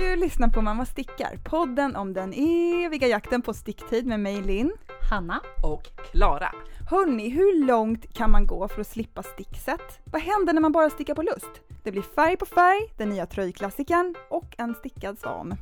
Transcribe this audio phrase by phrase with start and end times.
[0.00, 4.72] Du lyssnar på Mamma Stickar, podden om den eviga jakten på sticktid med mig Linn.
[5.10, 5.40] Hanna.
[5.64, 6.52] och Klara.
[6.90, 9.80] Hörni, hur långt kan man gå för att slippa stickset?
[10.04, 11.50] Vad händer när man bara stickar på lust?
[11.82, 15.54] Det blir färg på färg, den nya tröjklassikern och en stickad svan.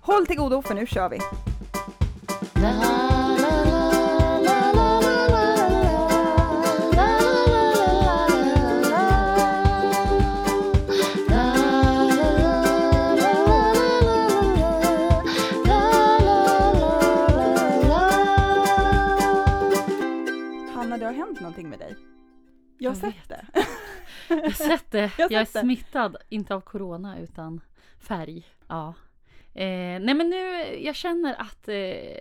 [0.00, 1.18] Håll till godo för nu kör vi!
[22.78, 23.46] Jag har Jag sett det.
[24.28, 25.12] Jag har sett det.
[25.18, 25.60] Jag är det.
[25.60, 27.60] smittad, inte av corona utan
[27.98, 28.46] färg.
[28.68, 28.94] Ja.
[29.54, 30.36] Eh, nej men nu,
[30.84, 31.76] jag känner att eh,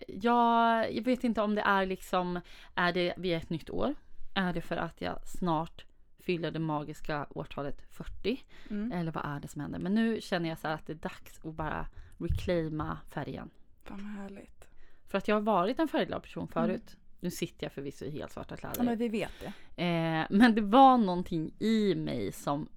[0.07, 2.41] jag, jag vet inte om det är liksom,
[2.75, 3.95] är det vid ett nytt år?
[4.35, 5.85] Är det för att jag snart
[6.19, 8.43] fyller det magiska årtalet 40?
[8.69, 8.91] Mm.
[8.91, 9.79] Eller vad är det som händer?
[9.79, 13.49] Men nu känner jag så att det är dags att bara reclaima färgen.
[13.83, 14.67] Fan vad härligt.
[15.07, 16.97] För att jag har varit en färgglad person förut.
[17.19, 18.75] Nu sitter jag förvisso i helt svarta kläder.
[18.77, 19.83] Ja, men vi vet det.
[19.83, 22.67] Eh, men det var någonting i mig som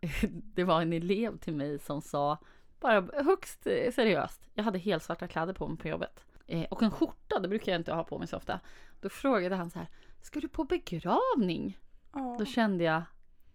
[0.54, 2.38] Det var en elev till mig som sa
[2.80, 6.82] Bara högst eh, seriöst Jag hade helt svarta kläder på mig på jobbet eh, Och
[6.82, 8.60] en skjorta, det brukar jag inte ha på mig så ofta
[9.00, 9.88] Då frågade han så här
[10.22, 11.78] Ska du på begravning?
[12.12, 12.36] Ja.
[12.38, 13.02] Då kände jag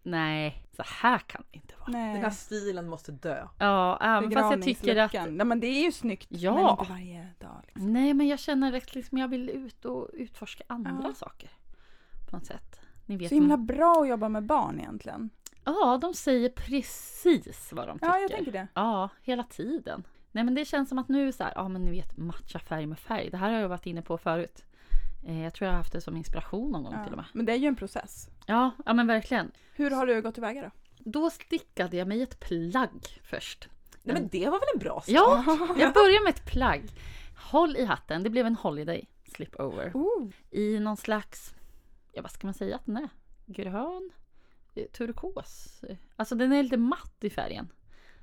[0.06, 2.32] Nej, så här kan det inte vara Den här Nej.
[2.32, 3.48] stilen måste dö.
[3.60, 5.14] Ja, även fast jag tycker att.
[5.14, 6.28] Nej men det är ju snyggt.
[6.30, 6.54] Ja.
[6.56, 7.62] Men inte varje dag.
[7.66, 7.94] Liksom.
[7.94, 11.14] Nej men jag känner att liksom jag vill ut och utforska andra Ja.
[11.14, 11.50] saker
[12.30, 15.30] På något sätt Ni vet Så himla vad- bra att jobba med barn egentligen.
[15.64, 18.08] Ja, de säger precis vad de tycker.
[18.08, 18.68] Ja, jag tänker det.
[18.74, 20.04] Ja, hela tiden.
[20.32, 22.86] Nej men det känns som att nu så här, ja men ni vet matcha färg
[22.86, 23.30] med färg.
[23.30, 24.66] Det här har jag varit inne på förut.
[25.26, 27.16] Eh, jag tror jag har haft det som inspiration någon gång till och Ja.
[27.16, 27.26] med.
[27.34, 28.30] Men det är ju en process.
[28.46, 29.52] Ja, ja men verkligen.
[29.74, 30.70] Hur har du gått tillväga då?
[31.12, 33.68] Då stickade jag mig ett plagg först.
[34.04, 35.14] Nej men det var väl en bra start?
[35.16, 35.44] Ja,
[35.80, 36.90] jag börjar med ett plagg.
[37.52, 39.92] Håll i hatten, det blev en holiday slip over.
[39.94, 41.54] Oh, I någon slags,
[42.14, 43.10] ja vad ska man säga att den är?
[43.46, 44.12] Grön?
[44.76, 45.82] Eh, Turkos?
[46.16, 47.68] Alltså den är lite matt i färgen.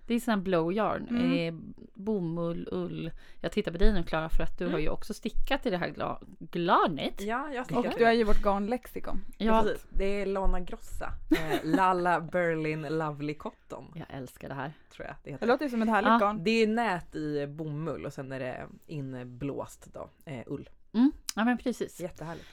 [0.06, 1.06] Det är sån här blow yarn.
[1.10, 1.32] Mm.
[1.32, 1.54] Eh,
[1.94, 3.10] bomull, ull.
[3.40, 5.76] Jag tittar på dig nu Klara för att du har ju också stickat i det
[5.76, 6.18] här gla-
[6.52, 7.20] garnet.
[7.20, 9.24] Ja, jag och stickade du är ju vårt garnlexikon.
[9.38, 9.86] Ja, Precis.
[9.90, 11.12] Det är Lana Grossa.
[11.30, 13.84] Eh, Lalla Berlin Lovely Cotton.
[13.94, 14.72] jag älskar det här.
[14.90, 15.46] Tror jag det Det heter.
[15.46, 16.19] låter ju som ett härligt Ja.
[16.19, 16.44] garn.
[16.44, 20.69] Det är nät i bomull och sen är det inblåst då, eh, ull.
[20.92, 21.12] Mm.
[21.36, 22.00] Ja men precis.
[22.00, 22.46] Jättehärligt.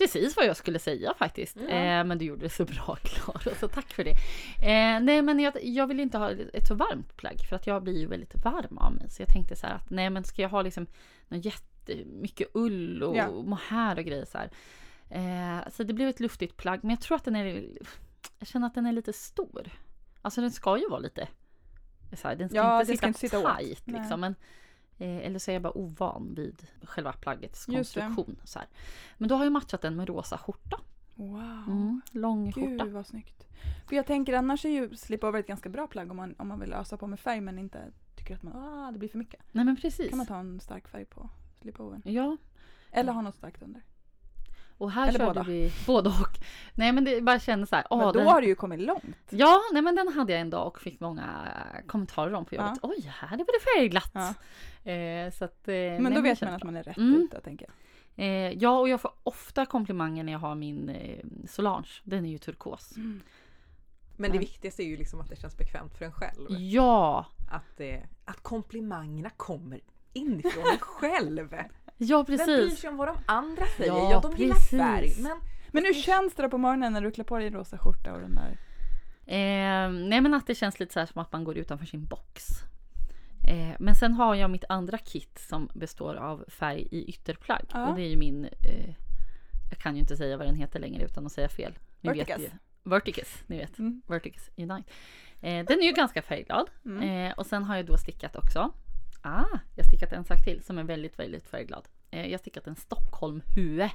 [0.00, 1.56] Precis vad jag skulle säga faktiskt.
[1.56, 1.68] Ja.
[1.68, 4.10] Eh, men du gjorde det så bra Klara, så tack för det.
[4.62, 7.82] Eh, nej men jag, jag vill inte ha ett så varmt plagg för att jag
[7.82, 9.10] blir ju väldigt varm av mig.
[9.10, 10.86] Så jag tänkte så här att nej men ska jag ha liksom
[11.28, 13.30] någon jättemycket ull och Ja.
[13.30, 14.50] mohair och grejer så här.
[15.10, 17.68] Eh, så det blev ett luftigt plagg men jag tror att den är,
[18.38, 19.70] jag känner att den är lite stor.
[20.22, 21.28] Alltså den ska ju vara lite,
[22.16, 23.58] så här, den ska Ja, inte det ska sitta, inte sitta åt.
[23.58, 24.00] tight Nej.
[24.00, 24.20] liksom.
[24.20, 24.34] Men,
[25.00, 28.36] eller så är jag bara ovan vid själva plaggets konstruktion.
[28.44, 28.68] Så här.
[29.18, 30.80] Men då har jag matchat den med rosa skjorta.
[31.14, 31.64] Wow.
[31.66, 32.84] Mm, lång skjorta.
[32.84, 33.46] Gud vad snyggt.
[33.88, 36.60] För jag tänker annars är ju slipover ett ganska bra plagg om man, om man
[36.60, 39.40] vill ösa på med färg men inte tycker att man, ah, det blir för mycket.
[39.52, 40.08] Nej men precis.
[40.08, 42.02] kan man ta en stark färg på slipovern.
[42.04, 42.36] Ja,
[42.90, 43.82] Eller ha något starkt under.
[44.80, 45.42] Och här Eller körde båda.
[45.42, 46.38] vi både och.
[46.74, 47.84] Nej men det bara kändes så här.
[47.90, 49.16] men då den, har du ju kommit långt.
[49.30, 51.48] Ja, nej men den hade jag en dag och fick många
[51.86, 52.78] kommentarer om på jobbet.
[52.82, 54.10] Oj, här var det färgglatt.
[54.14, 54.34] Ja.
[54.92, 57.20] Eh, så att, eh, nej, Men då det vet man att man är rätt Mm.
[57.22, 57.74] ute tänker jag.
[58.26, 61.88] Eh, ja, och jag får ofta komplimanger när jag har min eh, Solange.
[62.04, 62.92] Den är ju turkos.
[64.16, 64.40] Men det Ja.
[64.40, 66.46] viktigaste är ju liksom att det känns bekvämt för en själv.
[66.58, 69.80] Ja, Att, eh, att komplimangerna kommer
[70.12, 71.54] inifrån en själv.
[72.00, 72.80] Ja Vem bryr precis.
[72.80, 73.92] sig om vad de andra säger?
[73.92, 74.78] Ja, Ja, de gillar precis.
[74.78, 75.14] färg.
[75.18, 75.38] Men
[75.72, 78.20] Men hur känns det då på morgonen när du klär på dig rosa skjorta och
[78.20, 78.58] den där?
[79.26, 82.04] Eh, nej men att det känns lite så här som att man går utanför sin
[82.04, 82.46] box.
[83.48, 87.64] Eh, men sen har jag mitt andra kit som består av färg i ytterplagg.
[87.72, 87.88] Ja.
[87.88, 88.94] Och det är ju min, eh,
[89.70, 91.78] jag kan ju inte säga vad den heter längre utan att säga fel.
[92.00, 92.38] Ni Verticus.
[92.38, 92.50] Vet ju.
[92.90, 93.78] Verticus, ni vet.
[93.78, 94.02] Mm.
[94.06, 94.90] Verticus Unite.
[95.40, 96.70] Eh, den är ju ganska färgglad.
[96.84, 97.02] Mm.
[97.30, 98.72] Eh, och sen har jag då stickat också.
[99.22, 101.88] Ah, jag har stickat en sak till som är väldigt, väldigt färgglad.
[102.10, 103.90] Eh, jag stickat en Stockholm Hue.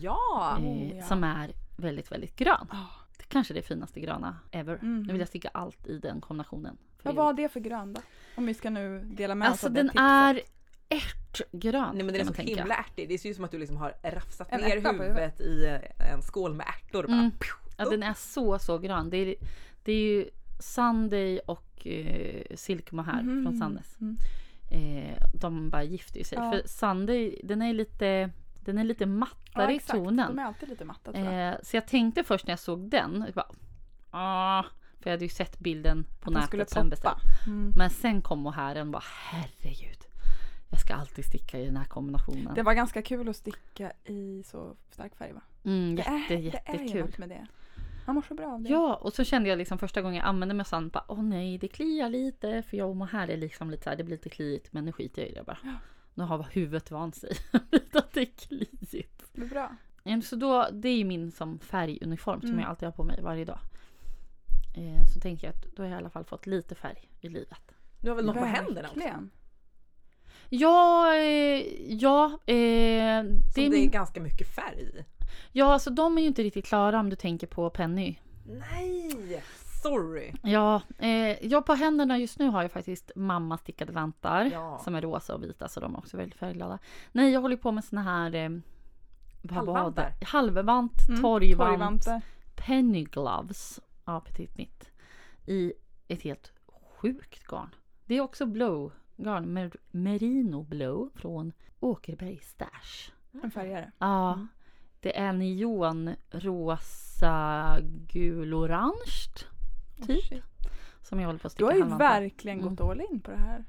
[0.00, 0.56] ja!
[0.58, 1.02] Eh, Oh, ja.
[1.04, 2.66] Som är väldigt, väldigt grön.
[2.70, 2.86] Ah.
[3.18, 4.78] Det kanske är det finaste gröna ever.
[4.82, 5.02] Mhm.
[5.02, 6.76] Nu vill jag sticka allt i den kombinationen.
[7.02, 8.00] Vad var det för grön då?
[8.36, 10.00] Om vi ska nu dela med Alltså oss av det den tipset.
[10.02, 10.40] är
[10.88, 11.94] ärtgrön.
[11.94, 12.56] Nej men den är så tänka.
[12.60, 13.08] himla ärtig.
[13.08, 16.22] Det ser ut som att du liksom har rafsat En ner huvudet i eh, en
[16.22, 17.02] skål med ärtor.
[17.06, 17.12] Bara.
[17.16, 17.30] Mm.
[17.76, 19.10] Ja, den är så, så grön.
[19.10, 19.34] Det är,
[19.84, 20.30] det är ju
[20.60, 23.44] Sunday och eh, Silk Mohair Mhm.
[23.44, 24.00] från Sannes.
[24.00, 24.16] Mm.
[24.70, 26.38] Eh, de bara gifter sig.
[26.38, 26.50] Ja.
[26.52, 28.30] För Sunday, den är lite,
[28.64, 30.36] den är lite mattare Ja, i tonen.
[30.36, 31.48] De är alltid lite matta tror jag.
[31.48, 33.50] Eh, så jag tänkte först när jag såg den, jag bara,
[34.10, 34.62] ah,
[35.00, 37.12] För jag hade ju sett bilden på Att den skulle nätet sen.
[37.46, 37.72] Mm.
[37.76, 39.98] Men sen kom mohair och bara herregud.
[40.70, 42.54] Jag ska alltid sticka i den här kombinationen.
[42.54, 45.40] Det var ganska kul att sticka i så stark färg va?
[45.64, 47.00] Mm, Det jätte, är, det är ju jättekul.
[47.00, 47.46] något med det.
[48.10, 48.68] Man mår så bra av det.
[48.68, 51.68] Ja, och så kände jag liksom första gången jag använde mössan bara åh nej, det
[51.68, 52.62] kliar lite.
[52.62, 54.92] För jag och mohair är liksom lite så här, det blir lite kliigt men nu
[54.92, 55.58] skiter jag i det bara.
[55.64, 55.72] Ja.
[56.14, 57.32] Nu har huvudet vant sig
[57.70, 59.24] vid att det är kliigt.
[59.32, 59.76] Det är bra.
[60.22, 62.60] Så då, det är ju min som färguniform som Mm.
[62.60, 63.58] jag alltid har på mig varje dag.
[64.76, 67.28] Eh, så tänker jag att då har jag i alla fall fått lite färg i
[67.28, 67.74] livet.
[68.00, 69.00] Du har väl något på händerna också?
[70.48, 72.24] Ja, eh, ja.
[72.46, 72.54] Eh,
[73.24, 75.04] det Som är det är min, ganska mycket färg.
[75.52, 78.16] Ja, alltså de är ju inte riktigt klara om du tänker på Penny.
[78.46, 79.42] Nej!
[79.82, 80.32] Sorry!
[80.42, 84.78] Ja, eh, jag på händerna just nu har jag faktiskt mamma stickade vantar Ja.
[84.84, 86.78] som är rosa och vita så de är också väldigt färgglada.
[87.12, 88.50] Nej, jag håller på med såna här eh,
[89.50, 90.12] Halvvantar.
[90.26, 92.22] Halvvant, Mm, torgvant, torgvantar.
[92.56, 94.90] penny gloves av Petit Knit
[95.46, 95.72] i
[96.08, 96.52] ett helt
[96.96, 97.74] sjukt garn.
[98.06, 103.12] Det är också blow garn, mer, merino blow från Åkerberg Stash.
[103.42, 103.92] En färgare.
[103.98, 104.48] Ja, Mm.
[105.00, 107.76] Det är neon rosa
[108.06, 109.28] gul orange
[110.06, 110.38] typ Oh,
[111.02, 112.74] som jag håller på att Du sticka har ju verkligen Mm.
[112.74, 113.64] gått all in på det här.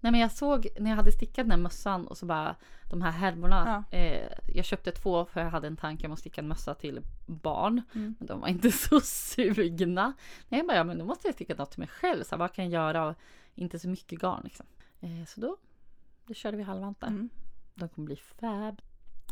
[0.00, 2.56] Nej men jag såg när jag hade stickat den här mössan och så bara
[2.90, 3.84] de här härvorna.
[3.90, 7.00] Eh, jag köpte två för jag hade en tanke om att sticka en mössa till
[7.26, 7.82] barn.
[7.94, 8.14] Mm.
[8.18, 10.12] Men de var inte så sugna.
[10.48, 12.24] Nej jag bara, ja men då måste jag sticka något till mig själv.
[12.24, 13.14] Så här, vad kan jag göra av
[13.54, 14.66] inte så mycket garn liksom.
[15.00, 15.56] Eh, så då,
[16.26, 17.06] då körde vi halvvantar.
[17.08, 17.28] Mm.
[17.74, 18.80] De kommer bli fab.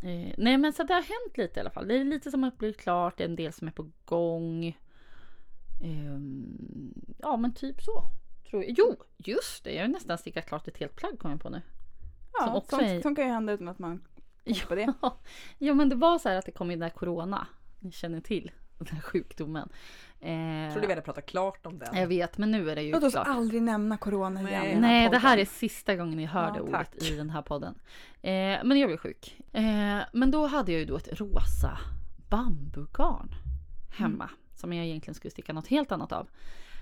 [0.02, 1.88] Eh, nej men så det har hänt lite i alla fall.
[1.88, 4.78] Det är lite som att bli klart, det är en del som är på gång.
[5.82, 8.04] Ehm, ja men typ så.
[8.50, 8.75] Tror jag.
[8.78, 9.72] Jo, just det.
[9.75, 11.62] Jag har nästan stickat klart ett helt plagg kom jag på nu.
[12.38, 14.04] Som Ja, också sånt, är- sånt kan ju hända utan att man
[14.44, 14.93] tänker på det.
[15.58, 17.46] ja men det var så här att det kom in där corona.
[17.81, 18.50] Ni känner till
[18.84, 19.69] den här sjukdomen.
[20.20, 21.96] Eh, Jag trodde vi hade pratat klart om den.
[21.96, 23.26] jag vet men nu är det ju Låt oss klart.
[23.29, 24.52] aldrig nämna corona igen.
[24.61, 24.70] Nej.
[24.70, 27.02] i den här Nej, det här är sista gången ni hör Ja, det ordet tack.
[27.11, 27.75] i den här podden.
[28.23, 28.31] Eh,
[28.64, 29.40] men jag blev sjuk.
[29.52, 31.79] Eh, men då hade jag ju då ett rosa
[32.29, 33.34] bambugarn
[33.90, 34.31] hemma.
[34.55, 36.29] Som jag egentligen skulle sticka något helt annat av.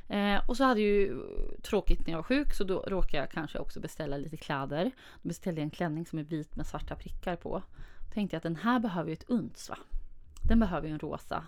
[0.09, 1.17] Eh, och så hade jag ju
[1.63, 4.91] tråkigt när jag var sjuk så då råkade jag kanske också beställa lite kläder.
[5.23, 7.63] Då beställde jag en klänning som är vit med svarta prickar på.
[8.15, 9.77] Tänkte jag att den här behöver ju ett uns va?
[10.49, 11.45] Den behöver ju en rosa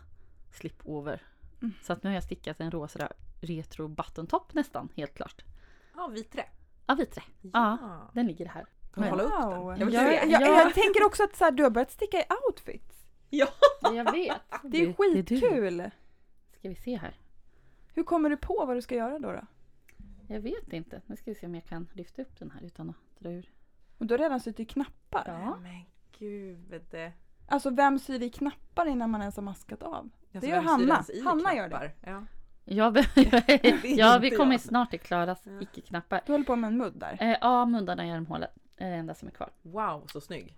[0.55, 1.23] slipover.
[1.63, 1.73] Mm.
[1.83, 3.09] Så att nu har jag stickat en rosa
[3.41, 5.45] retro button top nästan helt klart.
[5.97, 6.45] Ja, viträ.
[6.87, 7.23] Ja, viträ.
[7.41, 7.79] Ja,
[8.15, 8.67] den ligger här.
[8.95, 9.79] Kan hålla upp den?
[9.79, 10.15] Jag vill Ja, se.
[10.15, 10.47] Jag, jag, Ja.
[10.61, 13.07] jag tänker också att så här, du har börjat sticka i outfits.
[13.31, 13.47] Ja.
[13.95, 14.37] Jag vet.
[14.63, 14.95] Det är ju du.
[14.95, 15.91] skitkul.
[16.59, 17.17] Ska vi se här.
[17.95, 19.33] Hur kommer du på vad du ska göra då?
[19.33, 19.47] då?
[20.29, 21.03] Jag vet inte.
[21.07, 23.51] Nu ska vi se om jag kan lyfta upp den här utan att dra ur.
[23.99, 25.25] Och du har redan sytt i knappar.
[25.27, 25.59] Ja.
[25.63, 25.85] Men
[26.19, 26.83] gud.
[27.47, 29.95] Alltså vem syr i knappar innan man ens har maskat av?
[29.95, 30.11] Alltså,
[30.41, 31.05] Det gör Hanna.
[31.25, 31.93] Hanna gör knappar?
[32.07, 32.25] Ja.
[32.65, 32.95] Ja,
[33.85, 35.61] ja, vi kommer snart till Klaras Ja.
[35.61, 36.21] icke-knappar.
[36.27, 37.17] Du håller på med en mudd där.
[37.21, 39.51] Eh, ja, mundarna i armhålet är det enda som är kvar.
[39.63, 40.57] Wow, så snygg.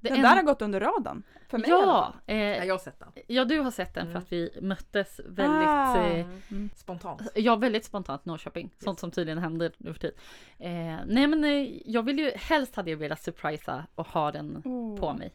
[0.00, 1.22] Det Den en- där har gått under radarn.
[1.48, 2.20] För mig Ja, fall.
[2.26, 3.08] Ja, eh, jag har sett den.
[3.26, 4.22] ja, du har sett den för Mm.
[4.22, 5.96] att vi möttes väldigt Ah.
[6.06, 6.70] eh, Mm.
[6.76, 7.22] Spontant.
[7.34, 8.70] Ja, väldigt spontant i Norrköping.
[8.78, 10.16] Sånt som tydligen händer nu för tiden.
[10.58, 14.62] Eh, nej, men eh, jag vill ju helst hade jag velat surprisa och ha den
[14.64, 14.96] Oh.
[15.00, 15.32] på mig.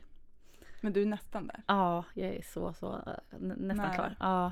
[0.81, 1.64] Men du är nästan där.
[1.68, 3.94] Ja, jag är så, så eh, nä- nästan Nära.
[3.96, 4.16] klar.
[4.20, 4.52] Ja.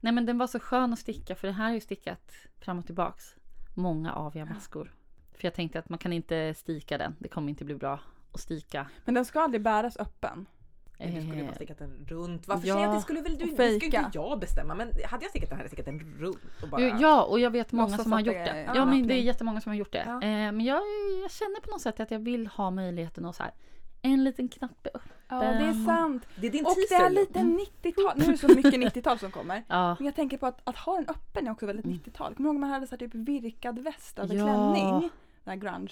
[0.00, 2.78] Nej, men den var så skön att sticka för det här har ju stickat fram
[2.78, 3.34] och tillbaks.
[3.74, 4.92] Många aviga maskor.
[5.32, 7.16] För jag tänkte att man kan inte stika den.
[7.18, 8.00] Det kommer inte bli bra
[8.32, 8.86] att stika.
[9.04, 10.46] Men den ska aldrig bäras öppen.
[10.98, 12.48] Men Du skulle ju bara Eh, stickat den runt.
[12.48, 12.74] Varför ja.
[12.74, 13.46] säger jag att det skulle väl du?
[13.46, 13.86] Det fejka.
[13.86, 14.74] inte jag bestämma.
[14.74, 16.38] Men hade jag stickat den hade jag stickat den runt.
[16.62, 16.80] Och bara...
[16.80, 18.50] Ja, och jag vet många som har gjort det det.
[18.50, 20.04] är Ja, men det är jättemånga som har gjort det.
[20.06, 20.14] Ja.
[20.14, 20.82] Eh, men jag,
[21.22, 23.52] jag känner på något sätt att jag vill ha möjligheten att så här,
[24.02, 25.02] en liten knapp upp.
[25.28, 26.26] Ja, det är sant.
[26.36, 28.12] Det är din Och det är lite 90-tal.
[28.16, 29.62] Nu är det så mycket 90-tal som kommer.
[29.68, 32.34] Ja, Men jag tänker på att, att ha den öppen är också väldigt 90-tal.
[32.34, 34.46] Kommer du ihåg man hade så här typ virkad väst över Mm.
[34.46, 34.72] Ja.
[34.72, 35.10] klänning?
[35.44, 35.86] Den här Mm.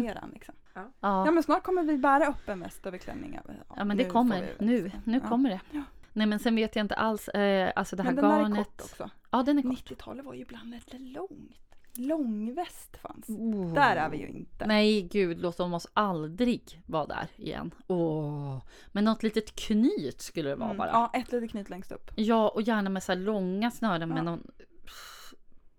[0.00, 0.54] grunge-eran liksom.
[0.74, 0.82] ja.
[1.00, 3.38] Ja men snart kommer vi bära öppen väst över klänning.
[3.76, 4.50] Ja men det kommer.
[4.58, 5.28] Nu, nu Ja.
[5.28, 5.60] kommer det.
[5.70, 5.82] Ja.
[6.12, 7.28] Nej men sen vet jag inte alls.
[7.28, 8.58] Eh, alltså det här Men den där är garnet.
[8.66, 9.10] kort också.
[9.30, 9.70] Ja den är kort.
[9.90, 11.56] 90-talet var ju ibland lite långt.
[11.96, 13.28] Långväst fanns.
[13.28, 13.74] Oh.
[13.74, 14.66] Där är vi ju inte.
[14.66, 17.74] Nej gud låt dem oss aldrig vara där igen.
[17.86, 18.62] Åh.
[18.92, 20.88] Men något litet knyt skulle det vara Mm, bara.
[20.88, 22.10] Ja, ett litet knyt längst upp.
[22.16, 24.22] Ja och gärna med så långa snören med Ja.
[24.22, 24.46] någon.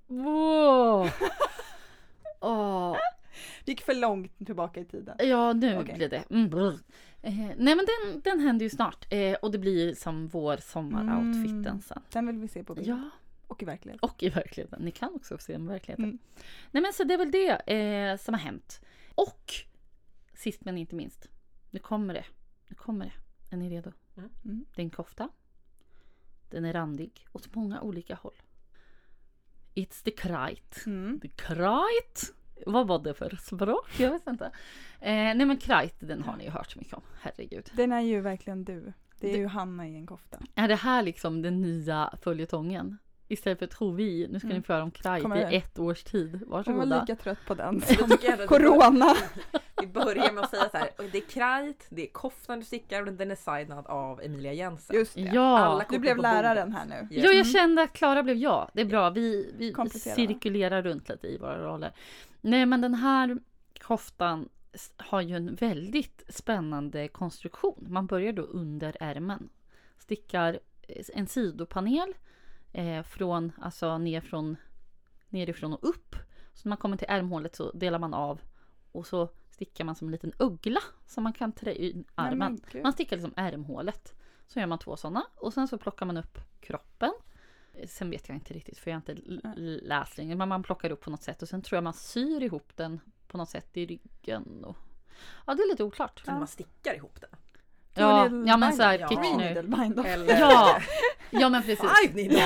[0.07, 1.07] Åh.
[2.41, 2.95] Åh.
[3.65, 5.15] Gick för långt tillbaka i tiden.
[5.19, 5.95] Ja nu Okej.
[5.95, 6.23] blir det.
[6.29, 6.53] Mm,
[7.21, 9.05] eh, nej men den, den händer ju snart.
[9.13, 11.81] Eh, och det blir som vår sommaroutfiten Mm.
[11.81, 12.01] sen.
[12.11, 12.87] Den vill vi se på bild.
[12.87, 13.09] Ja.
[13.53, 14.09] Och i verkligheten.
[14.09, 14.81] Och i verkligheten.
[14.81, 16.05] Ni kan också se den i verkligheten.
[16.05, 16.17] Mm.
[16.71, 18.81] Nej men så det är väl det eh, som har hänt.
[19.15, 19.53] Och
[20.33, 21.27] sist men inte minst.
[21.71, 22.25] Nu kommer det.
[22.67, 23.11] Nu kommer det.
[23.55, 23.91] Är ni redo?
[24.17, 24.65] Mm.
[24.75, 25.29] Det är en kofta.
[26.49, 28.41] Den är randig åt många olika håll.
[29.75, 30.89] It's the kite.
[30.89, 31.19] Mm.
[31.19, 32.33] The kite.
[32.65, 33.99] Vad var det för språk?
[33.99, 34.45] Jag vet inte.
[34.99, 37.03] Eh, nej men kite, den har ni ju hört så mycket om.
[37.21, 37.71] Herregud.
[37.73, 38.93] Den är ju verkligen du.
[39.19, 40.39] Det är Det- ju Hanna i en kofta.
[40.55, 42.97] Är det här liksom den nya följetongen?
[43.33, 44.57] Istället för tror vi, nu ska Mm.
[44.57, 44.91] ni få höra om
[45.33, 45.49] det?
[45.51, 46.33] i ett års tid.
[46.33, 47.01] Jag var Varsågoda.
[47.01, 49.15] lika trött på den som corona.
[49.81, 50.89] Vi börjar med att säga så här.
[50.97, 54.53] "Oj, Det är krajt, det är koftan du stickar och den är signad av Emilia
[54.53, 54.95] Jensen.
[54.95, 55.21] Just det.
[55.21, 55.57] Ja.
[55.59, 56.89] Alla Du blev läraren bordet.
[56.89, 57.15] här nu.
[57.15, 57.23] Yes.
[57.25, 57.45] Ja, jag Mm.
[57.53, 58.69] kände att Klara blev jag.
[58.73, 59.09] Det är bra.
[59.09, 61.91] Vi, vi cirkulerar runt lite i våra roller.
[62.41, 63.37] Nej, men den här
[63.81, 64.49] koftan
[64.97, 67.85] har ju en väldigt spännande konstruktion.
[67.89, 69.49] Man börjar då under ärmen.
[69.97, 72.13] Stickar eh, en sidopanel
[72.73, 74.57] eh, från, alltså ner från,
[75.29, 76.15] nerifrån och upp.
[76.53, 78.41] Så när man kommer till ärmhålet så delar man av
[78.91, 82.37] och så stickar man som en liten uggla som man kan trä i Nej, armen.
[82.37, 82.83] men gud.
[82.83, 84.13] Man stickar liksom ärmhålet.
[84.47, 87.13] Så gör man två sådana och sen så plockar man upp kroppen.
[87.87, 89.79] Sen vet jag inte riktigt för jag har inte Nej.
[89.81, 90.35] läst längre.
[90.35, 92.99] Men man plockar upp på något sätt och sen tror jag man syr ihop den
[93.27, 94.63] på något sätt i ryggen.
[94.63, 94.77] Och...
[95.45, 96.21] Ja, det är lite oklart.
[96.25, 97.29] Så man stickar ihop den.
[97.95, 99.07] Ja, ja men såhär Ja.
[99.07, 100.05] Binder.
[100.05, 100.77] Eller Ja,
[101.31, 101.85] ja men precis.
[102.01, 102.41] five needle.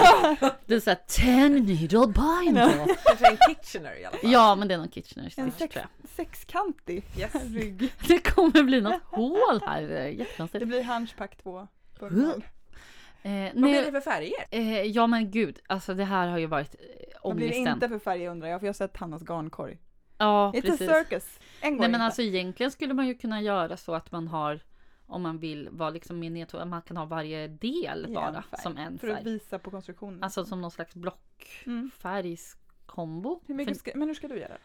[0.66, 2.96] Det är såhär ten needle binder.
[3.06, 4.32] Kanske en Kitchener i alla fall.
[4.32, 6.10] Ja men det är någon Kitchener En stitch sex, tror jag.
[6.10, 7.34] sexkantig Yes.
[7.44, 7.94] rygg.
[8.08, 9.82] Det kommer bli något hål här.
[9.82, 10.60] Det är Jättekonstigt.
[10.60, 11.58] Det blir Hunchback 2.
[11.60, 11.68] Huh?
[12.00, 12.46] punkt
[13.24, 14.46] Eh, Vad blir det för färger?
[14.51, 16.80] eh, ja men gud, alltså det här har ju varit eh,
[17.24, 17.74] Vad blir det ångesten.
[17.74, 19.77] inte för färg undrar jag, för jag har sett Hannas garnkorg.
[20.18, 20.89] Ja, It's precis.
[20.89, 21.39] a circus.
[21.62, 22.06] En Nej men inte.
[22.06, 24.60] alltså egentligen skulle man ju kunna göra så att man har
[25.07, 28.61] om man vill vara liksom mer nedtonad, man kan ha varje del bara färg.
[28.61, 29.23] som en För att färg.
[29.33, 30.23] visa på konstruktionen.
[30.23, 31.01] Alltså som någon slags Mm.
[31.01, 33.41] blockfärgskombo.
[33.47, 34.57] hur ska, men hur ska du göra?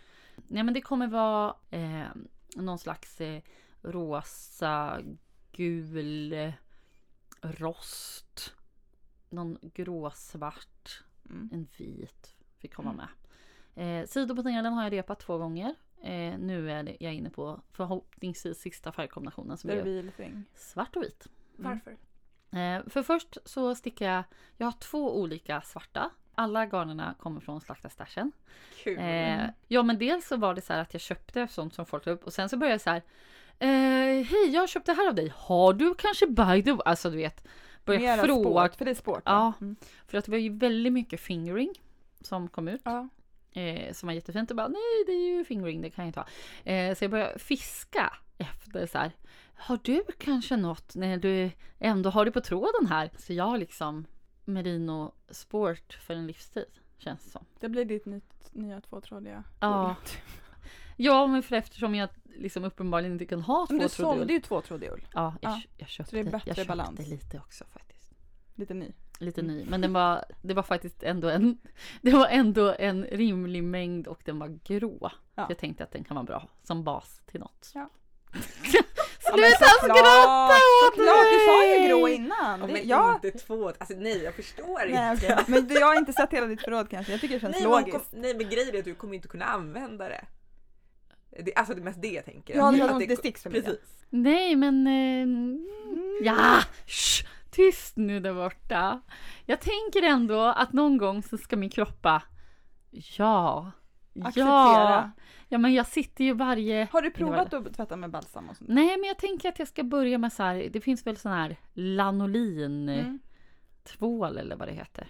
[0.48, 2.06] Nej men det kommer vara eh,
[2.56, 3.42] någon slags eh,
[3.82, 5.00] rosa,
[5.52, 6.52] gul, eh,
[7.42, 8.54] rost,
[9.30, 11.50] någon gråsvart, Mm.
[11.52, 13.08] en vit fick komma med.
[14.02, 15.74] Eh, sidopanelen har jag repat två gånger.
[16.02, 20.44] Eh, nu är det, jag inne på förhoppningsvis sista färgkombinationen som är thing.
[20.54, 21.26] svart och vit.
[21.56, 21.96] Varför?
[22.50, 24.24] Eh, för först så stickar jag,
[24.56, 26.10] jag har två olika svarta.
[26.34, 28.32] Alla garnerna kommer från Slaktarstashen.
[28.82, 28.98] Kul.
[28.98, 32.06] Eh, ja men dels så var det så här att jag köpte sånt som folk
[32.06, 33.02] la upp och sen så började jag så här.
[33.58, 35.32] Eh, Hej jag köpte det här av dig.
[35.36, 37.44] Har du kanske by the Alltså du vet.
[37.84, 38.42] Börja fråga.
[38.42, 39.24] sport, för det är sport.
[39.26, 39.32] va?
[39.32, 39.52] Ja.
[39.60, 39.76] Mm.
[40.06, 41.72] För att det var ju väldigt mycket fingering.
[42.20, 42.80] Som kom ut.
[42.84, 43.08] ja.
[43.54, 46.20] Eh, som var jättefint och bara nej det är ju fingering det kan jag inte
[46.20, 46.26] ha.
[46.72, 49.12] Eh, så jag började fiska efter så här.
[49.54, 53.10] Har du kanske något när du ändå har det på tråden här?
[53.18, 54.06] Så jag har liksom
[54.44, 56.64] merino sport för en livstid.
[56.98, 57.44] Känns det som.
[57.60, 59.88] Det blir ditt nytt, nya tvåtrådiga Ja.
[60.00, 60.08] ull.
[60.96, 64.30] Ja men för eftersom jag liksom uppenbarligen inte kan ha Men du tvåtrådig sålde ull.
[64.30, 65.06] ju tvåtrådig ull.
[65.14, 65.60] Ja, jag, Ja.
[65.76, 66.98] jag köpte, Så det är bättre jag köpte balans.
[67.08, 68.12] lite också faktiskt.
[68.54, 68.92] Lite ny.
[69.22, 69.56] Lite Mm.
[69.56, 69.64] ny.
[69.68, 71.58] Men den var, det var faktiskt ändå en,
[72.02, 75.10] det var ändå en rimlig mängd och den var grå.
[75.34, 75.46] Ja.
[75.48, 77.70] Jag tänkte att den kan vara bra som bas till något.
[77.74, 77.88] Ja.
[79.20, 79.98] Sluta såklart!
[79.98, 81.88] skratta åt Såklart, du sa ju mig!
[81.88, 82.60] grå innan.
[82.60, 83.14] Ja, Det- men ja.
[83.14, 83.68] inte två.
[83.68, 85.26] Alltså nej jag förstår Nej, inte.
[85.32, 85.44] okej.
[85.48, 87.12] Men du, jag har inte sett hela ditt förråd kanske.
[87.12, 88.10] Jag tycker det känns Nej, logiskt.
[88.10, 90.24] kom, nej men grejen är att du kommer inte kunna använda det.
[91.44, 92.56] det alltså det är mest det jag tänker.
[92.56, 93.62] Ja, det Att har inte sticks för mig.
[93.62, 93.80] Precis.
[94.10, 94.86] Nej men...
[94.86, 95.68] Eh, Mm.
[96.22, 96.58] ja!
[96.86, 99.00] Shh, tyst nu där borta.
[99.46, 102.22] Jag tänker ändå att någon gång så ska min kroppa...
[102.90, 103.72] Ja.
[104.12, 104.26] Ja.
[104.28, 105.12] Acceptera.
[105.48, 106.88] Ja men jag sitter ju varje...
[106.92, 108.70] Har du provat att tvätta med balsam och sånt?
[108.70, 110.68] Nej men jag tänker att jag ska börja med så här.
[110.72, 113.18] Det finns väl sån här lanolin Mm.
[113.84, 115.08] tvål eller vad det heter.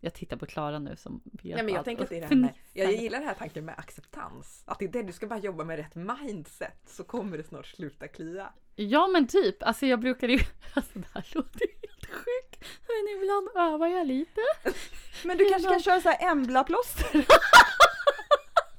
[0.00, 2.26] Jag tittar på Klara nu som vet Nej, men jag tänker att det är det
[2.26, 4.62] här med, jag gillar den här tanken med acceptans.
[4.66, 7.66] Att det är det, du ska bara jobba med rätt mindset så kommer det snart
[7.66, 8.52] sluta klia.
[8.76, 10.38] Ja men typ, alltså jag brukar ju,
[10.74, 11.79] alltså det här låter ju
[12.10, 12.64] sjukt.
[12.88, 14.40] Men ibland övar jag lite.
[15.24, 17.12] Men du kanske kan köra så här Embla-plåster?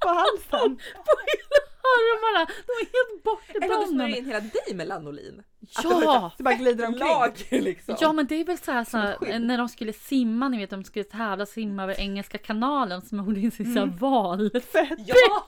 [0.00, 0.76] på halsen?
[0.94, 5.42] På hela armarna, de är helt Eller om du smörjer in hela dig med lanolin.
[5.82, 6.30] Ja!
[6.36, 7.08] Så bara glider omkring?
[7.08, 7.96] Lager liksom.
[8.00, 10.70] Ja men det är väl så här, så här när de skulle simma, ni vet
[10.70, 14.98] de skulle tävla simma över Engelska kanalen smorde in sig så här valfett.
[15.06, 15.44] Ja!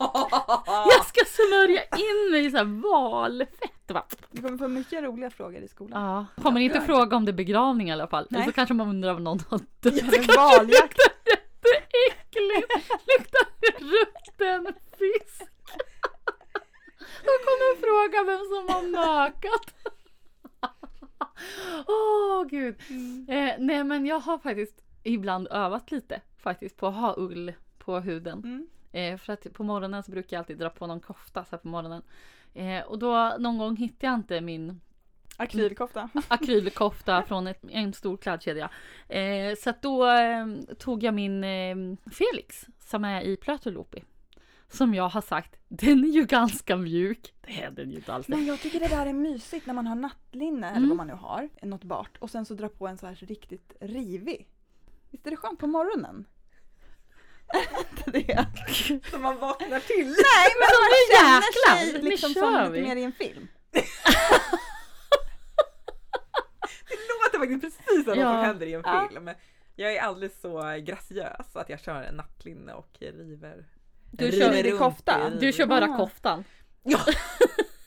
[0.66, 3.86] Jag ska smörja in mig i så här valfett.
[3.86, 6.02] Bara, Du kommer få mycket roliga frågor i skolan.
[6.36, 8.26] Ja, kommer inte fråga om det är begravning i alla fall.
[8.30, 8.48] Eller Nej.
[8.48, 9.94] så kanske man undrar om någon har dött.
[9.94, 10.98] Eller valjakt.
[11.26, 12.72] Jätteäckligt!
[13.06, 13.46] Luktar
[13.80, 15.42] rutten fisk.
[17.24, 19.74] De kommer fråga vem som har mökat.
[21.86, 22.80] Åh gud.
[23.28, 28.00] Eh, nej men jag har faktiskt ibland övat lite faktiskt på att ha ull på
[28.00, 28.38] huden.
[28.44, 28.66] Mm.
[28.92, 31.58] Eh, för att på morgonen så brukar jag alltid dra på någon kofta så här
[31.58, 32.02] på morgonen.
[32.54, 34.80] Eh, och då någon gång hittade jag inte min
[35.36, 36.08] Akrylkofta.
[36.28, 38.70] akrylkofta från ett, en stor klädkedja.
[39.08, 40.46] Eh, så då eh,
[40.78, 41.76] tog jag min eh,
[42.12, 44.04] Felix som är i Plötulopi.
[44.68, 47.34] Som jag har sagt, den är ju ganska mjuk.
[47.40, 48.28] Det är den ju inte alls.
[48.28, 50.88] Men jag tycker det där är mysigt när man har nattlinne eller Mm.
[50.88, 53.72] vad man nu har, något bart och sen så dra på en så här riktigt
[53.80, 54.48] rivig.
[55.10, 56.24] Visst är det skönt på morgonen?
[58.06, 58.46] Det?
[59.10, 60.06] Så man vaknar till.
[60.06, 63.48] Nej men Så man känner jäklar, sig liksom som lite mer i en film.
[66.88, 68.24] Det låter faktiskt precis som Ja.
[68.24, 69.08] vad som händer i en Ja.
[69.10, 69.30] film.
[69.76, 73.64] Jag är alldeles så graciös att jag kör en nattlinne och river.
[74.18, 75.30] Du river kör- runt kofta?
[75.34, 75.96] i- Du kör bara Ah.
[75.96, 76.44] koftan.
[76.82, 76.98] Ja,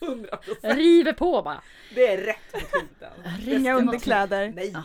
[0.00, 0.76] 100 procent.
[0.78, 1.62] River på bara.
[1.94, 3.54] Det är rätt mot huden.
[3.60, 4.52] Inga underkläder.
[4.56, 4.70] Nej.
[4.74, 4.82] Ja.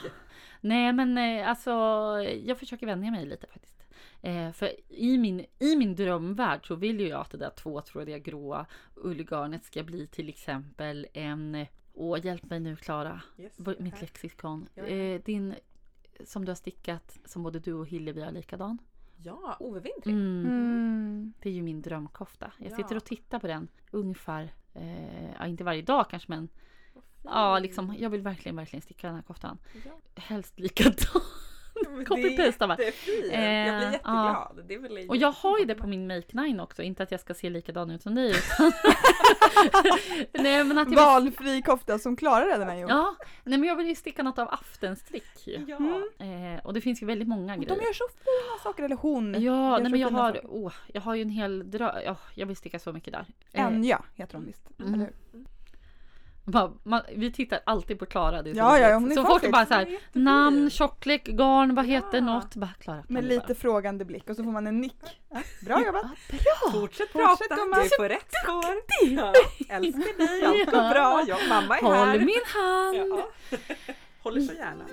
[0.62, 1.72] Nej men eh, alltså
[2.46, 3.84] jag försöker vänja mig lite faktiskt.
[4.22, 8.18] Eh, för i min, i min drömvärld så vill ju jag att det där tvåtrådiga
[8.18, 13.54] gråa ullgarnet ska bli till exempel en eh, Åh hjälp mig nu Klara, Yes.
[13.80, 14.68] mitt lexikon.
[14.76, 14.84] Ja.
[14.84, 15.56] Eh, din
[16.26, 18.78] som du har stickat som både du och Hillevi har likadan.
[19.24, 20.12] Ja, Ove Wintri.
[20.12, 20.46] Mm.
[20.46, 21.34] Mm.
[21.40, 22.52] Det är ju min drömkofta.
[22.58, 22.76] Jag Ja.
[22.76, 26.50] sitter och tittar på den ungefär, eh, ja, inte varje dag kanske men
[27.24, 29.58] ja liksom jag vill verkligen verkligen sticka den här koftan.
[29.86, 29.92] Ja.
[30.22, 31.22] Helst likadan.
[32.06, 32.68] Copy-paste?
[32.78, 33.32] Det är jättefint.
[33.32, 34.64] Jag Eh, blir jätteglad.
[34.68, 37.12] Det är väl Och jag har ju det på min Make 9 också, inte att
[37.12, 38.34] jag ska se likadan ut som dig
[40.34, 41.32] nej men att jag vill...
[41.32, 42.90] Valfri kofta som Klara redan har gjort.
[42.90, 45.66] Ja, nej men jag vill ju sticka något av aftenstrick ju.
[45.68, 45.78] Ja.
[46.20, 46.56] Mm.
[46.56, 47.82] Eh, och det finns ju väldigt många Och de grejer.
[47.84, 49.42] gör så fina saker, eller hon.
[49.44, 52.56] Ja, nej men jag har, åh, jag har ju en hel dröm, ja, jag vill
[52.56, 53.26] sticka så mycket där.
[53.54, 54.94] Eh, Enya heter hon visst, Mm.
[54.94, 55.14] eller hur?
[56.46, 58.42] Bara, man, vi tittar alltid på Klara.
[58.42, 61.76] Det är så Ja, ja, är så fort det bara så här, namn, tjocklek, garn,
[61.76, 62.24] vad heter Ja.
[62.24, 62.56] något?
[62.56, 63.04] Bara Klara.
[63.08, 63.56] Med lite bara.
[63.56, 64.96] frågande blick och så får man en nick.
[65.30, 66.04] Ja, bra jobbat!
[66.32, 66.72] Ja, bra!
[66.82, 68.66] Fortsätt Fortsätt, prata, du är på rätt spår.
[69.18, 69.34] Ja,
[69.70, 70.90] älskar dig, allt går Ja.
[70.94, 71.24] bra.
[71.28, 72.20] Ja, mamma är Håll här.
[72.20, 73.12] min hand!
[73.52, 73.58] Ja.
[74.24, 74.84] Håller så gärna.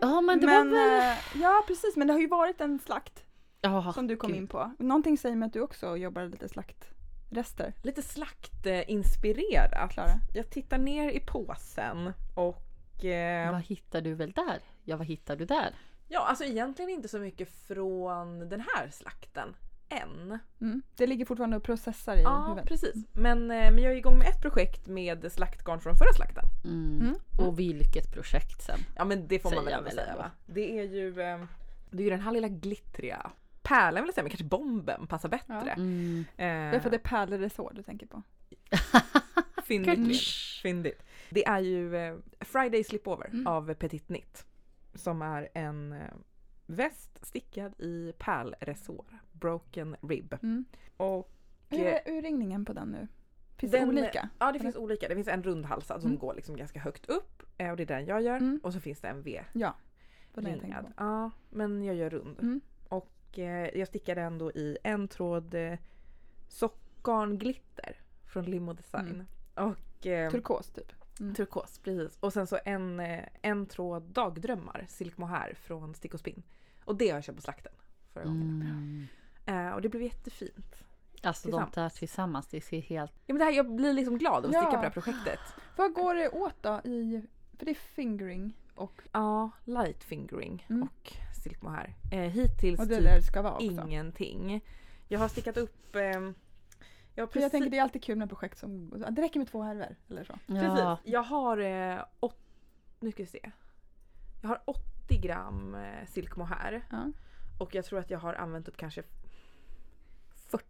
[0.00, 1.00] Ja men det Men, var väl...
[1.10, 3.24] eh, ja precis, men det har ju varit en slakt
[3.94, 4.36] som du kom gud.
[4.36, 4.72] in på.
[4.78, 6.48] Någonting säger mig att du också jobbar lite
[7.28, 9.90] slaktrester, Lite slaktinspirerat.
[9.92, 10.20] Klara.
[10.34, 14.60] Jag tittar ner i påsen och eh, Vad hittar du väl där?
[14.84, 15.74] Ja, vad hittar du där?
[16.08, 19.56] ja, alltså egentligen inte så mycket från den här slakten
[19.88, 20.38] än.
[20.60, 20.82] Mm.
[20.96, 22.68] Det ligger fortfarande och processar i Ja, huvudet.
[22.68, 22.94] precis.
[23.12, 26.44] Men, eh, men jag är igång med ett projekt med slaktgarn från förra slakten.
[26.64, 27.00] Mm.
[27.00, 27.16] Mm.
[27.48, 28.78] Och vilket projekt sen?
[28.96, 30.30] Ja men det får man väl ändå säga va?
[30.46, 31.44] Det är ju eh,
[31.90, 33.30] det är ju den här lilla glittriga
[33.64, 35.70] pärlan vill jag säga, men kanske bomben passar bättre.
[35.70, 36.24] Mm.
[36.36, 38.22] Det är för att det är pärleresår du tänker på.
[39.64, 39.96] Fyndigt.
[39.98, 40.12] Mm.
[40.62, 41.02] Fyndigt.
[41.30, 43.46] Det är ju eh, Friday Slipover Mm.
[43.46, 44.46] av Petit Knit.
[44.94, 45.98] Som är en eh,
[46.66, 49.04] väst stickad i pärlresår.
[49.32, 50.34] Broken rib.
[50.42, 50.64] Mm.
[50.96, 51.30] Och
[51.68, 53.08] Hur är urringningen på den nu?
[53.56, 54.28] Finns Den- det olika?
[54.38, 55.08] ja det finns olika.
[55.08, 56.18] Det finns en rundhalsad som Mm.
[56.20, 57.42] går liksom ganska högt upp.
[57.58, 58.36] eh, Och det är den jag gör.
[58.36, 58.60] Mm.
[58.62, 59.74] Och så finns det en V Ja,
[60.34, 60.88] det var jag tänkte på.
[60.96, 62.60] Ja, men jag gör rund.
[63.34, 65.78] Och eh, jag stickade ändå i en tråd eh,
[66.48, 69.26] sockarnglitter från Limo Design.
[69.54, 69.70] Mm.
[69.72, 70.92] Och eh, Turkos typ.
[71.20, 71.34] Mm.
[71.34, 72.18] turkos, precis.
[72.20, 76.42] Och sen så en, eh, en tråd dagdrömmar, silk mohair från Stick och Spinn.
[76.84, 77.72] Och det har jag köpt på slakten
[78.12, 79.08] förra gången.
[79.46, 79.66] Mm.
[79.66, 80.74] Eh, och det blev jättefint.
[81.22, 83.12] Alltså de där tillsammans, det ser helt...
[83.26, 84.70] Ja, men det här, jag blir liksom glad av att sticka Ja.
[84.70, 85.40] på det här projektet.
[85.76, 87.26] Vad går det åt då i,
[87.58, 90.82] för det är fingering och, Ja, light fingering Mm.
[90.82, 91.94] och silk mohair.
[92.12, 93.64] Eh, hittills och det är typ det ska vara också.
[93.66, 94.60] ingenting.
[95.08, 95.96] Jag har stickat upp...
[95.96, 96.34] ehm, jag har
[97.14, 99.62] För jag precis, tänker det är alltid kul med projekt som, det räcker med två
[99.62, 100.38] härvor eller så.
[100.46, 100.54] Ja.
[100.60, 101.58] precis, jag har...
[101.58, 102.36] Eh, åt,
[103.00, 103.50] nu ska vi se.
[104.42, 106.86] Jag har 80 gram eh, silk mohair.
[106.90, 107.12] Ja.
[107.58, 109.02] Och jag tror att jag har använt upp kanske
[110.34, 110.64] 40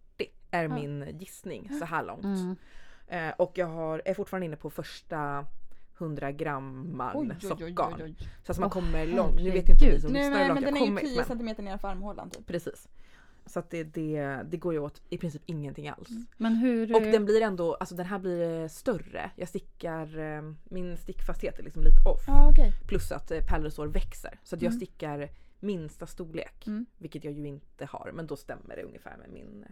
[0.50, 0.74] är Ja.
[0.74, 2.24] min gissning så här långt.
[2.24, 2.56] Mm.
[3.06, 5.46] Eh, och jag har, är fortfarande inne på första
[5.98, 8.14] 100 gramman sockgarn.
[8.42, 9.36] Så att man Åh, kommer långt.
[9.36, 11.04] Nu vet ju inte ni som lyssnar hur långt men jag den är ju kommit.
[11.04, 12.46] 10 Men, centimeter nedanför armhålan typ.
[12.46, 12.88] precis.
[13.46, 16.08] Så att det, det, det går ju åt i princip ingenting alls.
[16.36, 16.94] Men hur...
[16.94, 19.30] Och den blir ändå, alltså den här blir eh, större.
[19.36, 22.24] Jag stickar, eh, min stickfasthet är liksom lite off.
[22.26, 22.72] Ja okej.
[22.88, 24.38] Plus att eh, pärlresår växer.
[24.42, 24.80] Så att jag Mm.
[24.86, 25.28] stickar
[25.60, 26.66] minsta storlek.
[26.66, 26.86] Mm.
[26.98, 28.10] Vilket jag ju inte har.
[28.14, 29.64] Men då stämmer det ungefär med min,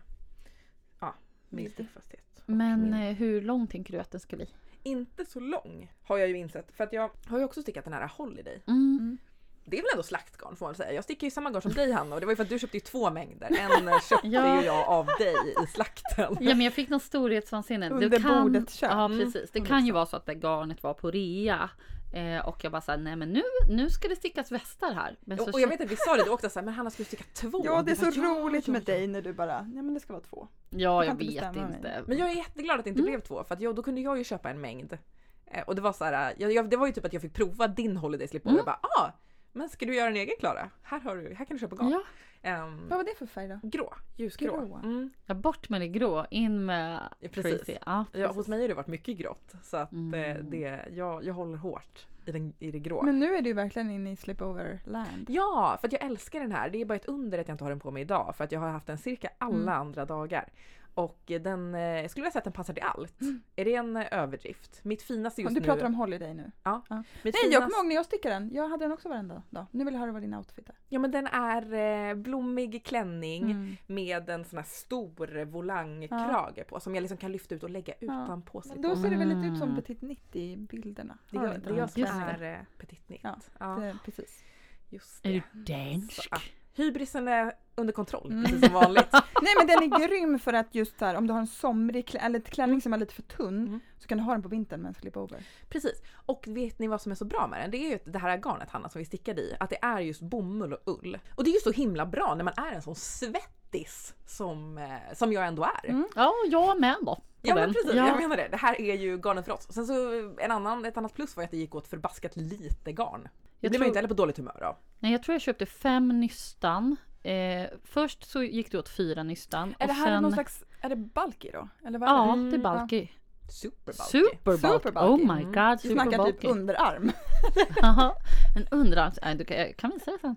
[1.01, 1.15] ja,
[1.49, 2.32] min stickfasthet.
[2.47, 4.47] Men min, eh, hur lång tänker du att den ska bli?
[4.85, 6.73] inte så lång har jag ju insett.
[6.77, 8.63] För att jag har ju också stickat den här Holiday.
[8.67, 9.19] Mm.
[9.65, 10.93] Det är väl ändå slaktgarn får man säga.
[10.93, 12.59] Jag stickar ju samma garn som dig Hanna och det var ju för att du
[12.59, 13.47] köpte ju två mängder.
[13.61, 14.61] En eh, köpte Ja.
[14.61, 16.37] ju jag av dig i slakten.
[16.41, 17.89] Ja men jag fick någon storhetsvansinne.
[17.89, 18.91] Det Under kan- bordet köp.
[18.91, 19.51] Ja Mm, precis.
[19.51, 21.71] Det kan ju vara så att det garnet var på rea.
[22.13, 25.17] Eh, och jag bara såhär, nej men nu, nu ska det stickas västar här.
[25.21, 26.91] Men så Och, och jag vet att vi sa det då också såhär, men Hanna
[26.91, 27.63] ska du sticka två?
[27.65, 28.95] Ja, det är Du så bara, roligt ja, med ja.
[28.95, 30.49] dig när du bara, nej men det ska vara två.
[30.71, 31.77] Ja, Jag inte vet bestämma mig.
[31.77, 32.03] inte.
[32.07, 34.19] Men jag är jätteglad att det inte blev två för att jag, då kunde jag
[34.19, 34.99] ju köpa en mängd.
[35.47, 37.35] Eh, och det var så här, jag, jag, det var ju typ att jag fick
[37.35, 39.11] prova din holiday slip och jag bara ah,
[39.53, 40.71] men ska du göra en egen Klara?
[40.83, 41.91] Här, har du, här kan du köpa garn.
[41.91, 42.03] Ja.
[42.43, 43.59] Ehm, Vad var det för färg då?
[43.63, 44.53] grå, ljusgrå.
[44.67, 44.77] Grå.
[44.77, 45.11] Mm.
[45.27, 47.57] ja, bort med det grå, in med Ja, precis.
[47.59, 47.77] Tracy.
[47.87, 50.15] Ja, Ja, hos mig har det varit mycket grått så att Mm.
[50.37, 53.03] eh, det, jag, jag håller hårt i, den, i det grå.
[53.03, 55.27] Men nu är du verkligen inne i slipover land.
[55.29, 56.71] Ja, för att jag älskar den här.
[56.71, 58.53] Det är bara ett under att jag inte har den på mig idag för att
[58.53, 59.81] jag har haft den cirka alla Mm.
[59.81, 60.49] andra dagar.
[60.95, 63.15] Och den, eh, jag skulle vilja säga att den passar till allt.
[63.57, 64.81] Är det en eh, överdrift?
[64.85, 65.67] Mitt finaste just du nu...
[65.67, 66.51] pratar om holiday nu.
[66.63, 66.83] Ja.
[66.91, 66.97] Ja.
[66.97, 68.51] Nej, finaste- jag kommer ihåg när jag stickade den.
[68.55, 69.67] Jag hade den också varenda dag.
[69.71, 70.75] Nu vill jag höra vad din outfit är.
[70.89, 71.73] Ja men den är
[72.11, 73.77] eh, blommig klänning Mm.
[73.87, 77.95] med en sån här stor volangkrage på som jag liksom kan lyfta ut och lägga
[78.01, 78.25] Ja.
[78.25, 78.77] utanpå sig.
[78.79, 79.83] Då ser det väl lite ut som Mm.
[79.83, 81.19] Petit 90 i bilderna.
[81.31, 83.21] Det är du inte det är jag som är petit nitt.
[83.23, 84.45] Ja, Ja, Det, precis.
[84.89, 85.43] just Är det.
[85.53, 86.29] du dansk?
[86.75, 88.45] Hybrisen är under kontroll, Mm.
[88.45, 89.09] precis som vanligt.
[89.43, 92.19] Nej men den är grym för att just här, om du har en somrig klä-
[92.25, 93.81] eller ett klänning som är lite för tunn Mm.
[93.99, 95.45] så kan du ha den på vintern med en slipover.
[95.69, 96.03] Precis.
[96.27, 97.71] Och vet ni vad som är så bra med den?
[97.71, 100.21] Det är ju det här garnet Hanna som vi stickade i, att det är just
[100.23, 101.19] bomull och ull.
[101.37, 105.15] Och det är ju så himla bra när man är en sån svettis som, eh,
[105.15, 105.91] som jag ändå är.
[105.91, 106.09] Mm.
[106.17, 107.23] Ja, jag med då.
[107.43, 108.07] Ja men precis, Ja.
[108.09, 108.49] jag menar det.
[108.51, 109.67] Det här är ju garnet för oss.
[109.73, 109.95] Sen så
[110.39, 113.29] en annan, ett annat plus var att det gick åt förbaskat lite garn.
[113.63, 114.77] Jag blir man tror- inte heller på dåligt humör av.
[114.99, 116.97] Nej, jag tror jag köpte fem nystan.
[117.23, 119.75] Eh, först så gick det åt fyra nystan.
[119.79, 120.23] Är det här sen...
[120.23, 121.69] någon slags, är det bulky då?
[121.87, 122.51] Eller vad Ja, det?
[122.51, 123.09] det är bulky.
[123.51, 123.99] Super bulky.
[124.03, 124.57] Super.
[124.57, 124.91] Super.
[124.91, 125.53] Oh my Mm.
[125.53, 127.13] god, Vi super snackar typ underarm.
[127.77, 128.15] Jaha,
[128.57, 129.19] en underarms...
[129.23, 130.37] Nej, du kan, kan visa det sen.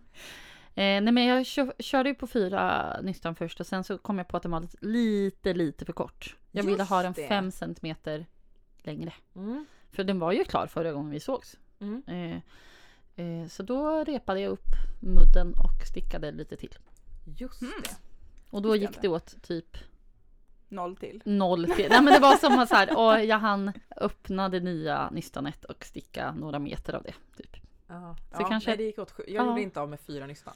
[0.77, 4.17] Eh, nej men jag kö, körde ju på fyra nystan först och sen så kom
[4.17, 6.35] jag på att den var lite, lite, för kort.
[6.51, 7.27] Jag ville Just ha den det.
[7.27, 8.25] fem centimeter
[8.77, 9.13] längre.
[9.35, 9.65] Mm.
[9.91, 11.57] För den var ju klar förra gången vi sågs.
[11.79, 12.03] Mm.
[12.07, 12.41] Eh,
[13.49, 14.67] så då repade jag upp
[14.99, 16.75] mudden och stickade lite till.
[17.37, 17.73] Just Mm.
[17.83, 17.89] det.
[18.49, 19.77] Och då gick det åt typ
[20.67, 21.21] Noll till.
[21.25, 21.89] noll till.
[21.89, 25.65] Nej men det var som att så här, åh, jag hann öppna det nya nystanet
[25.65, 27.13] och sticka några meter av det.
[27.37, 27.55] Typ.
[27.87, 29.13] Ja, Så ja kanske- nej, det gick åt.
[29.17, 29.45] Jag Ja.
[29.45, 30.53] gjorde inte av med fyra nystan.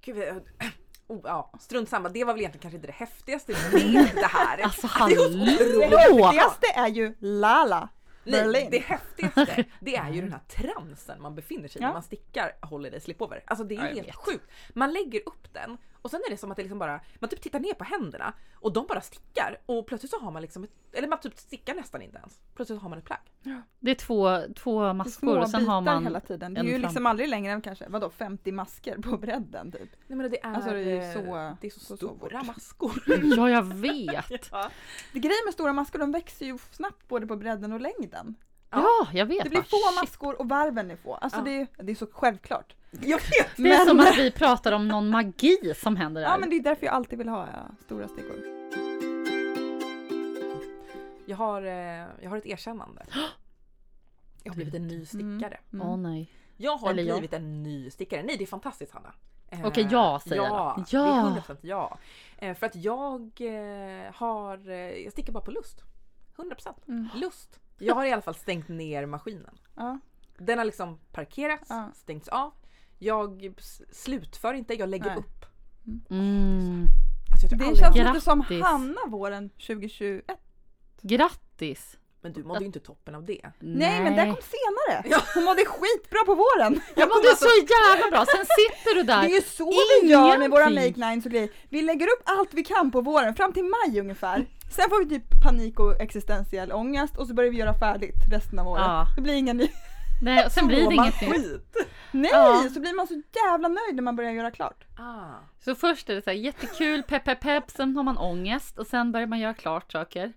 [0.00, 0.40] Gud, jag-
[1.06, 2.08] oh, ja, strunt samma.
[2.08, 4.58] Det var väl egentligen kanske inte det häftigaste med det här.
[4.58, 5.14] Alltså Det hallå!
[5.22, 6.24] otroligt.
[6.24, 7.88] Häftigaste är ju Lala
[8.24, 8.68] Nej, Berlin.
[8.70, 11.88] det häftigaste det är ju den här transen man befinner sig i Ja.
[11.88, 13.42] när man stickar Holiday Slipover.
[13.46, 14.14] Alltså det är Ja, helt vet.
[14.14, 14.44] sjukt.
[14.74, 17.40] Man lägger upp den och sen är det som att det liksom bara, man typ
[17.40, 20.70] tittar ner på händerna och de bara stickar och plötsligt så har man liksom ett,
[20.92, 22.40] eller man typ stickar nästan inte ens.
[22.54, 23.20] Plötsligt så har man ett plagg.
[23.80, 26.04] Det är två, två maskor och sen har man...
[26.04, 26.54] hela tiden.
[26.54, 29.90] Det är ju fram- liksom aldrig längre än kanske, vadå 50 masker på bredden typ.
[30.06, 32.46] Nej men det är, Alltså, det är så- det är så, så stora svårt.
[32.46, 33.02] maskor.
[33.36, 34.48] Ja jag vet!
[34.52, 34.70] Ja.
[35.12, 38.34] Det grejen med stora maskor, de växer ju snabbt både på bredden och längden.
[38.70, 39.44] Ja jag vet!
[39.44, 40.00] Det blir få shit.
[40.02, 41.14] maskor och varven är få.
[41.14, 41.44] Alltså Ja.
[41.44, 42.74] det, är, det är så självklart.
[42.90, 43.56] Jag vet!
[43.56, 46.28] Det är Men- som att vi pratar om någon magi som händer där.
[46.28, 48.36] Ja men det är därför jag alltid vill ha ja, stora stickor.
[51.26, 53.06] Jag har, eh, jag har ett erkännande.
[54.42, 55.58] Jag har blivit en ny stickare.
[55.72, 55.86] Mm.
[55.86, 56.30] Åh nej.
[56.56, 57.14] Jag har Eller jag.
[57.18, 58.22] blivit en ny stickare.
[58.22, 59.12] Nej det är fantastiskt Hanna.
[59.48, 60.84] Eh, Okej, ja, säger ja, alla.
[60.90, 61.42] Det är Ja.
[61.46, 61.98] 100% ja.
[62.38, 63.40] Eh, för att jag
[64.14, 64.70] har,
[65.04, 65.82] jag stickar bara på lust.
[66.36, 67.08] 100% Mm.
[67.14, 67.60] lust.
[67.80, 69.58] Jag har i alla fall stängt ner maskinen.
[69.76, 69.98] Ja.
[70.38, 71.90] Den har liksom parkerats, Ja.
[71.94, 72.52] stängts av.
[72.98, 73.54] Jag
[73.92, 75.16] slutför inte, jag lägger Nej.
[75.18, 75.44] upp.
[76.10, 76.86] Mm.
[77.32, 78.62] Alltså Det aldrig- känns lite som Grattis.
[78.62, 80.22] Hanna våren 2021.
[81.02, 81.96] Grattis!
[82.22, 83.40] Men du mådde ju inte toppen av det.
[83.58, 85.22] Nej, men det kom senare.
[85.34, 86.80] Hon mådde skitbra på våren.
[86.96, 88.26] Jag mådde så jävla bra.
[88.36, 89.28] Sen sitter du Det är där.
[89.28, 91.00] ju så vi gör med våra Ingenting.
[91.00, 91.50] make nines och grejer.
[91.68, 94.46] Vi lägger upp allt vi kan på våren, fram till maj ungefär.
[94.70, 98.58] Sen får vi typ panik och existentiell ångest och så börjar vi göra färdigt resten
[98.58, 98.82] av året.
[98.86, 99.06] Ja.
[99.16, 99.68] Det blir ingen ny...
[100.22, 101.30] Nej, och sen blir det inget nytt.
[101.32, 101.76] skit.
[102.12, 102.30] Nej!
[102.32, 102.68] Ja.
[102.74, 104.84] Så blir man så jävla nöjd när man börjar göra klart.
[104.98, 105.34] Ah.
[105.64, 108.86] Så först är det så här jättekul, pepp pepp pepp, sen har man ångest och
[108.86, 110.32] sen börjar man göra klart saker.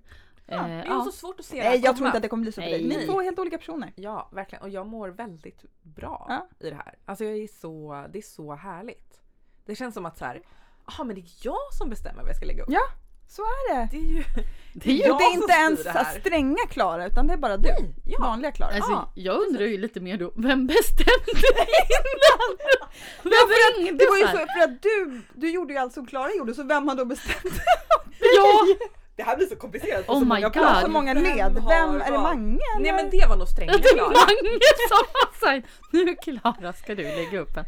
[0.46, 1.04] Ja, Eh, det är ja.
[1.04, 2.69] så svårt att se det Nej jag tror inte att det kommer bli så för
[2.69, 2.88] dig.
[2.88, 3.93] Ni är två helt olika personer.
[3.96, 4.62] Ja, verkligen.
[4.63, 6.65] Och jag mår väldigt bra Ja.
[6.67, 6.96] i det här.
[7.06, 9.22] Alltså jag är så, det är så härligt.
[9.65, 10.41] Det känns som att så här,
[10.88, 12.69] jaha men det är jag som bestämmer vad jag ska lägga upp.
[12.72, 12.82] Ja,
[13.36, 13.88] så är det.
[13.91, 14.24] Det är ju
[14.76, 17.58] Det är ju, jag det är inte ens det stränga Klara utan det är bara
[17.58, 17.69] du.
[17.69, 18.17] Nej, ja.
[18.19, 18.76] Vanliga Klara.
[18.76, 21.32] alltså, Ja, jag undrar ju lite mer då, vem bestämde
[21.98, 22.58] innan?
[23.24, 26.34] Vem ringde Det var ju så för att du, du gjorde ju allt som Klara
[26.34, 27.62] gjorde så vem har då bestämt?
[28.36, 28.65] Ja!
[29.15, 30.82] Det här blir så komplicerat på Oh så my många plan.
[30.82, 31.58] Så många Vem led.
[31.58, 32.17] har Vem, är det?
[32.17, 32.84] Mange eller?
[32.84, 34.10] Nej men det var nog stränga Det är Klara.
[34.10, 37.65] Mange som har sagt nu Klara ska du lägga upp en.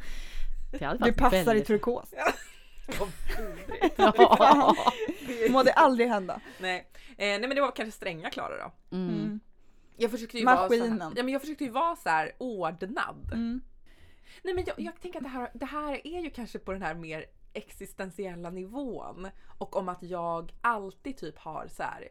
[0.99, 1.67] Du passar i väldigt...
[1.67, 2.10] turkos.
[3.00, 3.12] Vad
[3.67, 3.95] vidrigt.
[3.98, 4.76] Ja.
[5.50, 6.41] Må det aldrig hända.
[6.60, 6.88] nej.
[7.10, 8.95] Eh, nej men det var kanske stränga Klara då.
[8.98, 9.10] Mm.
[9.10, 9.39] Mm.
[9.98, 10.89] Jag försökte ju Maskinen.
[10.89, 13.30] vara så här, ja, men jag försökte ju vara så här ordnad.
[13.34, 13.62] Mm.
[14.43, 16.82] Nej men jag, jag tänker att det här, det här är ju kanske på den
[16.82, 19.28] här mer existentiella nivån.
[19.58, 22.08] Och om att jag alltid typ har så här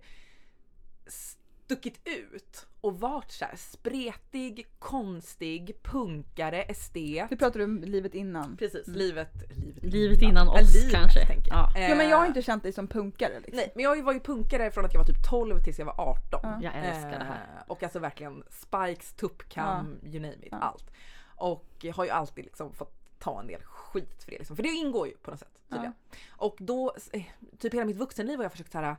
[1.74, 7.28] stuckit ut och varit så här spretig, konstig, punkare, estet.
[7.30, 8.56] Du pratade om livet innan.
[8.56, 11.26] Precis, livet, livet, Livet innan Ja, oss livet, kanske.
[11.26, 11.70] tänker jag.
[11.74, 11.80] Ja.
[11.88, 13.56] Ja men jag har Eh, inte känt dig som punkare liksom.
[13.56, 16.00] Nej, men jag var ju punkare från att jag var typ 12 tills jag var
[16.00, 16.40] 18.
[16.42, 16.58] Ja.
[16.62, 17.56] Jag älskar det här.
[17.56, 20.56] Eh, Och alltså verkligen spikes, tuppkam, you name it, Ja.
[20.58, 20.90] allt.
[21.37, 24.56] Och jag har ju alltid liksom fått ta en del skit för det liksom.
[24.56, 25.94] För det ingår ju på något sätt tydligen.
[26.30, 27.22] Och då, eh,
[27.58, 28.96] typ hela mitt vuxenliv har jag försökt så här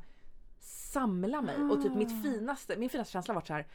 [0.65, 1.95] samla mig och typ Ah.
[1.95, 3.67] mitt finaste, min finaste känsla varit så här.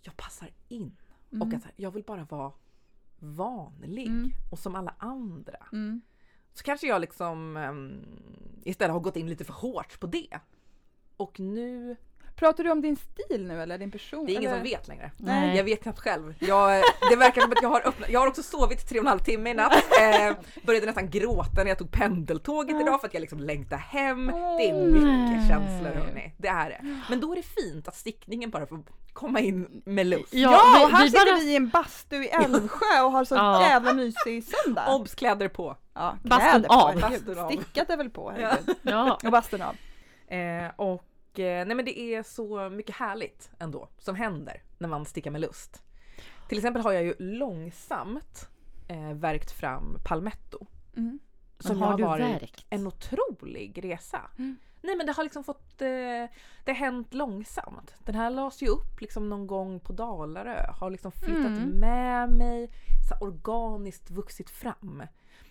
[0.00, 0.96] Jag passar in.
[1.32, 1.42] Mm.
[1.48, 2.52] Och att här, jag vill bara vara
[3.18, 4.30] vanlig Mm.
[4.50, 5.66] och som alla andra.
[5.72, 6.00] Mm.
[6.54, 8.04] Så kanske jag liksom um,
[8.64, 10.38] istället har gått in lite för hårt på det.
[11.16, 11.96] Och nu,
[12.36, 14.26] Pratar du om din stil nu eller din person?
[14.26, 14.60] det är ingen eller?
[14.60, 15.10] som vet längre.
[15.16, 15.56] Nej.
[15.56, 16.34] Jag vet knappt själv.
[16.38, 19.08] Jag, det verkar som att jag har öppnat, jag har också sovit tre och en
[19.08, 19.72] halv timme i natt.
[20.00, 24.26] Eh, började nästan gråta när jag tog pendeltåget idag för att jag liksom längtar hem.
[24.26, 25.48] Det är mycket Nej.
[25.48, 26.34] känslor hörni.
[26.38, 27.00] Det är det.
[27.10, 30.34] Men då är det fint att stickningen bara får komma in med lust.
[30.34, 33.24] Ja, vi- och här vi sitter bara- vi i en bastu i Älvsjö och har
[33.24, 33.62] så Ja.
[33.62, 34.86] jävla mysig söndag.
[34.94, 35.76] Obs-kläder på.
[35.94, 37.00] Ja, Bastun kläder på, av.
[37.00, 37.46] Bastun.
[37.46, 38.76] Stickat är väl på, herregud.
[38.82, 39.18] Ja.
[39.24, 39.76] Och bastun av.
[40.36, 41.04] Eh, och
[41.38, 45.82] nej men det är så mycket härligt ändå som händer när man stickar med lust.
[46.48, 48.48] Till exempel har jag ju långsamt
[48.88, 50.66] eh, verkt fram palmetto.
[50.96, 51.18] Mm.
[51.58, 52.66] Som Men har du har varit verkt?
[52.70, 54.20] en otrolig resa.
[54.38, 54.56] Mm.
[54.82, 55.86] Nej men det har liksom fått, eh,
[56.64, 57.94] det har hänt långsamt.
[58.04, 60.66] Den här lades ju upp liksom någon gång på Dalarö.
[60.72, 61.68] Har liksom flyttat Mm.
[61.80, 62.70] med mig,
[63.08, 65.02] så organiskt vuxit fram.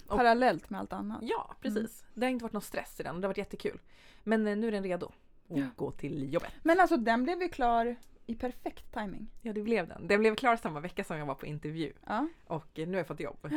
[0.07, 1.19] Och- Parallellt med allt annat.
[1.21, 2.03] Ja precis.
[2.13, 3.79] Det har inte varit någon stress i den, det har varit jättekul.
[4.23, 5.11] Men eh, nu är den redo
[5.53, 5.65] att Ja.
[5.75, 6.49] gå till jobbet.
[6.63, 9.27] Men alltså den blev ju klar i perfekt timing.
[9.41, 10.07] Ja det blev den.
[10.07, 11.93] Den blev klar samma vecka som jag var på intervju.
[12.07, 12.27] Ja.
[12.47, 13.37] Och nu har jag fått jobb.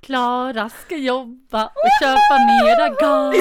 [0.00, 3.34] Klara ska jobba och köpa mera garn.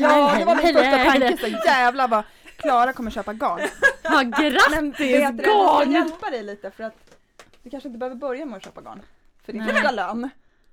[0.00, 1.36] Ja, det var min första tanke.
[1.36, 2.24] Så jävlar vad
[2.56, 3.60] Klara kommer köpa garn.
[4.02, 5.92] Ja, Men grattis vet du, jag ska garn!
[5.92, 7.16] hjälpa dig lite för att
[7.62, 9.02] du kanske inte behöver börja med att köpa garn.
[9.44, 10.20] För din första lön.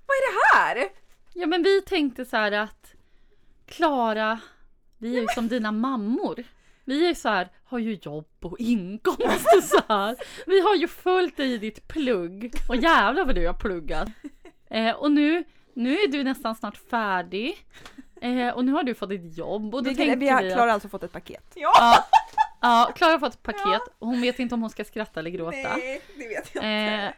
[0.06, 0.90] Vad är det här?
[1.34, 2.94] Ja men vi tänkte så här att
[3.66, 4.40] Klara,
[5.04, 6.44] vi är ju som dina mammor.
[6.86, 10.16] Vi är så här, har ju jobb och inkomst och så här.
[10.46, 12.54] Vi har ju följt dig i ditt plugg.
[12.70, 14.08] Och jävlar vad du har pluggat.
[14.70, 17.66] Eh, och nu, nu är du nästan snart färdig.
[18.22, 19.76] Eh, och nu har du fått ditt jobb.
[19.76, 21.52] Och då Vi, tänkte vi har vi Klara att, alltså fått ett paket.
[21.56, 21.72] Ja!
[21.78, 22.04] ja,
[22.62, 25.30] ja, Klara har fått ett paket och hon vet inte om hon ska skratta eller
[25.30, 25.58] gråta.
[25.78, 27.12] Nej, det vet jag Eh,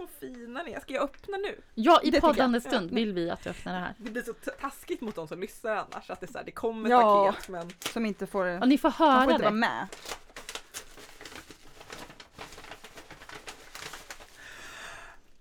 [0.00, 0.80] Vad fina ni är.
[0.80, 1.60] Ska jag öppna nu?
[1.74, 2.20] ja, Det i jag.
[2.20, 3.94] poddande stund vill vi att du öppnar det här.
[3.98, 6.50] Det blir så taskigt mot de som lyssnar annars att det, är så här, det
[6.50, 7.26] kommer Ja.
[7.32, 9.56] paket men Som inte får, Och ni får de får höra inte vara det.
[9.56, 9.86] med.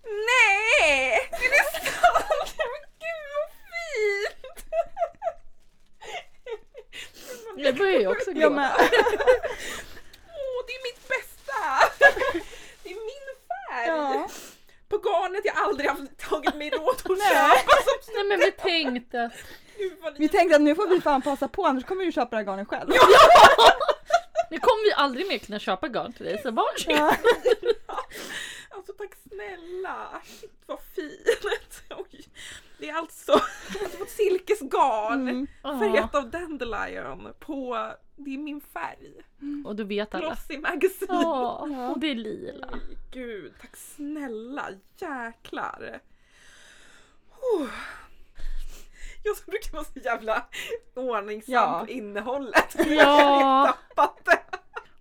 [0.03, 1.29] Nej!
[1.31, 2.55] Är det sant?
[2.57, 4.65] Men gud vad fint!
[7.57, 8.49] Jag börjar ju också gråta.
[8.49, 8.71] med.
[8.77, 11.61] Åh, det är mitt bästa!
[12.83, 13.87] Det är min färg!
[13.87, 14.29] Ja.
[14.89, 17.17] På garnet jag aldrig haft tagit mig råd att Nej.
[17.19, 19.33] köpa som Nej men vi tänkte att
[20.17, 22.43] Vi tänkte att nu får vi fan passa på annars kommer vi köpa det här
[22.43, 22.89] garnet själv.
[24.51, 26.97] nu kommer vi aldrig mer kunna köpa garn till dig så varsågod.
[27.87, 28.05] Ja.
[28.69, 30.21] Alltså tack snälla!
[30.25, 31.83] Shit vad fint!
[31.89, 32.25] Oj.
[32.79, 33.31] Det är alltså,
[33.99, 35.47] fått silkesgarn Mm.
[35.79, 39.13] färgat av Dandelion på, det är min färg.
[39.65, 40.25] Och du vet alla.
[40.27, 41.07] Glossy Magazine.
[41.13, 42.69] Ja, och det är lila.
[43.11, 44.65] Gud, tack snälla,
[44.97, 45.99] jäklar.
[47.41, 47.67] Oh.
[49.23, 50.45] Jag som brukar vara så jävla
[50.95, 51.81] ordningsam Ja.
[51.85, 52.75] på innehållet.
[52.77, 52.83] Ja.
[52.93, 54.39] Jag har helt tappat det.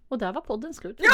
[0.08, 1.00] Och där var podden slut.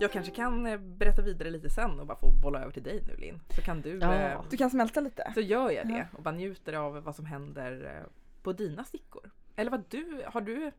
[0.00, 3.02] Jag kanske kan eh, berätta vidare lite sen och bara få bolla över till dig
[3.06, 3.40] nu Linn.
[3.54, 4.14] Så kan du, Ja.
[4.14, 5.30] eh, Du kan smälta lite.
[5.34, 8.06] så gör jag det och bara njuter av vad som händer eh,
[8.42, 9.30] på dina stickor.
[9.56, 10.72] Eller vad du, har du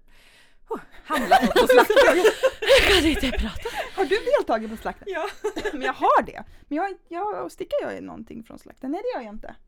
[0.70, 1.96] oh, handlat något på Slakten?
[2.62, 3.70] Jag kan inte prata.
[3.96, 5.08] Har du deltagit på slakten?
[5.12, 5.28] ja.
[5.74, 6.44] Men jag har det.
[6.68, 8.92] Men jag, jag stickar jag någonting från slakten?
[8.92, 9.56] Nej det gör jag inte.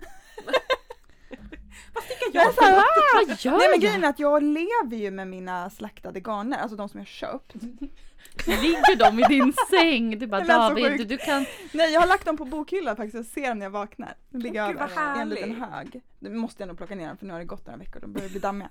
[1.94, 3.28] Vad stickar Jag jag här, för?
[3.28, 3.82] Vad gör Nej men jag?
[3.82, 7.54] grejen är att jag lever ju med mina slaktade garner, alltså de som jag köpt.
[8.48, 10.20] Ligger de i din säng?
[10.20, 11.46] Du bara Det lät så David, du, du kan...
[11.72, 14.16] Nej jag har lagt dem på bokhyllan faktiskt och ser dem när jag vaknar.
[14.30, 16.02] De ligger gud, över i en liten hög.
[16.20, 18.14] Nu måste jag nog plocka ner dem för nu har det gått några veckor, de
[18.14, 18.70] börjar bli dammiga.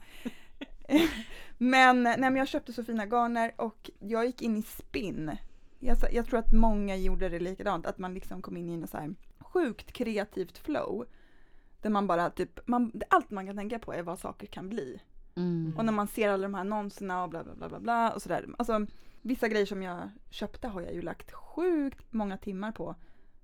[1.59, 5.37] men, nej, men jag köpte så fina garner och jag gick in i spinn.
[5.79, 8.87] Jag, jag tror att många gjorde det likadant, att man liksom kom in i en
[8.87, 11.07] så här sjukt kreativt flow.
[11.83, 15.01] Där man bara typ, man, allt man kan tänka på är vad saker kan bli.
[15.35, 15.75] Mm.
[15.79, 18.23] Och när man ser alla de här annonserna och bla bla bla bla bla och
[18.23, 18.47] sådär.
[18.59, 18.87] Alltså
[19.23, 22.95] vissa grejer som jag köpte har jag ju lagt sjukt många timmar på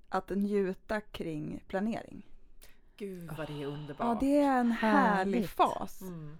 [0.09, 2.25] att njuta kring planering.
[2.97, 3.99] Gud vad det är underbart.
[3.99, 5.49] Ja, det är en härlig Härligt.
[5.49, 6.01] fas.
[6.01, 6.37] Mm.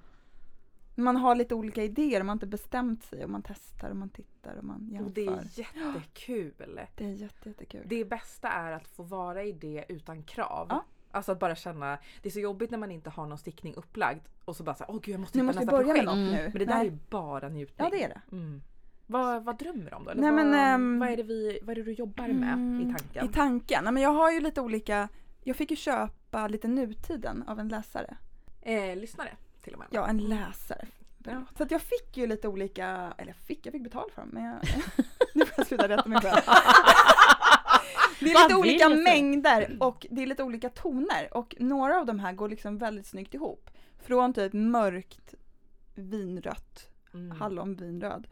[0.96, 4.10] Man har lite olika idéer, man har inte bestämt sig och man testar och man
[4.10, 5.12] tittar och man Och jämför.
[5.14, 6.80] det är jättekul.
[6.96, 7.82] Det är jätte, jättekul.
[7.86, 10.68] Det bästa är att få vara i det utan krav.
[10.70, 10.84] Ja.
[11.12, 14.22] Alltså att bara känna, det är så jobbigt när man inte har någon stickning upplagd
[14.46, 16.06] och så bara såhär, åh gud jag måste nu hitta måste nästa börja med projekt.
[16.06, 16.32] något Mm.
[16.32, 16.44] nu.
[16.54, 16.88] Men det där Nej.
[16.88, 17.88] är bara njutning.
[17.92, 18.22] Ja, det är det.
[18.32, 18.62] Mm.
[19.08, 20.12] Vad, vad drömmer du om då?
[20.12, 22.54] Eller Nej, vad, men, ehm, vad, är det vi, vad är det du jobbar med
[22.54, 23.26] Mm, i tanken?
[23.26, 23.84] I tanken?
[23.84, 25.10] Nej, men jag har ju lite olika,
[25.44, 28.18] jag fick ju köpa lite nutiden av en läsare.
[28.62, 29.88] eh, lyssnare till och med.
[29.92, 30.88] Ja, en läsare.
[31.26, 34.22] Ja, så att jag fick ju lite olika, eller jag fick, jag fick betalt för
[34.22, 34.56] dem men jag,
[35.34, 36.42] nu får jag sluta rätta mig själv.
[38.20, 42.20] Det är lite olika mängder och det är lite olika toner och några av de
[42.20, 43.70] här går liksom väldigt snyggt ihop.
[44.00, 45.34] Från typ mörkt
[45.96, 47.32] vinrött, Mm.
[47.32, 48.28] hallonvinröd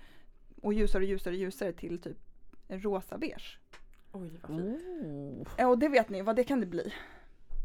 [0.62, 2.18] och ljusare och ljusare och ljusare till typ
[2.68, 3.60] en rosa beige.
[4.12, 4.82] Oj vad fint.
[5.48, 5.48] Oh.
[5.58, 6.94] Ja, Och det vet ni vad det kan det bli.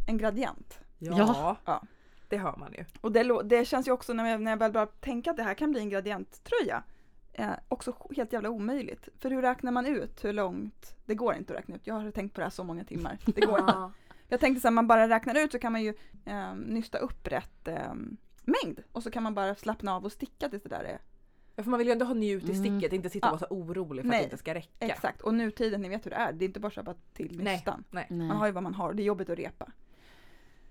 [0.08, 0.78] En gradient.
[0.98, 1.82] Ja, Ja.
[2.28, 2.84] det hör man ju.
[3.00, 5.42] Och det, det känns ju också när jag, när jag väl börjar tänka att det
[5.42, 6.82] här kan bli en gradienttröja.
[7.32, 9.08] Eh, också helt jävla omöjligt.
[9.18, 10.96] För hur räknar man ut hur långt?
[11.06, 11.86] Det går inte att räkna ut.
[11.86, 13.18] Jag har tänkt på det här så många timmar.
[13.26, 13.72] Det går inte.
[13.72, 13.92] Ja.
[14.28, 17.26] Jag tänkte så här, man bara räknar ut så kan man ju eh, nysta upp
[17.28, 17.94] rätt eh,
[18.44, 18.80] mängd.
[18.92, 20.98] Och så kan man bara slappna av och sticka tills det där är
[21.56, 22.64] Ja, för man vill ju ändå ha njut i Mm.
[22.80, 24.86] sticket, inte sitta och vara så orolig för Nej, att det inte ska räcka.
[24.86, 25.20] exakt.
[25.20, 26.32] Och nutiden, ni vet hur det är.
[26.32, 27.84] Det är inte bara att köpa till nystan.
[27.90, 28.06] Nej.
[28.10, 28.28] Nej.
[28.28, 28.92] Man har ju vad man har.
[28.92, 29.72] Det är jobbigt att repa.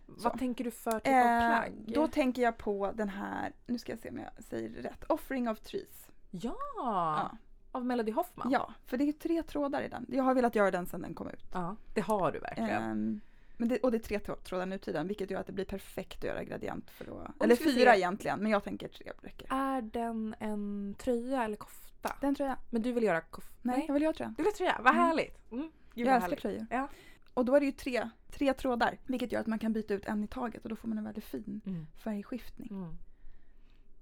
[0.05, 0.37] Vad Så.
[0.37, 1.73] tänker du för typ Eh, av plagg?
[1.87, 5.03] då tänker jag på den här, nu ska jag se om jag säger rätt.
[5.03, 6.07] Offering of Trees.
[6.31, 7.31] Ja, Ja.
[7.71, 8.51] av Melody Hoffman.
[8.51, 10.05] Ja, för det är tre trådar i den.
[10.09, 11.43] Jag har velat göra den sedan den kom ut.
[11.53, 12.83] Ja, det har du verkligen.
[12.83, 13.19] Ehm,
[13.57, 15.65] men det, och det är tre trå- trådar nu tiden, vilket gör att det blir
[15.65, 17.27] perfekt att göra gradient för då.
[17.43, 17.97] Eller fyra se.
[17.97, 19.47] egentligen, men jag tänker tre räcker.
[19.53, 22.15] Är den en tröja eller kofta?
[22.21, 22.57] Den tror jag.
[22.69, 23.53] Men du vill göra kofta?
[23.61, 24.29] Nej, jag vill göra tröja.
[24.37, 24.75] Du vill ha tröja?
[24.83, 25.05] Vad Mm.
[25.05, 25.51] härligt!
[25.51, 25.71] Mm.
[25.95, 26.41] Gud, Jag älskar härligt.
[26.41, 26.65] tröjor.
[26.69, 26.87] Ja.
[27.33, 30.05] Och då är det ju tre, tre trådar, vilket gör att man kan byta ut
[30.05, 31.87] en i taget och då får man en väldigt fin Mm.
[32.03, 32.67] färgskiftning.
[32.71, 32.97] Mm.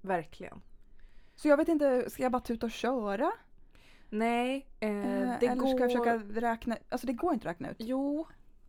[0.02, 0.60] Verkligen.
[1.40, 3.32] Så jag vet inte, ska jag bara tuta och köra?
[4.08, 5.66] Nej, eh, Eh, det eller går...
[5.68, 7.76] ska jag försöka räkna, alltså det går inte att räkna ut.
[7.78, 8.26] Jo,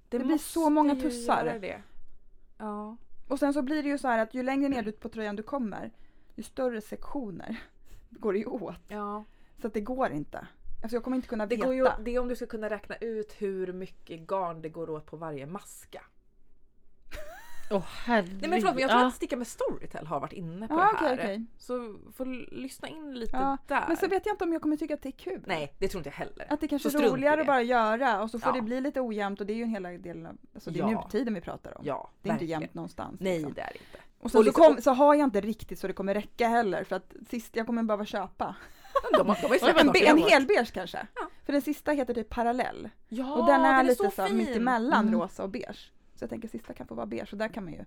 [0.10, 1.46] Det blir måste så många ju tussar.
[1.46, 1.82] göra Det.
[2.58, 2.98] Ja.
[3.28, 5.36] Och sen så blir det ju så här att ju längre ner ut på tröjan
[5.36, 5.92] du kommer,
[6.36, 7.60] ju större sektioner
[8.10, 8.76] går det ju åt.
[8.88, 9.24] ja.
[9.62, 10.48] Så att det går inte.
[10.84, 11.66] Alltså jag kommer inte kunna Det, veta.
[11.68, 14.90] går ju, det är om du ska kunna räkna ut hur mycket garn det går
[14.90, 16.02] åt på varje maska.
[17.72, 18.38] Åh herregud.
[18.42, 19.08] Nej men förlåt men jag tror Ja.
[19.08, 21.14] att Sticka med Storytel har varit inne på Ja, det här.
[21.14, 21.46] okej.
[21.58, 23.84] Så får lyssna in lite Ja, där.
[23.88, 25.44] Men så vet jag inte om jag kommer tycka att det är kul.
[25.48, 26.48] Nej, det tror inte jag heller.
[26.54, 29.02] Att det kanske Så är roligare att bara göra och så får det bli lite
[29.02, 31.78] ojämnt och det är ju en hela del av, alltså det är nutiden vi pratar
[31.78, 31.84] om.
[31.86, 32.62] Ja, det är inte verkligen.
[32.62, 33.18] jämnt någonstans.
[33.20, 33.54] Nej liksom.
[33.54, 33.98] det är det inte.
[34.20, 36.48] Och sen Och så, liksom- kom, så har jag inte riktigt så det kommer räcka
[36.48, 38.56] heller för att sist jag kommer behöva köpa.
[39.18, 41.08] De, har- de har En, en hel beige kanske.
[41.16, 41.22] Ja.
[41.46, 42.90] För den sista heter typ parallell.
[43.10, 45.20] Ja, och den är, lite så så, mittemellan Mm.
[45.22, 45.92] rosa och beige.
[46.22, 47.86] Så jag tänker sista kan få vara beige och där kan man ju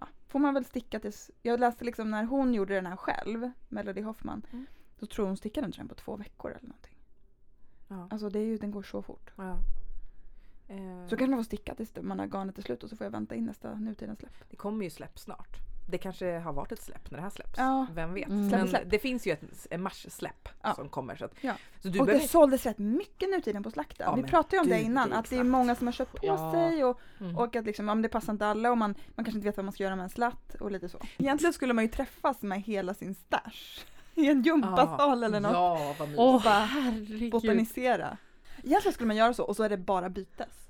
[0.00, 3.50] ja, Får man väl sticka tills, jag läste liksom när hon gjorde den här själv,
[3.68, 4.66] Melody Hoffman, Mm.
[4.98, 6.96] då tror hon stickade den på två veckor eller någonting.
[7.88, 8.08] Ja.
[8.10, 9.30] Alltså det är ju, den går så fort.
[9.36, 9.56] Ja.
[10.68, 13.04] Eh, Så kan man få sticka tills man har garnet är slut och så får
[13.04, 14.50] jag vänta in nästa nutidens släpp.
[14.50, 15.56] Det kommer ju släpp snart.
[15.88, 17.58] Det kanske har varit ett släpp när det här släpps.
[17.58, 17.86] Ja.
[17.94, 18.28] Vem vet.
[18.28, 18.46] Mm.
[18.48, 18.82] Men släpp.
[18.90, 19.32] det finns ju
[19.70, 20.74] ett, mars-släpp Ja.
[20.74, 21.16] som kommer.
[21.16, 21.52] Så, att, Ja.
[21.82, 22.28] så du och det behöver...
[22.28, 24.06] såldes rätt mycket nutiden på slakten.
[24.10, 26.12] Ja, Vi pratade ju om det innan, det att det är många som har köpt
[26.12, 26.52] på Ja.
[26.52, 27.36] sig och, Mm.
[27.38, 29.56] och att liksom, ja, men det passar inte alla och man, man kanske inte vet
[29.56, 30.98] vad man ska göra med en slatt och lite så.
[31.18, 35.52] Egentligen skulle man ju träffas med hela sin stash i en gympasal eller något.
[35.52, 36.20] Ja, vad mysigt.
[36.20, 36.68] Åh bara.
[37.30, 38.16] Botanisera.
[38.64, 40.68] Egentligen skulle man göra så och så är det bara bytes.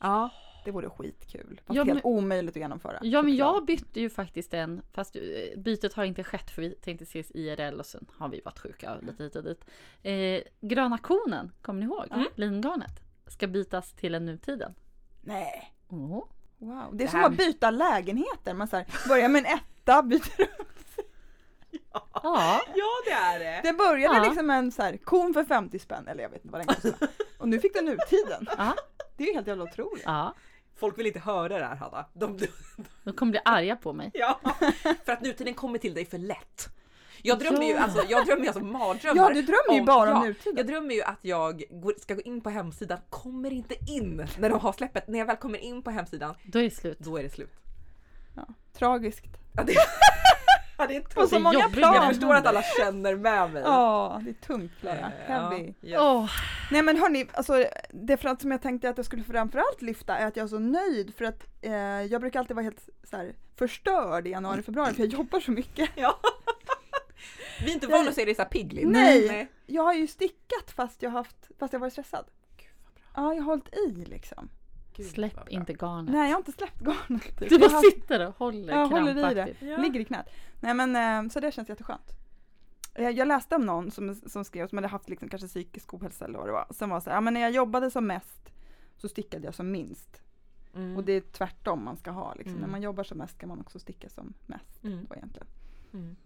[0.00, 0.30] Ja.
[0.64, 1.60] Det vore skitkul.
[1.66, 2.98] Fast Ja, helt men- omöjligt att genomföra.
[3.02, 5.22] Ja men jag bytte ju faktiskt en, fast eh,
[5.60, 8.96] bytet har inte skett för vi tänkte ses IRL och sen har vi varit sjuka
[9.02, 9.64] lite hit och dit.
[10.02, 12.06] Eh, gröna konen, kommer ni ihåg?
[12.10, 12.26] Mm.
[12.34, 13.00] Lingarnet.
[13.26, 14.74] Ska bytas till en nutiden.
[15.20, 15.74] Nej.
[15.88, 16.24] Oh.
[16.58, 16.88] Wow.
[16.92, 18.54] Det är Det som att byta lägenheter.
[18.54, 20.48] Man så här, börjar med en etta, byter
[22.22, 23.60] Ja, ja, det är det.
[23.68, 24.22] Det började Ja.
[24.24, 26.74] liksom med en så här, kon för 50 spänn, eller jag vet inte vad den
[26.74, 27.08] kostade.
[27.38, 28.46] Och nu fick den nutiden.
[28.58, 28.74] ja,
[29.16, 30.02] Det är ju helt jävla otroligt.
[30.06, 30.34] ja.
[30.76, 32.06] Folk vill inte höra det här Hanna.
[32.12, 32.46] De, de,
[33.04, 34.10] De kommer bli arga på mig.
[34.14, 34.40] ja.
[35.04, 36.68] För att nutiden kommer till dig för lätt.
[37.24, 37.80] Jag drömmer ju Ja.
[37.80, 39.22] alltså, jag drömmer ju alltså mardrömmar.
[39.22, 40.56] Ja, du drömmer ju om- bara om ja, nutiden.
[40.56, 44.50] Jag drömmer ju att jag går, ska gå in på hemsidan, kommer inte in när
[44.50, 45.08] de har släppet.
[45.08, 46.98] När jag väl kommer in på hemsidan, Då är det slut.
[46.98, 47.52] då är det slut.
[48.36, 49.24] Ja, tragiskt.
[49.56, 49.72] Ja, det,
[50.76, 51.42] Ja, det är På så tungt.
[51.42, 51.94] många plan.
[51.94, 53.62] Jag förstår att alla känner med mig.
[53.62, 54.96] Ja, det är tungt Klara.
[54.98, 55.72] Eh, Heavy.
[55.80, 55.98] ja, yes.
[56.00, 56.30] Åh,
[56.70, 60.16] Nej men hörni, alltså, det för att som jag tänkte att jag skulle framförallt lyfta
[60.16, 63.16] är att jag är så nöjd för att eh, jag brukar alltid vara helt så
[63.16, 65.90] här, förstörd i januari, februari för jag jobbar så mycket.
[65.96, 66.18] Ja.
[67.64, 68.88] Vi är inte vana att se dig så här pigg Linn.
[68.88, 69.48] Nej.
[69.66, 72.24] Jag har ju stickat fast jag haft, fast jag varit stressad.
[72.56, 73.02] Gud vad bra.
[73.30, 74.48] Ja, jag har hållit i liksom.
[74.96, 76.12] Gud, släpp inte garnet.
[76.14, 77.38] Nej, jag har inte släppt garnet.
[77.48, 79.54] Du bara har sitter och håller Jag håller i det.
[79.60, 79.76] Ja.
[79.76, 80.26] Ligger i knät.
[80.60, 82.12] Nej men eh, så det känns jätteskönt.
[82.94, 86.24] Eh, Jag läste om någon som, som skrev som hade haft liksom kanske psykisk ohälsa
[86.24, 86.66] eller vad det var.
[86.70, 88.52] Som var så här, ja men när jag jobbade som mest
[88.96, 90.22] så stickade jag som minst.
[90.74, 90.96] Mm.
[90.96, 92.52] Och det är tvärtom man ska ha liksom.
[92.52, 92.60] Mm.
[92.60, 94.84] När man jobbar som mest ska man också sticka som mest.
[94.84, 95.06] Mm.
[95.08, 95.46] Då egentligen.
[95.92, 96.16] Mm.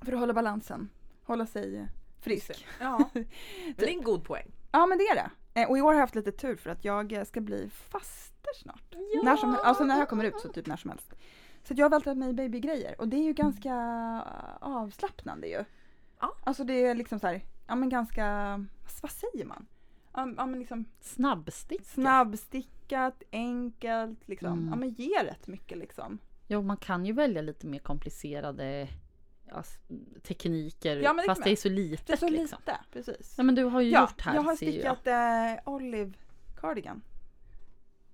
[0.00, 0.88] För att hålla balansen.
[1.24, 1.88] Hålla sig
[2.20, 2.66] frisk.
[2.80, 3.10] Ja,
[3.76, 4.50] det är en god poäng.
[4.72, 5.30] Ja men det är det.
[5.54, 7.70] Eh, Och i år har jag haft lite tur för att jag eh, ska bli
[7.70, 8.94] faster snart.
[9.24, 11.14] När som, alltså när jag kommer ut så typ när som helst.
[11.62, 13.74] Så jag har vältrat mig i babygrejer och det är ju ganska
[14.60, 15.64] avslappnande ju.
[16.20, 16.32] Ja.
[16.44, 18.24] Alltså det är liksom så här, ja men ganska,
[19.02, 19.66] vad säger man?
[20.12, 21.86] Ja, ja men liksom Snabbstick.
[21.86, 24.52] snabbstickat, enkelt, liksom.
[24.52, 24.68] Mm.
[24.68, 26.18] Ja men ger rätt mycket liksom.
[26.48, 28.88] Jo, man kan ju välja lite mer komplicerade
[29.60, 29.78] s-
[30.22, 32.06] tekniker Ja, det fast det är så litet.
[32.06, 32.58] Det är så liksom.
[32.66, 33.34] lite, precis.
[33.36, 36.12] Ja, men du har ju Ja, gjort här jag har stickat eh, Olive
[36.60, 37.02] Cardigan.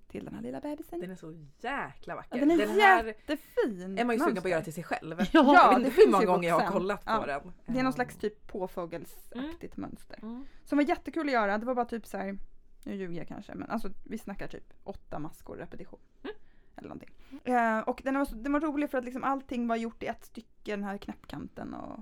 [0.08, 1.00] Till den här lilla bebisen.
[1.00, 2.38] Den är så jäkla vacker.
[2.38, 3.98] Ja, den är här jättefin.
[3.98, 5.18] är man ju sugen på att göra till sig själv.
[5.20, 7.52] Ja, jag ja, vet det inte hur många gånger jag har kollat på den.
[7.66, 10.18] Det är någon slags typ påfågelsaktigt mönster.
[10.22, 10.46] Mm.
[10.64, 11.58] Som var jättekul att göra.
[11.58, 12.38] Det var bara typ så här.
[12.84, 16.00] nu ljuger jag kanske, men alltså vi snackar typ åtta maskor repetition.
[16.22, 16.34] Mm.
[16.80, 17.10] Eller någonting.
[17.44, 20.06] Eh, och den var, så, den var rolig för att liksom allting var gjort i
[20.06, 22.00] ett stycke, den här knäppkanten och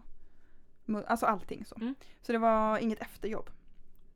[1.06, 1.74] Alltså allting så.
[1.76, 1.94] Mm.
[2.22, 3.50] Så det var inget efterjobb.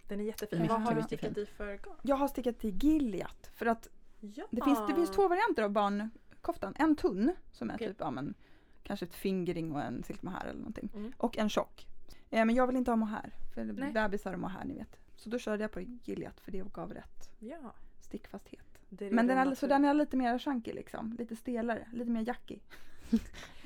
[0.09, 0.67] Den är jättefin.
[0.69, 1.97] Vad har du stickat i för garn?
[2.03, 3.89] Jag har stickat till Gilead för att
[4.21, 4.45] Ja.
[4.51, 6.75] det finns, det finns två varianter av barnkoftan.
[6.79, 7.89] En tunn som är Okej.
[7.89, 8.35] typ, ja men
[8.83, 10.91] kanske ett fingering och en silkmohair eller någonting.
[10.95, 11.13] Mm.
[11.17, 11.87] Och en tjock.
[12.31, 13.35] Eh, men jag vill inte ha mohair.
[13.55, 13.93] För Nej.
[13.93, 14.97] bebisar och mohair ni vet.
[15.17, 17.75] Så då körde jag på Gilead för det gav rätt Ja.
[18.01, 18.72] stickfasthet.
[19.01, 21.17] Men den är, så den är lite mer chunky liksom.
[21.19, 22.63] Lite stelare, lite mer jackig.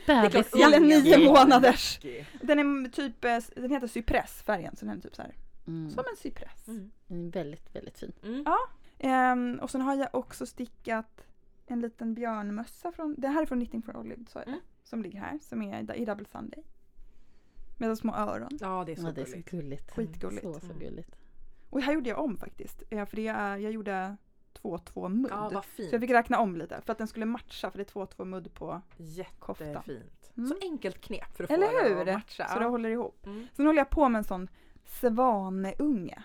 [0.07, 0.59] Bebisjacka.
[0.67, 2.01] Eller nio månaders.
[2.43, 5.35] Den är typ, eh, den heter cypress färgen så den är typ så här.
[5.67, 5.91] Mm.
[5.91, 6.69] Som en cypress.
[6.69, 6.91] Mm.
[7.31, 8.13] Väldigt, väldigt fin.
[8.23, 8.43] Mm.
[8.47, 8.59] Ja.
[8.99, 11.25] Ehm, och sen har jag också stickat
[11.67, 14.61] en liten björnmössa från, det här är från Knitting for Olive sa jag Mm.
[14.85, 16.63] Som ligger här, som är i Double Sunday.
[17.79, 18.59] Med de små öron.
[18.61, 19.51] Ja, det är så Ja, det är så gulligt.
[19.51, 19.91] gulligt.
[19.93, 20.43] Skitgulligt.
[20.47, 20.79] Så, så Mm.
[20.79, 21.17] gulligt.
[21.71, 22.83] Och här gjorde jag om faktiskt.
[22.89, 24.17] För det är, jag gjorde
[24.63, 25.31] 2-2 mudd.
[25.31, 27.83] Ja, vad så jag fick räkna om lite för att den skulle matcha för det
[27.97, 28.81] är 2-2 mudd på.
[29.39, 29.69] Koftan.
[29.69, 30.33] Jättefint.
[30.37, 30.49] Mm.
[30.49, 32.01] Så enkelt knep för att Eller få det hur?
[32.09, 32.49] att matcha.
[32.49, 33.27] Så det håller ihop.
[33.27, 33.47] Mm.
[33.57, 34.49] Sen håller jag på med en sån
[34.85, 36.23] svaneunge.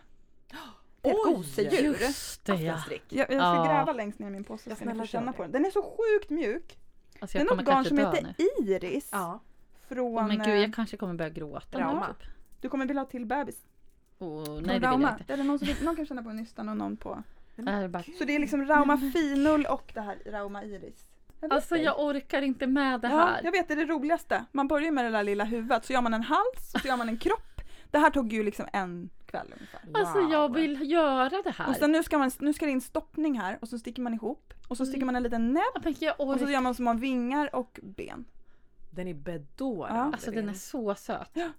[1.01, 1.97] Det är ett gosedjur.
[2.01, 2.79] Just det ja.
[3.09, 3.65] Jag, jag ska Ja.
[3.65, 5.51] gräva längst ner i min påse så ska ni snälla få känna på den.
[5.51, 6.77] Den är så sjukt mjuk.
[7.19, 8.73] Alltså Det är något kommer garn kanske som heter nu.
[8.73, 9.09] Iris.
[9.11, 9.39] Ja.
[9.87, 11.93] Från, Åh, men gud, eh, jag kanske kommer börja gråta.
[11.93, 12.13] nu.
[12.13, 12.27] Typ.
[12.61, 13.65] Du kommer vilja ha till bebis.
[14.17, 15.33] Från nej, det vill jag inte.
[15.33, 17.23] Är det någon, som, någon kan känna på nystan och någon på.
[17.65, 18.03] Det här är bara...
[18.17, 21.05] Så det är liksom Rauma finull och det här Rauma Iris.
[21.41, 23.41] Jag Alltså jag orkar inte med det Ja, här.
[23.43, 24.45] jag vet, det är det roligaste.
[24.51, 26.97] Man börjar med det där lilla huvudet, så gör man en hals, och så gör
[26.97, 27.61] man en kropp.
[27.91, 29.81] Det här tog ju liksom en kväll ungefär.
[29.93, 31.69] Alltså jag vill göra det här.
[31.69, 34.13] Och sen nu ska, man, nu ska det in stoppning här och så sticker man
[34.13, 34.53] ihop.
[34.67, 37.79] Och så sticker man en liten näbb Ja, och så gör man små vingar och
[37.83, 38.25] ben.
[38.91, 39.99] Den är bedårande.
[39.99, 40.05] Ja.
[40.13, 41.29] Alltså den är så söt.
[41.33, 41.49] Ja.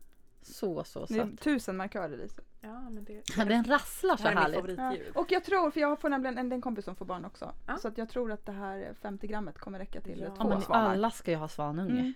[0.43, 1.41] Så så Det är söt.
[1.41, 2.29] tusen markörer i.
[2.65, 4.79] Ja, men det, Ja, den rasslar det så härligt.
[4.79, 4.97] Ja.
[5.21, 7.55] Och jag tror, för jag får nämligen en, en kompis som får barn också.
[7.67, 7.77] Ja.
[7.79, 10.27] Så att jag tror att det här 50 grammet kommer räcka till Ja.
[10.29, 10.91] två Ja, men svanar.
[10.91, 11.91] alla ska ju ha svanunge.
[12.01, 12.13] Mm.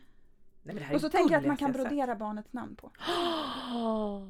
[0.62, 2.90] Nej, det Och så tänker jag att man kan brodera barnets namn på.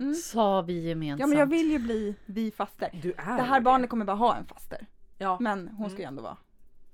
[0.01, 0.14] Mm.
[0.14, 1.21] Sa vi gemensamt.
[1.21, 2.91] Ja men jag vill ju bli vi faster.
[2.93, 3.03] sett.
[3.03, 4.87] Du är Det här ju barnet kommer bara ha en faster.
[5.19, 5.37] Ja.
[5.41, 6.01] Men hon ska Mm.
[6.03, 6.37] ju ändå vara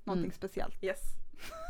[0.03, 0.35] någonting Mm.
[0.35, 0.83] speciellt.
[0.83, 0.99] Yes.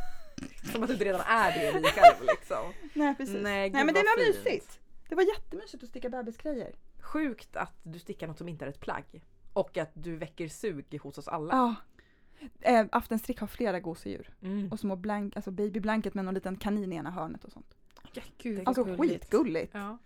[0.72, 2.74] Som att du inte redan är det i dig själv liksom.
[2.94, 3.36] Nej precis.
[3.42, 4.46] Nej, Nej, men det var fint.
[4.46, 4.80] mysigt.
[5.10, 6.74] Det var jättemysigt att sticka bebisgrejer.
[7.04, 9.24] Sjukt att du stickar något som inte är ett plagg.
[9.54, 11.54] Och att du väcker sug hos oss alla.
[11.54, 11.76] Ja.
[12.62, 14.30] Eh, Aftenstrick har flera gosedjur.
[14.42, 14.72] Mm.
[14.72, 17.76] Och små blank, alltså babyblanket med någon liten kanin i ena hörnet och sånt.
[18.38, 19.72] Gud, Alltså skitgulligt.
[19.74, 19.98] Ja.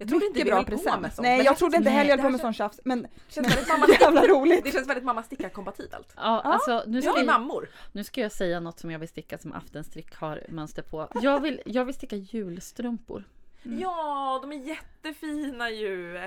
[0.00, 1.02] Jag trodde inte vi bra höll på present.
[1.02, 1.24] med sånt.
[1.24, 3.86] Nej jag trodde inte heller jag höll på med sån tjafs men känns väldigt mamma,
[4.00, 4.64] jävla roligt.
[4.64, 6.12] det känns väldigt mamma stickar kompatibelt.
[6.16, 7.68] Ja, alltså nu ska, är vi jag, mammor.
[7.92, 11.08] nu ska jag säga något som jag vill sticka som aftenstrick har mönster på.
[11.22, 13.24] Jag vill, jag vill sticka julstrumpor.
[13.64, 13.78] Mm.
[13.80, 16.20] Ja, de är jättefina ju.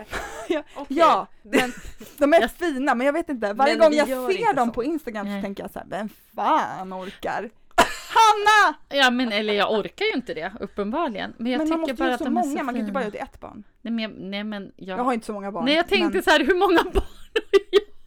[0.87, 1.73] Ja, men
[2.17, 4.73] de är fina men jag vet inte, varje Men gång jag ser inte dem så.
[4.73, 5.41] på Instagram så Nej.
[5.41, 7.49] tänker jag så här, vem fan orkar?
[8.13, 8.77] Hanna!
[8.89, 11.33] Ja men eller jag orkar ju inte det uppenbarligen.
[11.37, 12.93] Men jag men man tycker bara att de är många, så man kan inte fina.
[12.93, 13.63] bara göra ett barn.
[13.81, 15.65] Nej men, nej, men jag, Jag har inte så många barn.
[15.65, 17.03] Nej jag tänkte men, så här hur många barn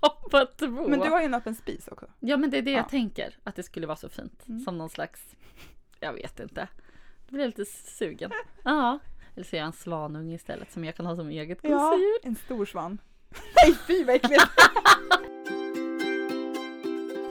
[0.01, 0.89] har jag på två?
[0.89, 2.07] men du har ju en öppen spis också.
[2.21, 2.77] Ja men det är det Ja.
[2.77, 3.37] jag tänker.
[3.45, 4.49] Att det skulle vara så fint.
[4.49, 4.61] Mm.
[4.61, 5.21] Som någon slags,
[6.01, 6.69] jag vet inte.
[7.29, 8.31] Då blir jag lite sugen.
[8.65, 8.99] Ja.
[9.35, 12.19] Eller så är jag en svanunge istället som jag kan ha som eget Ja, gosedjur.
[12.23, 12.99] en stor svan.
[13.65, 14.45] Nej fy vad äckligt!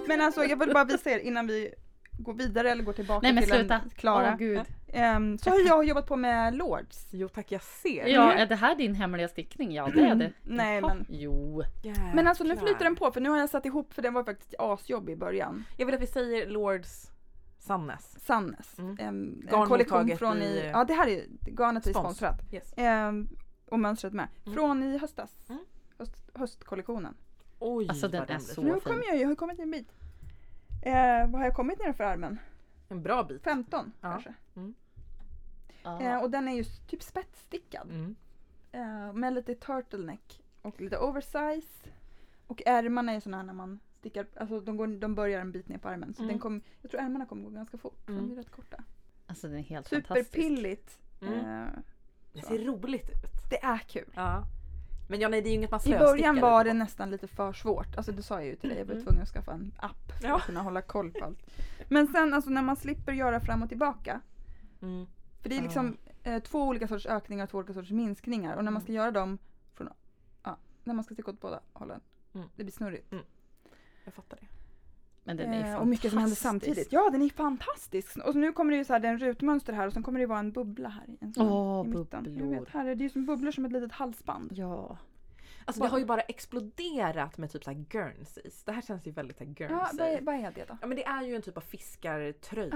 [0.08, 1.74] Men alltså jag vill bara visa er innan vi
[2.18, 3.74] går vidare eller går tillbaka Nej men till sluta.
[3.76, 4.30] en Klara.
[4.32, 4.62] Åh gud.
[4.94, 7.08] Ehm, så har jag jobbat på med Lords.
[7.12, 8.08] Jo tack, jag ser.
[8.08, 9.74] Ja, är det här din hemliga stickning?
[9.74, 10.32] Ja det är det.
[10.44, 10.94] Nej, Jaha.
[10.94, 11.64] men- Jo.
[12.14, 14.24] Men alltså nu flyter den på för nu har jag satt ihop för den var
[14.24, 15.64] faktiskt asjobbig i början.
[15.78, 17.12] Jag vill att vi säger Lords
[17.64, 18.20] Sannes.
[18.26, 18.80] Sannes.
[18.80, 18.98] Mm.
[19.00, 21.26] Ehm, en kollektion från i, i- ja det här är,
[21.58, 22.06] garnet är Spons.
[22.18, 22.54] sponsrat.
[22.54, 22.74] Yes.
[22.78, 23.30] Ehm,
[23.66, 24.28] och mönstret med.
[24.46, 24.54] Mm.
[24.56, 25.36] Från i höstas.
[25.50, 25.66] Mm.
[25.98, 27.16] Höst, höstkollektionen.
[27.60, 28.80] Oj Alltså, den vad är så- nu fin.
[28.82, 29.92] kommer jag ju, jag har kommit en bit.
[30.86, 30.94] Eh,
[31.32, 32.40] vad har jag kommit nedanför armen?
[32.90, 33.44] En bra bit.
[33.44, 34.12] 15 Ja.
[34.12, 34.34] kanske.
[35.84, 36.02] Ja.
[36.02, 37.90] Eh, och den är ju typ spetsstickad.
[37.90, 38.16] Mm.
[38.72, 41.90] Eh, med lite turtleneck och lite oversize.
[42.48, 45.68] Och ärmarna är såna här när man stickar, alltså de, går, de börjar en bit
[45.70, 46.14] ner på armen.
[46.14, 46.34] Så Mm.
[46.34, 48.32] den kom, jag tror ärmarna kommer gå ganska fort, för de Mm.
[48.32, 48.84] är rätt korta.
[49.28, 50.26] Alltså den är helt fantastisk.
[50.32, 51.00] Superpilligt.
[51.22, 51.34] Mm.
[51.40, 51.68] Eh,
[52.34, 53.50] Det ser roligt ut.
[53.50, 54.10] det är kul.
[54.16, 54.44] Ja.
[55.10, 57.54] Men ja, nej, det är ju inget man I början var det nästan lite för
[57.54, 57.98] svårt.
[57.98, 59.06] Alltså det sa jag ju till dig, jag var Mm.
[59.06, 60.36] tvungen att skaffa en app för Ja.
[60.36, 61.40] att kunna hålla koll på allt.
[61.90, 64.22] Men sen alltså när man slipper göra fram och tillbaka.
[64.82, 65.06] Mm.
[65.42, 68.56] För det är liksom eh, två olika sorters ökningar och två olika sorters minskningar.
[68.58, 69.38] Och när man ska göra dem
[69.74, 69.90] från,
[70.44, 72.02] ja, när man ska sticka åt båda hållen.
[72.34, 72.48] Mm.
[72.56, 73.14] Det blir snurrigt.
[74.04, 74.48] Jag fattar det.
[75.24, 75.82] Men den är Eh, fantastisk.
[75.82, 76.88] och mycket som händer samtidigt.
[76.92, 78.18] Ja den är fantastisk.
[78.26, 80.20] Och nu kommer det ju så här, det är en rutmönster här och sen kommer
[80.20, 82.06] det vara en bubbla här i, en sån, Åh, i mitten.
[82.12, 82.60] Jag bubblor.
[82.60, 84.52] vet, här är det ju som bubblor som ett litet halsband.
[84.56, 84.98] Ja.
[85.66, 88.64] Alltså det har ju bara exploderat med typ så här Guernseys.
[88.64, 90.22] Det här känns ju väldigt så här Ja, Guernsey.
[90.22, 90.78] vad är, det då?
[90.82, 92.76] Ja men det är ju en typ av fiskartröja.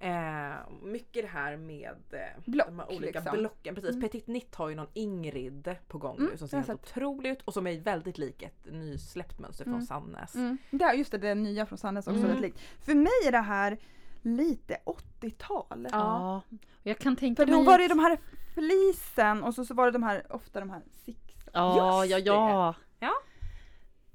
[0.00, 3.38] Ah, Eh, mycket det här med eh, Block, de här olika liksom.
[3.38, 3.74] blocken.
[3.74, 3.90] Precis.
[3.90, 4.02] Mm.
[4.02, 7.42] Petit Nitt har ju någon Ingrid på gång Mm, nu som ser helt otroligt ut
[7.44, 9.86] och som är väldigt lik ett nysläppt mönster från Mm.
[9.86, 10.34] Sannes.
[10.34, 10.58] mm.
[10.70, 12.30] det, är- just det, det nya från Sannes också Mm.
[12.30, 12.84] väldigt likt.
[12.84, 13.78] För mig är det här
[14.22, 15.88] lite 80-tal.
[15.92, 16.42] Ja.
[16.46, 17.58] Och jag kan tänka För mig...
[17.58, 18.18] då var det de här
[18.54, 21.18] flisen och så, så var det de här, ofta de här six.
[21.52, 22.74] Ja, Just ja, ja.
[22.98, 23.14] Ja.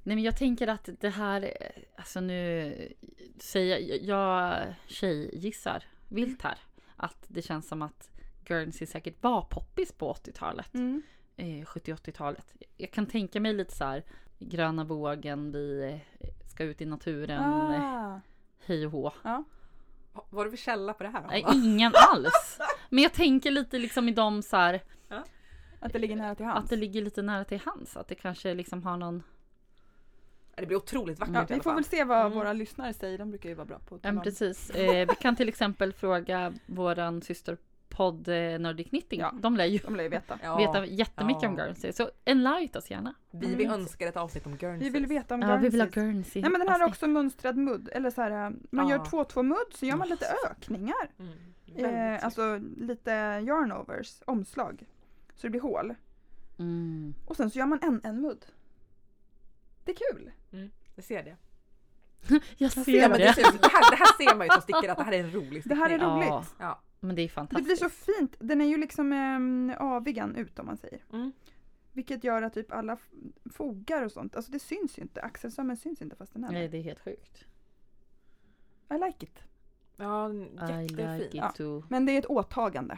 [0.03, 1.53] Nej men jag tänker att det här,
[1.97, 2.93] alltså nu
[3.39, 6.57] säger jag, jag tjejgissar vilt här.
[6.95, 8.09] Att det känns som att
[8.45, 10.73] Guernsey säkert var poppis på 80-talet.
[10.73, 11.01] Mm.
[11.37, 12.55] Eh, 70-80-talet.
[12.77, 14.03] Jag kan tänka mig lite så här
[14.39, 15.83] gröna vågen, vi
[16.19, 18.19] eh, ska ut i naturen, Ah.
[18.65, 19.11] hej och hå.
[19.23, 19.43] Ja.
[20.13, 21.23] Vad har du för källa på det här?
[21.27, 22.59] Nej, ingen alls.
[22.89, 24.81] Men jag tänker lite liksom i de så här,
[25.85, 26.63] Att det ligger nära till hands.
[26.63, 27.97] att det ligger lite nära till hands.
[27.97, 29.23] Att det kanske liksom har någon
[30.55, 32.33] Det blir otroligt vackert ja, i vi får väl se vad Mm.
[32.37, 34.21] våra lyssnare säger, de brukar ju vara bra på att om.
[34.21, 34.69] precis.
[34.69, 39.19] Eh, vi kan till exempel fråga våran systerpodd eh, Nordic Knitting.
[39.19, 39.31] Ja.
[39.41, 40.39] De lär ju De lär ju veta.
[40.43, 41.49] Ja, veta jättemycket ja.
[41.49, 41.93] om Guernsey.
[41.93, 43.13] Så enlight oss gärna.
[43.31, 43.71] Vi Mm.
[43.71, 44.89] önska ett avsnitt om Guernsey.
[44.89, 45.87] Vi vill veta om Ja, vi vill ha.
[45.87, 46.41] Guernsey.
[46.41, 48.97] Nej men den här är också mönstrad mudd, eller så här, man Ja.
[48.97, 51.09] gör två två mudd så gör man lite ökningar.
[51.19, 51.33] Mm.
[52.15, 53.11] Eh, alltså lite
[53.47, 54.83] yarnovers, omslag.
[55.35, 55.95] Så det blir hål.
[56.59, 57.13] Mm.
[57.25, 58.45] Och sen så gör man en, en mudd.
[59.83, 60.31] Det är kul.
[60.95, 61.35] Det ser det.
[62.57, 63.33] Jag ser ser det, det.
[63.33, 65.31] ser, det, här, det här ser man ju som stickare att det här är en
[65.31, 66.31] rolig Det här är stickning.
[66.33, 66.55] roligt.
[66.59, 67.65] Ja, men det är Det fantastiskt.
[67.67, 68.35] blir så fint.
[68.39, 69.13] Den är ju liksom
[69.69, 71.03] eh, avigan ut om man säger.
[71.13, 71.31] Mm.
[71.91, 72.97] Vilket gör att typ alla
[73.53, 75.21] fogar och sånt, alltså det syns ju inte.
[75.21, 77.45] Axelsömmen syns inte fast den är Nej, det är helt sjukt.
[78.89, 79.39] I like it.
[79.97, 80.37] Ja, I
[80.83, 81.17] jättefin.
[81.17, 81.81] like Ja.
[81.89, 82.97] Men det är ett åtagande.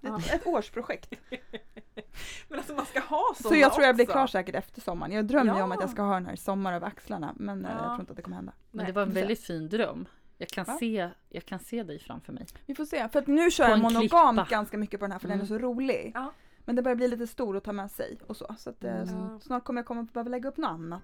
[0.00, 0.18] Ja.
[0.18, 1.14] Ett, ett årsprojekt.
[2.48, 4.12] Men alltså man ska ha Så såna jag tror jag blir också.
[4.12, 5.12] klar säkert efter sommaren.
[5.12, 5.64] Jag drömmer ju Ja.
[5.64, 7.32] om att jag ska ha den här sommar över axlarna.
[7.36, 7.76] Men eh, Ja.
[7.78, 8.52] jag tror inte att det kommer hända.
[8.70, 10.08] Men det var en väldigt fin dröm.
[10.38, 12.46] Jag kan, se, jag kan se dig framför mig.
[12.66, 13.08] Vi får se.
[13.08, 14.00] För att nu kör jag monogamt
[14.38, 14.46] klippa.
[14.50, 15.48] ganska mycket på den här för den är Mm.
[15.48, 16.12] så rolig.
[16.14, 16.32] Ja.
[16.64, 18.54] Men det börjar bli lite stor att ta med sig och så.
[18.58, 19.08] Så att, eh, Mm.
[19.32, 19.40] Ja.
[19.40, 21.02] snart kommer jag komma att behöva lägga upp något annat.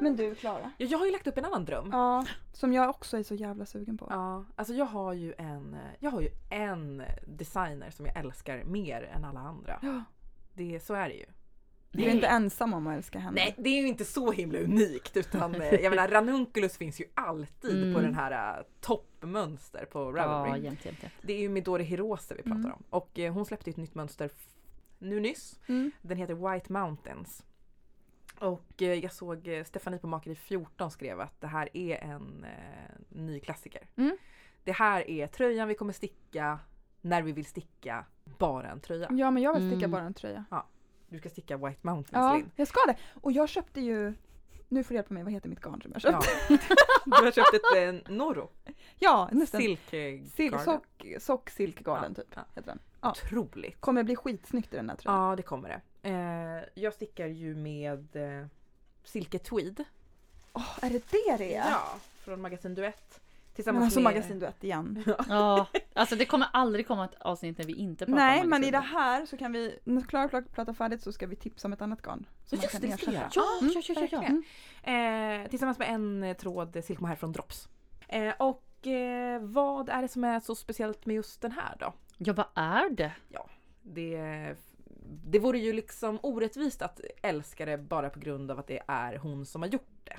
[0.00, 0.70] Men du Klara.
[0.78, 1.88] Ja, jag har ju lagt upp en annan dröm.
[1.92, 4.06] Ja, som jag också är så jävla sugen på.
[4.10, 9.02] Ja, alltså jag har ju en, jag har ju en designer som jag älskar mer
[9.02, 9.78] än alla andra.
[9.82, 10.04] Ja,
[10.54, 11.26] Det, så är det ju.
[11.90, 13.34] Du är inte ensam om att älska henne.
[13.34, 17.04] Nej, det är ju inte så himla unikt utan eh, jag menar Ranunculus finns ju
[17.14, 17.94] alltid Mm.
[17.94, 20.64] på den här uh, toppmönster på Ja, Ravelry.
[20.64, 21.14] jämt, jämt, jämt.
[21.22, 22.72] Det är ju Midori Hirose vi pratar Mm.
[22.72, 24.30] om och eh, hon släppte ju ett nytt mönster
[24.98, 25.60] nu nyss.
[25.66, 25.90] Mm.
[26.02, 27.44] Den heter White Mountains.
[28.40, 32.44] Och eh, jag såg eh, Stefanie på Makeri 14 skrev att det här är en
[32.44, 33.82] eh, ny klassiker.
[33.96, 34.16] Mm.
[34.64, 36.58] Det här är tröjan vi kommer sticka
[37.00, 38.04] när vi vill sticka
[38.38, 39.08] bara en tröja.
[39.10, 39.90] Ja men jag vill sticka Mm.
[39.90, 40.44] bara en tröja.
[41.08, 42.50] Du ska sticka White Mountains Ja, Linn.
[42.56, 42.96] jag ska det.
[43.14, 44.14] Och jag köpte ju,
[44.68, 46.28] nu får du hjälpa mig, vad heter mitt garn som jag köpte?
[46.48, 46.58] Ja.
[47.04, 48.50] Du har köpt ett eh, Noro.
[48.98, 49.60] Ja, nästan.
[49.60, 49.98] Silk eh,
[50.36, 52.26] Sil- sock, sock Silk Garden typ.
[52.34, 52.42] ja.
[52.54, 52.78] Heter den.
[53.00, 53.10] Ja.
[53.10, 53.80] Otroligt.
[53.80, 55.28] Kommer bli skitsnyggt i den här tröjan.
[55.28, 56.08] Ja det kommer det.
[56.08, 58.46] Eh, jag stickar ju med eh,
[59.04, 59.84] Silke Tweed.
[60.52, 61.70] Åh, är det det det är?
[61.70, 61.94] Ja,
[62.24, 63.20] från magasin Duett.
[63.58, 64.04] Tillsammans Men alltså med...
[64.14, 65.04] magasinduett igen.
[65.28, 68.64] Ja, alltså det kommer aldrig komma ett avsnitt när vi inte pratar Nej om men
[68.64, 71.68] i det här så kan vi, när Klara pl- pratar färdigt så ska vi tipsa
[71.68, 72.26] om ett annat garn.
[72.44, 73.30] Som Just man det, kan det ersätta.
[73.34, 74.42] Ja, Mm, ja, ja, ja,
[74.82, 74.92] ja.
[75.42, 77.68] Eh, tillsammans med en eh, tråd silkmohair från Drops.
[78.08, 81.92] Eh, och eh, vad är det som är så speciellt med just den här då?
[82.18, 83.12] Ja, vad är det?
[83.82, 84.54] Det,
[85.24, 89.16] det vore ju liksom orättvist att älska det bara på grund av att det är
[89.16, 90.16] hon som har gjort det.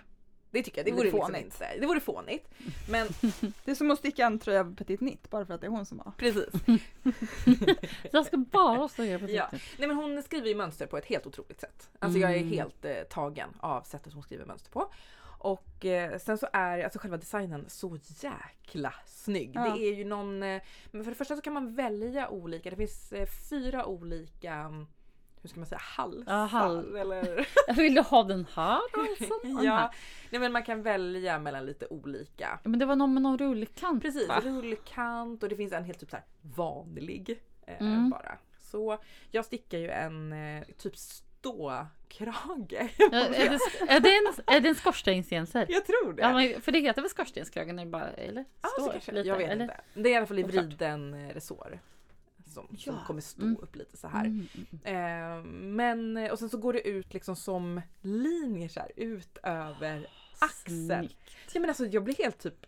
[0.51, 1.45] Det tycker jag, det Det vore är liksom fånigt.
[1.45, 2.49] inte, det vore fånigt.
[2.89, 3.07] Men
[3.65, 5.71] Det är som att sticka en tröja över Petit Nitt bara för att det är
[5.71, 6.11] hon som har.
[6.17, 6.53] precis.
[8.11, 9.45] Jag ska bara här på Ja.
[9.45, 9.61] titeln.
[9.77, 11.89] Nej men hon skriver ju mönster på ett helt otroligt sätt.
[11.99, 12.49] Alltså jag är Mm.
[12.49, 14.91] helt eh, tagen av sättet hon skriver mönster på.
[15.41, 19.51] Och eh, sen så är alltså själva designen så jäkla snygg.
[19.55, 19.61] Ja.
[19.75, 22.75] Det är ju någon, eh, men för det första så kan man välja olika, det
[22.75, 24.87] finns eh, fyra olika mm,
[25.41, 26.23] hur ska man säga, halsar?
[26.33, 27.47] Ja, hal- eller?
[27.75, 29.29] Vill du ha den här halsen?
[29.57, 29.89] Den ja, här?
[30.29, 32.59] nej men man kan välja mellan lite olika.
[32.63, 34.39] Ja, Men det var någon med någon rullkant Precis, va?
[34.43, 38.09] rullkant och det finns en helt typ så vanlig eh, Mm.
[38.09, 38.37] bara.
[38.59, 38.97] Så
[39.31, 42.73] jag stickar ju en eh, typ ståkrage.
[42.99, 45.65] Är, det, är, det en, är det en skorstensjänser?
[45.69, 46.21] jag tror det.
[46.21, 47.91] Ja, men, för det heter väl skorstenskragen?
[47.91, 48.45] Bara, eller?
[48.79, 49.11] Står kanske.
[49.11, 49.63] lite, jag vet eller?
[49.63, 49.81] inte.
[49.93, 51.79] Det är i alla fall i vriden eh, resår.
[52.49, 53.03] Som, som Ja.
[53.07, 53.57] kommer stå Mm.
[53.61, 54.25] upp lite så här.
[54.83, 60.07] Eh, men, och sen så går det ut liksom som linjer så här ut över
[60.39, 60.87] axeln.
[60.87, 61.35] Snyggt.
[61.53, 62.65] Ja, men alltså, jag blir helt typ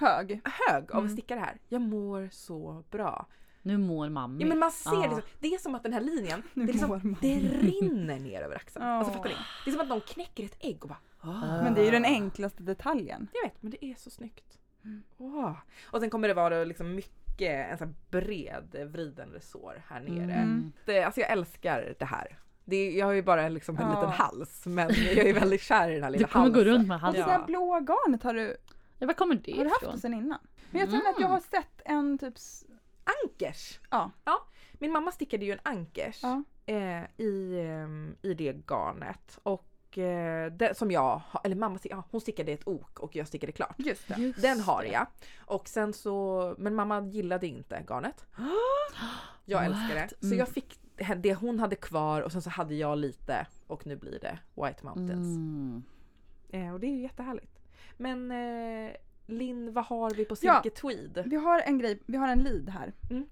[0.00, 0.40] Hög.
[0.44, 1.58] hög av att sticka det här.
[1.68, 3.26] Jag mår så bra.
[3.62, 4.40] Nu mår mamma.
[4.40, 6.66] Ja, men man ser liksom, det är som att den här linjen, det, Nu är
[6.72, 8.86] liksom, det rinner ner över axeln.
[8.86, 8.92] Ja.
[8.92, 9.34] Alltså, fattar ni?
[9.64, 11.90] Det är som att någon knäcker ett ägg och bara "Ah." Men det är ju
[11.90, 13.28] den enklaste detaljen.
[13.32, 14.58] Jag vet, men det är så snyggt.
[14.84, 15.02] Mm.
[15.18, 15.52] Åh.
[15.90, 20.32] Och sen kommer det vara liksom mycket, en sån här bred vriden resår här nere.
[20.32, 20.72] Mm.
[20.84, 22.38] Det, alltså jag älskar det här.
[22.64, 23.94] Det är, jag har ju bara liksom en Ja.
[23.94, 26.64] liten hals men jag är väldigt kär i den här lilla Du kommer halsen.
[26.64, 27.26] gå runt med Och halsen.
[27.28, 28.56] det där blåa garnet har du,
[28.98, 30.38] Ja, var kommer det har du haft det sen innan?
[30.70, 31.30] Men jag tror att jag Mm.
[31.30, 32.34] har sett en typ,
[33.24, 33.80] Ankers!
[33.90, 34.10] ja.
[34.78, 36.42] Min mamma stickade ju en ankers ja.
[36.66, 39.38] eh, i, ehm, i det garnet.
[39.42, 39.66] Och
[40.50, 43.74] det, som jag, eller mamma ja, hon stickade ett ok och jag stickade klart.
[43.78, 44.14] Just det.
[44.18, 45.06] Just Den har jag.
[45.38, 48.26] Och sen så, men mamma gillade inte garnet.
[49.44, 50.08] Jag älskar det.
[50.20, 50.38] Så Mm.
[50.38, 50.80] jag fick
[51.16, 54.84] det hon hade kvar och sen så hade jag lite och nu blir det White
[54.86, 55.36] Mountains.
[55.36, 55.82] Mm.
[56.50, 57.58] Eh, och det är ju jättehärligt.
[57.96, 58.90] Men eh,
[59.26, 60.62] Linn, vad har vi på Ja.
[60.62, 61.22] Silke Tweed?
[61.26, 62.92] Vi har en grej, vi har en lead här.
[63.10, 63.26] Mm.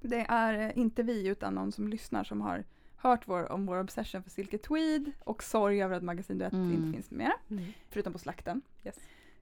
[0.00, 2.64] Det är eh, inte vi utan någon som lyssnar som har
[2.98, 6.72] hört vår, om vår obsession för Silke Tweed och sorg över att Magasin Duett Mm.
[6.72, 7.64] inte finns mer, Mm.
[7.90, 8.62] förutom på slakten.
[8.84, 8.96] Yes.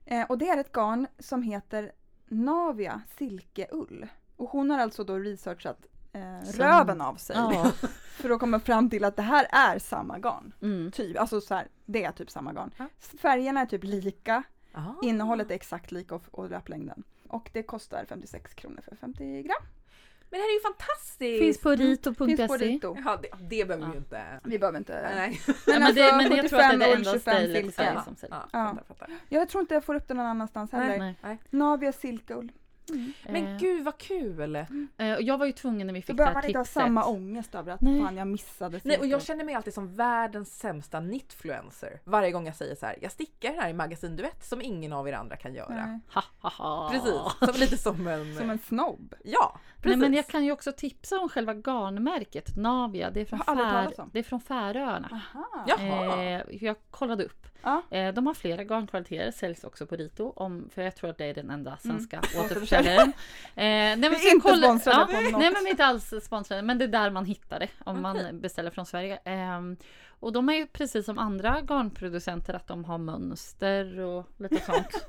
[0.05, 1.91] Eh, och det är ett garn som heter
[2.25, 4.07] Navia Silkeull.
[4.35, 7.71] Och hon har alltså då researchat eh, röven av sig Ja.
[8.11, 10.53] för att komma fram till att det här är samma garn.
[10.61, 10.91] Mm.
[10.91, 12.71] Typ, alltså så här, det är typ samma garn.
[12.77, 12.85] Ja.
[12.99, 14.43] Färgerna är typ lika,
[14.75, 14.95] Aha.
[15.01, 17.03] innehållet är exakt lika och, och löplängden.
[17.27, 19.63] Och det kostar 56 kronor för 50 gram.
[20.29, 21.39] Men det här är ju fantastiskt!
[21.39, 22.23] Finns på Finns på
[22.57, 22.65] rito.se.
[22.65, 22.97] Rito.
[23.05, 23.91] Ja, det, det behöver vi Ja.
[23.93, 24.39] ju inte...
[24.43, 25.11] Vi behöver inte...
[25.15, 25.41] Nej.
[25.47, 27.71] Ja, Men, men, det, alltså, men jag tror att det är 75 det enda 25
[27.71, 28.03] stället Ja.
[28.03, 28.37] som säljer.
[28.53, 29.07] Ja, Ja.
[29.29, 30.97] Jag tror inte jag får upp den någon annanstans heller.
[30.97, 31.15] Nej.
[31.23, 31.37] Nej.
[31.49, 32.51] Navia Silkeull.
[32.89, 33.13] Mm.
[33.29, 34.55] Men Eh, gud vad kul!
[34.55, 36.59] eh, och jag var ju tvungen när vi Då fick det behöver här man inte
[36.59, 36.73] ha tipset.
[36.83, 38.01] samma ångest över att Nej.
[38.03, 42.45] fan jag missade Nej och jag känner mig alltid som världens sämsta knitfluencer varje gång
[42.45, 42.95] jag säger så här.
[43.01, 45.85] jag stickar här i magasinduett som ingen av er andra kan göra.
[45.85, 45.99] Nej.
[46.13, 46.89] Ha, ha, ha.
[46.91, 47.11] Precis,
[47.51, 48.35] som, lite som en...
[48.35, 49.15] Som en snobb.
[49.23, 49.97] Ja, Nej, precis.
[49.97, 53.11] men jag kan ju också tipsa om själva garnmärket Navia.
[53.11, 55.21] Det är från, Fär, det är från Färöarna.
[55.33, 55.65] Aha.
[55.67, 56.23] Jaha.
[56.23, 57.47] Eh, jag kollade upp.
[57.63, 57.81] Ja.
[57.91, 60.33] Eh, de har flera garnkvaliteter, säljs också på Rito.
[60.35, 62.45] Om, för jag tror att det är den enda svenska Mm.
[62.45, 63.07] återförsäljaren.
[63.09, 63.13] Eh,
[63.55, 65.31] nej, men Vi är inte kolla- sponsrade ja, på något.
[65.41, 68.05] Nej men vi är inte alls sponsrade men det är där man hittar det om
[68.05, 68.23] Okej.
[68.23, 69.19] man beställer från Sverige.
[69.25, 69.77] Ehm,
[70.19, 74.87] och de är ju precis som andra garnproducenter att de har mönster och lite sånt.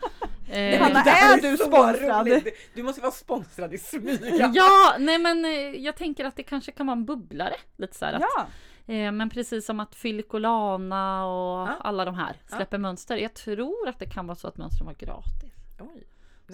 [0.50, 2.28] Eh, Hanna, är du sponsrad?
[2.28, 2.56] roligt.
[2.74, 4.20] Du måste vara sponsrad i smyg.
[4.54, 7.54] Ja, nej men eh, jag tänker att det kanske kan vara en bubblare.
[7.76, 8.46] Lite så här att, Ja.
[8.88, 11.76] Eh, men precis som att Filicolana och Ja.
[11.80, 13.16] alla de här släpper mönster.
[13.16, 15.54] Jag tror att det kan vara så att mönstren var gratis.
[15.80, 16.06] Oj.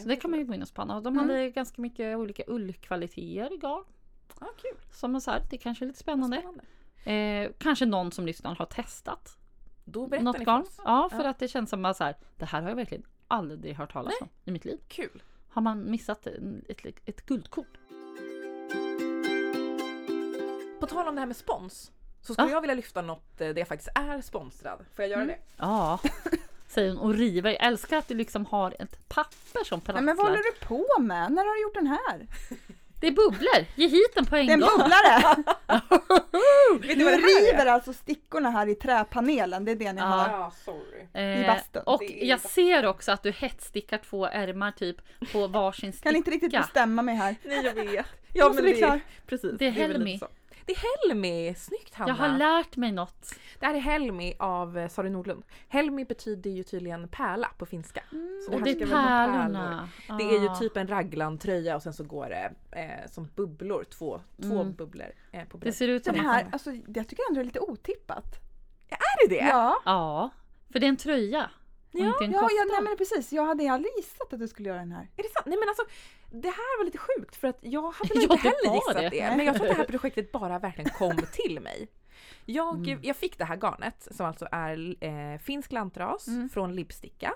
[0.03, 0.97] Så det kan man ju gå in och spanna.
[0.97, 1.28] Och de Mm.
[1.28, 3.85] hade ganska mycket olika ullkvaliteter i garn.
[4.41, 4.78] Ja, kul.
[4.93, 6.37] Som så här, det kanske är lite spännande.
[6.37, 6.64] Spännande.
[7.47, 9.39] Eh, kanske någon som lyssnar har testat
[9.85, 10.64] Då berättar något ni garn.
[10.85, 11.30] Ja, för Ja.
[11.30, 14.14] att det känns som att så här, det här har jag verkligen aldrig hört talas
[14.20, 14.78] om i mitt liv.
[14.89, 15.22] Kul.
[15.49, 17.66] Har man missat ett, ett guldkorn?
[20.80, 21.93] På tal om det här med spons.
[22.27, 22.53] Så skulle Ja.
[22.55, 24.79] jag vilja lyfta något eh, där jag faktiskt är sponsrad.
[24.97, 25.37] Får jag göra Mm.
[25.37, 25.43] det?
[25.57, 25.99] Ja,
[26.68, 27.51] säger hon och river.
[27.51, 30.03] Jag älskar att du liksom har ett papper som prasslar.
[30.03, 31.33] men vad håller du på med?
[31.33, 32.27] När har du gjort den här?
[33.01, 33.64] Det är bubblor!
[33.75, 34.70] Ge hit den på en Det är en gång!
[34.70, 35.45] bubblare!
[36.81, 40.07] Vet vad här river alltså stickorna här i träpanelen, det är det ni Ja.
[40.07, 40.29] har.
[40.29, 41.01] Ja, sorry.
[41.14, 41.83] I Eh, bastun.
[41.87, 42.51] och i jag bastun.
[42.51, 44.97] ser också att du hetsstickar två ärmar typ
[45.33, 46.09] på varsin sticka.
[46.09, 47.37] Kan inte riktigt bestämma mig här.
[47.45, 48.07] Nej jag vet.
[48.33, 48.89] Ja, men det klar.
[48.89, 49.59] är precis.
[49.59, 50.20] Det är Helmi.
[50.67, 51.55] Det är Helmi!
[51.59, 52.09] Snyggt Hanna!
[52.11, 53.35] Jag har lärt mig något.
[53.61, 55.43] Det här är Helmi av eh, Sari Nordlund.
[55.69, 58.03] Helmi betyder ju tydligen pärla på finska.
[58.47, 59.89] Så Och här det är pärlorna.
[60.19, 60.55] Det är ju Ah.
[60.57, 64.75] typ en raglantröja och sen så går det eh, som bubblor, två, två Mm.
[64.75, 67.43] bubblor eh, på Det ser ut som Den en här, alltså jag tycker ändå det
[67.43, 68.25] är lite otippat.
[68.89, 69.41] Är det det?
[69.49, 70.31] Ja, Ja,
[70.73, 71.51] för det är en tröja.
[72.03, 72.55] Ja, inte en ja, kofta.
[72.55, 73.32] ja nej, men precis.
[73.32, 75.09] Jag hade aldrig gissat att du skulle göra den här.
[75.16, 75.47] Är det sant?
[75.47, 75.84] Nej men alltså
[76.30, 79.09] det här var lite sjukt för att jag hade Ja, nog inte heller gissat det.
[79.09, 79.36] det.
[79.36, 81.88] Men jag tror att det här projektet bara verkligen kom till mig.
[82.47, 83.01] Jag, Mm.
[83.03, 86.49] jag fick det här garnet som alltså är eh, finsk lantras Mm.
[86.49, 87.34] från Lipsticka.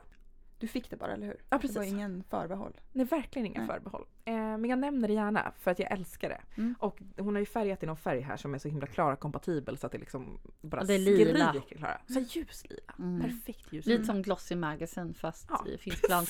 [0.61, 1.35] Du fick det bara, eller hur?
[1.35, 1.93] Ja Det var precis.
[1.93, 2.73] ingen förbehåll.
[2.93, 3.69] Nej verkligen inga Nej.
[3.69, 4.07] förbehåll.
[4.25, 6.41] Eh, men jag nämner det gärna för att jag älskar det.
[6.61, 6.75] Mm.
[6.79, 9.79] Och hon har ju färgat i någon färg här som är så himla klara kompatibel
[9.79, 11.49] så att det liksom bara det är lila.
[11.51, 12.01] skriker Klara.
[12.07, 12.95] Så ljuslila.
[12.99, 13.21] Mm.
[13.23, 13.97] Perfekt ljuslila.
[13.99, 15.65] Lite som Glossy Magazine fast Ja.
[15.67, 16.05] i finsk.
[16.09, 16.25] Ja,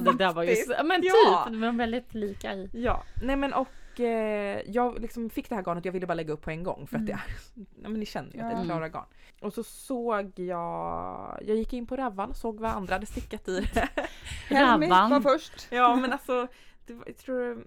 [0.00, 0.54] det där var ju
[0.84, 1.44] men typ, Ja.
[1.50, 2.70] de var väldigt lika i.
[2.72, 3.68] Ja, nej men och
[4.00, 6.86] eh, jag liksom fick det här garnet jag ville bara lägga upp på en gång
[6.86, 7.24] för att det är,
[7.82, 8.66] ja men ni känner ju att det är ett.
[8.66, 9.06] Klara garn.
[9.40, 13.60] Och så såg jag, jag gick in på Ravvan såg vad andra hade stickat i
[13.60, 13.88] det.
[14.50, 15.10] Rabban.
[15.10, 15.68] var först.
[15.70, 16.46] ja men alltså,
[16.86, 17.66] det var, jag tror,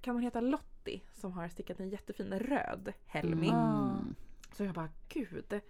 [0.00, 3.48] kan hon heta Lottie som har stickat en jättefin röd Helmi.
[3.48, 4.14] Mm.
[4.52, 5.60] Så jag bara gud,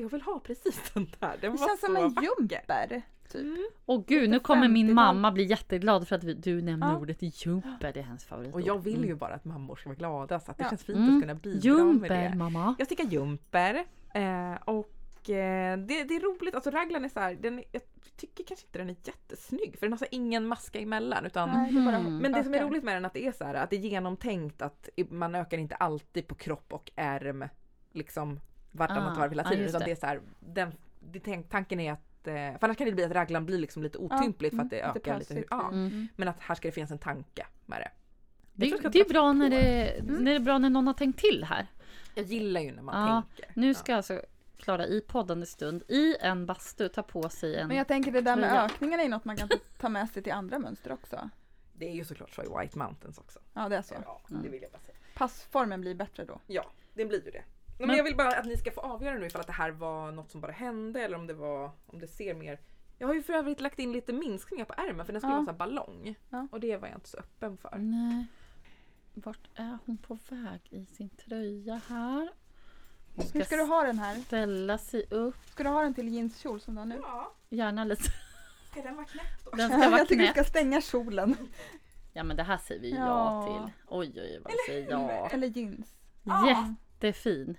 [0.00, 1.36] jag vill ha precis den där.
[1.40, 3.02] Den Det känns som en jumper.
[3.32, 3.42] Typ.
[3.44, 3.66] Mm.
[3.86, 4.94] Och gud, nu kommer min 50-tal.
[4.94, 6.98] mamma bli jätteglad för att vi, du nämner Ja.
[6.98, 7.92] ordet jumper.
[7.92, 8.54] Det är hennes favoritord.
[8.54, 9.18] Och jag vill ju Mm.
[9.18, 10.68] bara att mammor ska vara glada så att det Ja.
[10.70, 11.16] känns fint Mm.
[11.16, 12.34] att kunna bidra med Jumper, det.
[12.36, 12.74] mamma.
[12.78, 13.74] Jag stickar jumper
[14.14, 17.82] eh, och eh, det, det är roligt, alltså raglan är så här, den, jag
[18.16, 21.72] tycker kanske inte den är jättesnygg för den har så ingen maska emellan utan Nej,
[21.72, 22.18] det bara Mhm.
[22.18, 23.76] men det som är roligt med den är att det är så här att det
[23.76, 27.44] är genomtänkt att man ökar inte alltid på kropp och ärm
[27.92, 28.40] liksom
[28.76, 29.84] vartannat Ah, varv hela ja, tiden just utan det.
[29.86, 32.92] det är så här, den, det, tänk- tanken är att eh, för annars kan det
[32.92, 35.26] bli att raglan blir liksom lite otympligt för att det Mm, ökar lite.
[35.26, 35.46] plötsligt.
[35.50, 36.08] Ja, Mm.
[36.16, 37.90] men att här ska det finnas en tanke med det.
[38.52, 40.14] Det, det är bra när det, Mm.
[40.14, 41.66] när det är bra när någon har tänkt till här.
[42.14, 43.52] Jag gillar ju när man Ja, tänker.
[43.60, 44.20] Nu ska alltså
[44.56, 47.68] Klara i poddande stund i en bastu ta på sig en...
[47.68, 48.64] Men jag tänker det där med Tröja.
[48.64, 49.48] ökningarna är något man kan
[49.78, 51.30] ta med sig till andra mönster också.
[51.72, 53.38] Det är ju såklart så i White Mountains också.
[53.52, 53.94] Ja, det är så.
[54.04, 54.96] Ja, det vill jag bara säga.
[55.14, 56.40] Passformen blir bättre då.
[56.46, 57.42] Ja, det blir ju det.
[57.78, 59.70] Men, Men- jag vill bara att ni ska få avgöra nu ifall att det här
[59.70, 62.60] var något som bara hände eller om det var, om det ser mer
[62.98, 65.40] jag har ju för övrigt lagt in lite minskningar på ärmen för den skulle Ja.
[65.40, 66.14] vara här ballong.
[66.30, 66.48] Ja.
[66.52, 67.78] Och det var jag inte så öppen för.
[67.78, 68.26] Nej.
[69.14, 72.28] Vart är hon på väg i sin tröja här?
[73.16, 74.14] Hon Hur ska du ha den här?
[74.16, 75.36] ställa sig upp.
[75.50, 76.98] Ska du ha den till jeanskjol som du har nu?
[77.02, 78.02] Ja, Gärna lite.
[78.70, 79.50] ska den vara knäpp då?
[79.56, 80.46] Den ska vara jag tycker du knäpp.
[80.46, 81.36] ska stänga kjolen.
[82.12, 83.46] Ja men det här säger vi ja, Ja.
[83.64, 83.72] till.
[83.88, 85.28] Oj oj vad vi säger ja.
[85.28, 85.94] Eller jeans.
[86.22, 86.48] Ja.
[86.48, 87.56] Jättefin.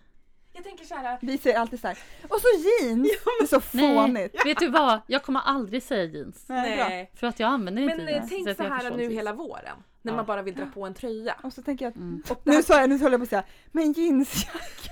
[0.58, 1.18] Jag tänker så här.
[1.22, 1.98] Vi säger alltid så här.
[2.30, 3.08] Och så jeans!
[3.40, 4.46] Det är så Nej, fånigt.
[4.46, 5.00] vet du vad?
[5.08, 6.46] Jag kommer aldrig säga jeans.
[6.48, 6.78] Nej.
[6.78, 7.12] Nej.
[7.16, 8.30] För att jag använder inte Men eh, jeans.
[8.30, 9.14] tänk att så jag här nu jeans.
[9.16, 9.76] hela våren.
[10.02, 10.16] När Ja.
[10.16, 11.36] man bara vill dra på en tröja.
[11.44, 12.24] Och så tänker jag att, Mm.
[12.44, 14.92] Nu här, sa jag, nu höll jag på att säga, men jeansjacka.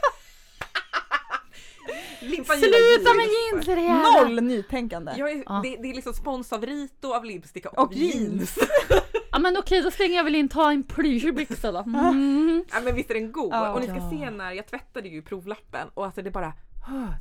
[2.22, 3.68] Limpan Sluta med jeans.
[3.68, 5.14] jeans är det Noll nytänkande.
[5.18, 5.60] Jag är, Ja.
[5.64, 8.56] det, det är liksom spons av Rito, av Lipsticka och, Och av jeans.
[9.36, 11.80] Ja men okej då slänger jag väl in ta en plyschbyxa då.
[11.80, 12.64] Mm.
[12.72, 13.54] Ja men visst är den god?
[13.54, 13.74] Ja.
[13.74, 14.10] Och ni ska Ja.
[14.10, 16.54] se när jag tvättade ju provlappen och alltså det bara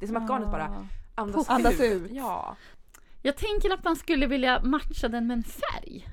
[0.01, 1.81] det är som att garnet bara andas, Andas ut.
[2.03, 2.11] ut.
[2.13, 2.57] Ja.
[3.23, 6.09] Jag tänker att man skulle vilja matcha den med en färg.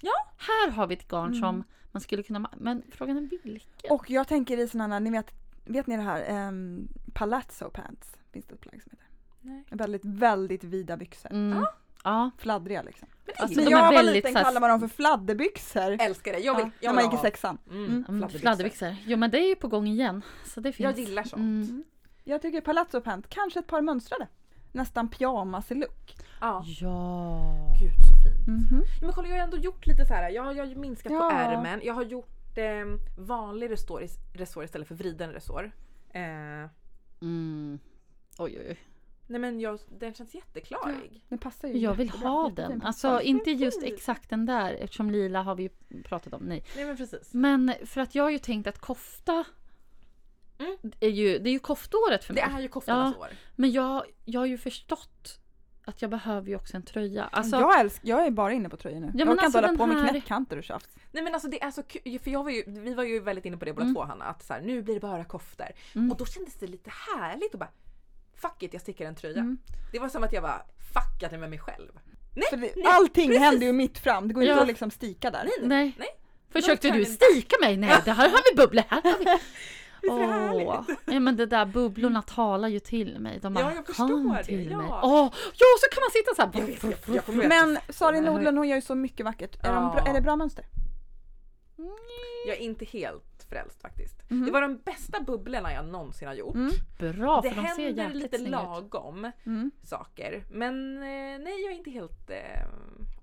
[0.00, 0.12] Ja.
[0.38, 1.40] Här har vi ett garn Mm.
[1.40, 3.90] som man skulle kunna Men frågan är vilken?
[3.90, 5.32] Och jag tänker i sådana, ni vet,
[5.64, 9.06] vet ni det här, um, palazzo pants, finns det ett plagg som heter.
[9.40, 9.64] Nej.
[9.70, 11.32] Väldigt, väldigt vida byxor.
[11.32, 11.58] Mm.
[11.58, 11.74] Ja.
[12.38, 13.08] Fladdriga liksom.
[13.36, 15.96] Alltså, När de jag är var väldigt liten så här- kallade man dem för fladderbyxor.
[16.00, 16.38] Älskar det.
[16.38, 17.22] Jag vill, Ja, jag när vill man gick i ha.
[17.22, 17.58] sexan.
[17.70, 17.90] Mm, Mm.
[17.94, 18.38] Mm, fladderbyxor.
[18.38, 18.96] fladderbyxor.
[19.06, 20.22] Jo men det är ju på gång igen.
[20.44, 20.84] Så det finns.
[20.98, 21.40] Jag gillar sånt.
[21.40, 21.84] Mm.
[22.24, 24.28] Jag tycker palazzo pant, kanske ett par mönstrade.
[24.72, 26.14] Nästan pyjamas look.
[26.40, 26.64] Ja.
[26.66, 27.40] Ja.
[27.82, 28.54] Gud så fin.
[28.54, 28.84] Mhm.
[29.02, 30.30] Men kolla jag har ändå gjort lite så här.
[30.30, 31.32] Jag har, jag har minskat på Ja.
[31.32, 31.80] ärmen.
[31.84, 32.64] Jag har gjort eh,
[33.18, 34.02] vanlig resår,
[34.34, 35.70] resår istället för vriden resår.
[36.10, 36.22] Eh,
[37.22, 37.78] Mm.
[38.38, 38.78] Oj oj oj.
[39.28, 41.24] Nej men jag, den känns jätteklarig.
[41.28, 42.80] Den passar ju Jag vill ha den.
[42.80, 43.08] passar.
[43.10, 46.42] Alltså inte just exakt den där eftersom lila har vi ju pratat om.
[46.42, 46.64] Nej.
[46.76, 47.34] Nej men precis.
[47.34, 49.44] Men för att jag har ju tänkt att kofta
[50.60, 50.76] Mm.
[51.00, 52.56] är ju, det är ju koftåret för Det mig.
[52.56, 53.22] är ju koftornas Ja.
[53.24, 53.28] år.
[53.56, 55.40] Men jag, jag har ju förstått
[55.84, 57.24] att jag behöver ju också en tröja.
[57.24, 59.06] Alltså, jag, älsk, jag är bara inne på tröjor nu.
[59.06, 60.88] men jag orkar alltså inte hålla den på med här- knäppkanter och tjafs.
[61.12, 63.44] Nej men alltså det är så kul, för jag var ju, vi var ju väldigt
[63.44, 63.94] inne på det båda Mm.
[63.94, 65.66] två Hanna, att så här, nu blir det bara koftor.
[65.94, 66.10] Mm.
[66.12, 67.70] Och då kändes det lite härligt att bara
[68.40, 69.40] fuck it jag stickar en tröja.
[69.40, 69.58] Mm.
[69.92, 70.62] Det var som att jag bara
[70.94, 71.88] fuckade med mig själv.
[72.34, 73.42] Nej, För det, nej, allting precis.
[73.42, 74.60] händer ju mitt fram, det går inte Ja.
[74.60, 75.44] att liksom stika där.
[75.44, 75.68] Nej, nej.
[75.68, 75.94] nej.
[75.98, 76.08] nej.
[76.50, 77.76] Försökte du stika mig?
[77.76, 78.82] Nej, det här har vi bubblor.
[78.88, 79.24] Här har vi.
[80.02, 80.68] Visst är det härligt?
[80.68, 83.38] Åh, ja, men det där bubblorna talar ju till mig.
[83.42, 84.76] De Ja, bara, jag förstår det, till ja.
[84.78, 84.88] mig.
[85.02, 86.50] Åh, ja, så kan man sitta så här.
[86.54, 89.56] Jag vet, jag, jag Men Sari Nordlund hon gör ju så mycket vackert.
[89.64, 90.10] Är, de bra, Ja.
[90.10, 90.64] är det bra mönster?
[92.46, 94.30] jag är inte helt frälst faktiskt.
[94.30, 94.44] Mhm.
[94.44, 96.54] Det var de bästa bubblorna jag någonsin har gjort.
[96.54, 96.70] Mm.
[96.98, 99.70] Bra, det för de ser händer lite lagom Mm.
[99.82, 100.44] saker.
[100.50, 102.30] Men eh, nej, jag är inte helt...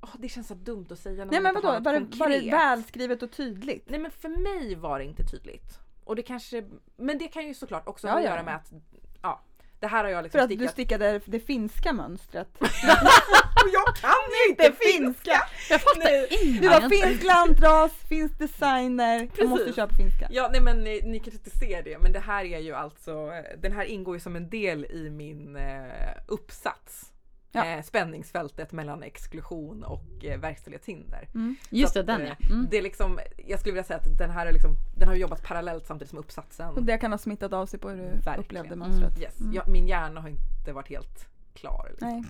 [0.01, 1.93] Åh, det känns så dumt att säga när Nej man men inte vadå, har var
[1.93, 2.53] det, var det konkret.
[2.53, 3.89] välskrivet och tydligt?
[3.89, 5.80] Nej men för mig var det inte tydligt.
[6.03, 6.63] Och det kanske,
[6.97, 8.32] men det kan ju såklart också Ja, ha att ja.
[8.32, 8.73] göra med att,
[9.21, 9.41] ja,
[9.86, 10.71] det här har jag För liksom att du stickat.
[10.71, 12.47] stickade det finska mönstret.
[12.59, 12.67] Och
[13.73, 14.11] jag kan
[14.45, 15.47] ju inte finska!
[15.69, 16.61] Jag fattar ingenting.
[16.61, 19.75] Du var finsk lantras, finsk designer, du måste Precis.
[19.75, 20.27] köpa finska.
[20.31, 23.31] Ja nej men ni, ni kanske inte ser det men det här är ju alltså,
[23.57, 27.11] den här ingår ju som en del i min eh, uppsats.
[27.56, 27.66] Ja.
[27.66, 31.28] Eh, spänningsfältet mellan exklusion och eh, verkställighetshinder.
[31.34, 31.56] Mm.
[31.70, 32.36] Just det, den eh, ja.
[32.49, 32.68] Mm.
[32.72, 35.43] Det är liksom, jag skulle vilja säga att den här är liksom, den har jobbat
[35.43, 36.86] parallellt samtidigt som Och uppsatsen.
[36.86, 38.39] det kan ha smittat av sig på hur du Verkligen.
[38.39, 39.20] upplevde mönstret.
[39.22, 39.39] Yes.
[39.39, 39.53] Mm.
[39.53, 41.88] Ja, min hjärna har inte varit helt klar.
[41.89, 42.08] Liksom.
[42.10, 42.24] Nej.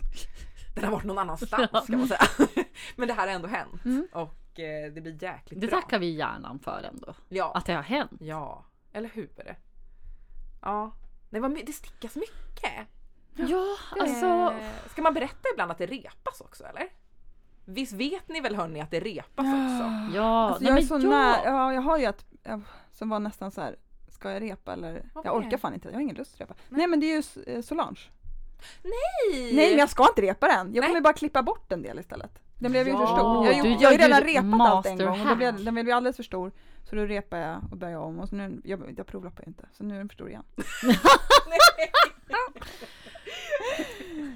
[0.75, 2.21] Den har varit någon annanstans ska man säga.
[2.95, 3.85] Men det här har ändå hänt.
[3.85, 4.07] Mm.
[4.11, 5.81] Och eh, det blir jäkligt Det bra.
[5.81, 7.13] tackar vi hjärnan för ändå.
[7.29, 7.51] Ja.
[7.55, 8.11] Att det har hänt.
[8.19, 9.29] ja, eller hur?
[10.61, 10.91] Ja.
[11.29, 12.87] Nej, det stickas mycket.
[13.35, 13.65] Ja,
[13.99, 14.25] alltså.
[14.25, 16.87] Eh, ska man berätta ibland att det repas också eller?
[17.65, 20.15] Visst vet ni väl hörni att det repas också?
[20.15, 21.09] Ja, Alltså nej, jag är så ja.
[21.09, 22.59] nära, ja jag har ju ett ja,
[22.91, 23.75] som var nästan så här.
[24.09, 25.03] ska jag repa eller?
[25.13, 25.57] Vad Jag orkar det?
[25.57, 26.53] fan inte, jag har ingen lust att repa.
[26.69, 27.99] Nej, men det är ju eh, Solange.
[28.83, 29.55] Nej!
[29.55, 30.89] Nej men jag ska inte repa den, jag Nej.
[30.89, 32.39] kommer bara klippa bort en del istället.
[32.59, 33.45] Den blev ju Ja, för stor.
[33.47, 35.63] Jag, har du gjort, jag har ju ju redan repat allt en gång och blev,
[35.65, 36.51] den blev ju alldeles för stor.
[36.89, 39.65] Så då repar jag och börjar om och så nu, jag, jag provloppar ju inte,
[39.71, 40.43] så nu är den för stor igen.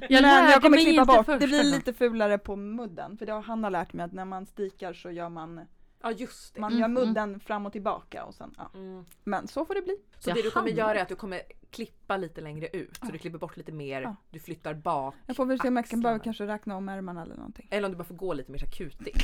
[0.10, 3.18] Jag men jag kommer klippa bort, det blir lite fulare på mudden.
[3.18, 5.62] För det har Hanna lärt mig att när man stikar så gör man,
[6.01, 6.62] Ja just det.
[6.62, 7.03] man Mm, gör mm.
[7.07, 8.72] mudden fram och tillbaka och sen, ja.
[8.74, 9.05] Mm.
[9.24, 9.97] Men så får det bli.
[10.20, 11.41] Så det du kommer göra är att du kommer
[11.72, 12.95] klippa lite längre ut.
[12.95, 13.12] Så Ja.
[13.12, 14.16] du klipper bort lite mer, Ja.
[14.30, 15.16] du flyttar bak.
[15.26, 17.68] Jag får väl se om jag kan behöva kanske räkna om ärmarna eller någonting.
[17.72, 19.16] Eller om du bara får gå lite mer så här kutig.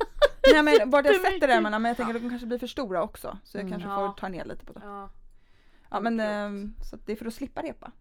[0.52, 3.02] Nej men vart jag sätter ärmarna men jag tänker att de kanske blir för stora
[3.02, 3.38] också.
[3.44, 3.72] Så jag Mm.
[3.72, 3.96] kanske Ja.
[4.08, 4.80] får ta ner lite på det.
[4.84, 5.10] Ja.
[5.90, 7.92] Ja men ehm, så att det är för att slippa repa.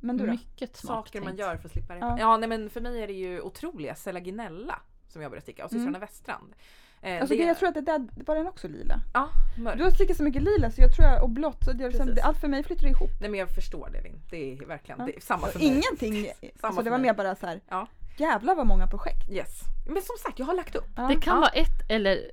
[0.00, 0.30] Men du då?
[0.32, 1.40] Mycket smart Saker man tänkt.
[1.40, 2.06] gör för att slippa repa.
[2.06, 2.16] Ja.
[2.18, 2.36] Ja.
[2.36, 4.78] nej men för mig är det ju otroliga Selaginella
[5.08, 6.00] som jag började sticka och systrarna Mm.
[6.00, 6.54] Weststrand.
[7.02, 8.94] Eh, Alltså det, jag tror att det där, var den också lila?
[9.14, 9.28] Ja,
[9.58, 9.78] mörk.
[9.78, 12.38] Du har stickat så mycket lila så jag tror jag, och blått, så liksom, allt
[12.40, 13.10] för mig flyttar ihop.
[13.20, 14.20] Nej men jag förstår det Linn.
[14.30, 15.06] Det är verkligen Ja.
[15.06, 15.68] det är samma för mig.
[15.68, 16.26] Ingenting,
[16.60, 17.60] alltså för det var mer bara så här.
[17.68, 17.86] Ja.
[18.16, 19.30] Jävlar vad många projekt.
[19.30, 19.60] Yes.
[19.86, 20.96] Men som sagt jag har lagt upp.
[21.08, 21.40] Det kan Ja.
[21.40, 22.30] vara ett eller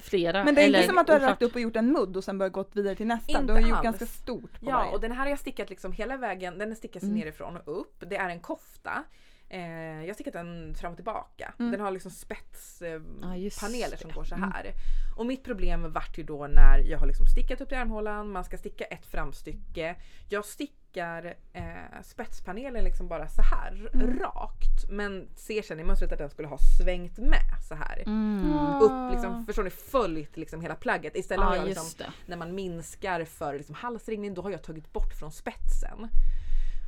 [0.00, 0.44] flera.
[0.44, 1.30] Men det är eller inte som att du har oklart.
[1.30, 3.32] lagt upp och gjort en mudd och sen börjat gått vidare till nästa.
[3.32, 3.84] Inte du har gjort alls.
[3.84, 4.90] ganska stort på Ja varje.
[4.92, 6.58] och den här har jag stickat liksom hela vägen.
[6.58, 7.14] Den är stickad Mm.
[7.14, 8.04] nerifrån och upp.
[8.06, 9.04] Det är en kofta.
[9.52, 11.54] Eh, jag har stickat den fram och tillbaka.
[11.58, 11.72] Mm.
[11.72, 13.96] Den har liksom spetspaneler eh, det.
[13.96, 14.72] som går så här.
[15.16, 18.44] Och mitt problem vart ju då när jag har liksom stickat upp i armhålan, man
[18.44, 19.96] ska sticka ett framstycke.
[20.28, 24.18] Jag stickar eh, spetspanelen liksom bara så här Mm.
[24.18, 24.90] rakt.
[24.90, 28.02] Men ser sen i mönstret att den skulle ha svängt med så här.
[28.06, 28.52] Mm.
[28.52, 28.80] Ah.
[28.80, 29.70] Upp liksom, förstår ni?
[29.70, 31.16] Följt liksom hela plagget.
[31.16, 34.92] Istället har Ja, jag liksom när man minskar för liksom halsringning då har jag tagit
[34.92, 36.08] bort från spetsen.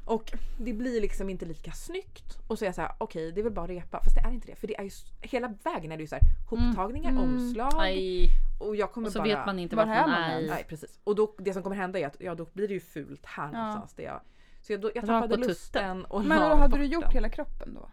[0.04, 2.38] Och det blir liksom inte lika snyggt.
[2.46, 4.00] Och så är jag såhär, okej det är väl bara repa.
[4.04, 4.56] Fast det är inte det.
[4.56, 4.90] För det är ju,
[5.20, 7.22] hela vägen är det ju såhär hoptagningar, Mm.
[7.22, 7.72] omslag.
[7.76, 8.28] Aj.
[8.60, 9.28] Och jag kommer Och så bara...
[9.28, 10.46] vet man inte Var vart är man är.
[10.48, 10.98] Nej precis.
[11.04, 13.50] Och då, det som kommer hända är att ja, då blir det ju fult här
[13.52, 13.58] Ja.
[13.58, 13.94] någonstans.
[13.94, 14.20] Där jag,
[14.60, 17.12] så jag, då, jag tappade lusten och Men då hade du gjort den.
[17.12, 17.88] hela kroppen då?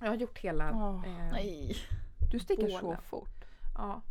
[0.00, 0.70] Jag har gjort hela...
[0.72, 1.02] Åh.
[1.06, 1.76] eh, Nej.
[2.32, 3.44] Du stickar så fort.
[3.74, 4.02] ja.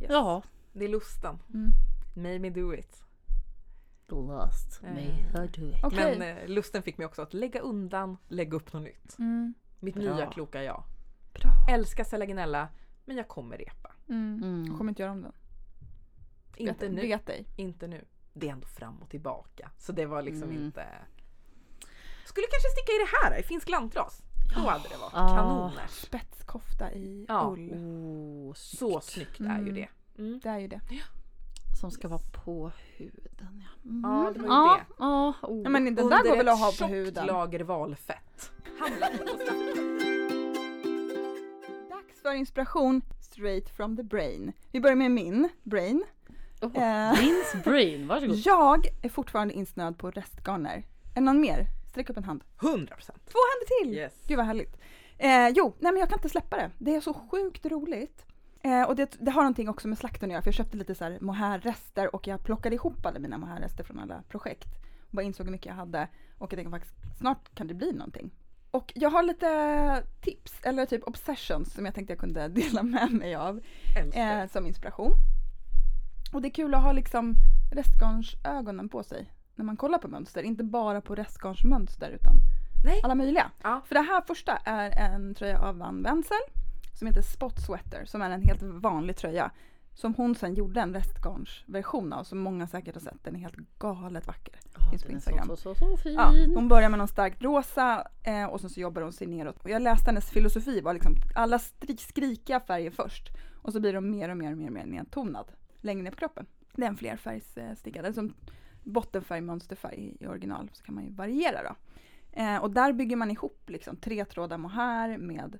[0.00, 0.10] Yes.
[0.10, 0.42] Ja.
[0.72, 1.38] Det är lusten.
[1.54, 1.70] Mm.
[2.16, 3.03] Made me do it.
[4.82, 5.84] May her do it.
[5.84, 6.18] Okej.
[6.18, 9.18] Men eh, lusten fick mig också att lägga undan, lägga upp något nytt.
[9.18, 9.54] Mm.
[9.80, 10.02] Mitt Bra.
[10.16, 10.84] nya kloka jag.
[11.34, 11.50] Bra.
[11.70, 12.68] Älskar Selaginella,
[13.04, 13.90] men jag kommer repa.
[14.08, 14.40] Mm.
[14.42, 14.64] Mm.
[14.66, 15.32] Jag kommer inte göra om den.
[16.56, 17.00] Inte vet, nu.
[17.00, 17.46] Vet dig.
[17.56, 18.04] Inte nu.
[18.32, 19.70] Det är ändå fram och tillbaka.
[19.78, 20.64] Så det var liksom Mm.
[20.64, 20.86] inte...
[22.26, 24.22] Skulle kanske sticka i det här, i finsk lantras.
[24.54, 25.36] Då hade det varit Ah.
[25.36, 25.86] kanoner.
[25.88, 27.50] Spetskofta i Ja.
[27.52, 27.70] ull.
[27.72, 29.74] Oh, Så snyggt är ju Mm.
[29.74, 29.88] det.
[30.18, 30.40] Mm.
[30.42, 30.80] Det är ju det.
[31.84, 33.64] Som ska vara på huden.
[33.84, 34.02] Ja, mm.
[34.04, 34.94] Ja, det var ju ja, det.
[34.98, 35.68] Ja, oh.
[35.68, 37.26] Men den där Under går väl ett att ha på huden?
[37.26, 38.52] lager valfett.
[41.90, 44.52] Dags för inspiration straight from the brain.
[44.70, 46.04] Vi börjar med min brain.
[46.62, 47.12] Oh, Eh.
[47.12, 48.36] Min's brain, varsågod.
[48.44, 50.76] Jag är fortfarande insnöad på restgarner.
[50.76, 51.66] Är det någon mer?
[51.90, 52.44] Sträck upp en hand.
[52.62, 53.22] 100 procent.
[53.26, 53.98] Två händer till!
[53.98, 54.12] Yes.
[54.26, 54.76] Gud vad härligt.
[55.18, 56.70] Eh, jo, nej men jag kan inte släppa det.
[56.78, 58.26] Det är så sjukt roligt.
[58.64, 60.94] Eh, och det, det har någonting också med slakten att göra för jag köpte lite
[60.94, 64.68] så här mohairrester och jag plockade ihop alla mina mohairrester från alla projekt.
[65.00, 66.08] Och bara insåg hur mycket jag hade
[66.38, 68.30] och jag tänkte faktiskt snart kan det bli någonting.
[68.70, 73.12] och jag har lite tips, eller typ obsessions som jag tänkte jag kunde dela med
[73.12, 73.60] mig av
[74.14, 75.12] eh, som inspiration.
[76.32, 77.34] Och det är kul att ha liksom
[77.72, 80.42] restgarnsögonen på sig när man kollar på mönster.
[80.42, 82.36] Inte bara på restgarnsmönster utan
[82.84, 83.00] Nej.
[83.04, 83.50] alla möjliga.
[83.62, 83.82] Ja.
[83.86, 86.63] För det här första är en tröja av Van Wenzel
[86.94, 89.50] som heter Spot Sweater som är en helt vanlig tröja.
[89.96, 93.24] Som hon sen gjorde en restgarnsversion av som många säkert har sett.
[93.24, 94.54] Den är helt galet vacker.
[94.74, 95.46] Ja, Finns på Instagram.
[95.46, 96.14] Så, så, så, fin.
[96.14, 99.64] Ja, hon börjar med någon starkt rosa eh, och sen så jobbar hon sig neråt.
[99.64, 103.28] Och jag läste hennes filosofi var liksom alla stri- skrikiga färger först
[103.62, 106.16] och så blir de mer och mer och mer, och mer nedtonad längre ner på
[106.16, 106.46] kroppen.
[106.72, 108.34] Det är en flerfärgsstickad, eller som
[108.82, 111.74] bottenfärg, mönsterfärg i original så kan man ju variera då.
[112.40, 115.58] Eh, och där bygger man ihop liksom tre trådar mohair med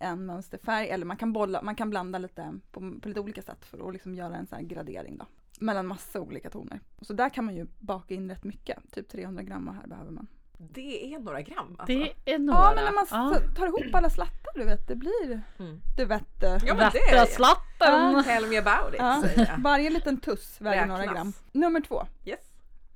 [0.00, 3.64] en mönsterfärg eller man kan, bolla, man kan blanda lite på, på lite olika sätt
[3.64, 5.26] för att liksom göra en sån här gradering då.
[5.60, 6.80] Mellan massa olika toner.
[6.96, 10.10] Och så där kan man ju baka in rätt mycket, typ 300 gram här behöver
[10.10, 10.26] man.
[10.58, 11.86] Det är några gram alltså.
[12.24, 12.60] Det är några.
[12.60, 15.80] Ja men när man s- tar ihop alla slattar du vet, det blir, Mm.
[15.96, 16.42] du vet.
[16.42, 18.24] eh, Ja men det Västra är slatten.
[18.24, 19.22] Tell me about it Ja.
[19.26, 19.58] säger jag.
[19.62, 21.32] Varje liten tuss väger några gram.
[21.52, 22.40] Nummer två, Yes.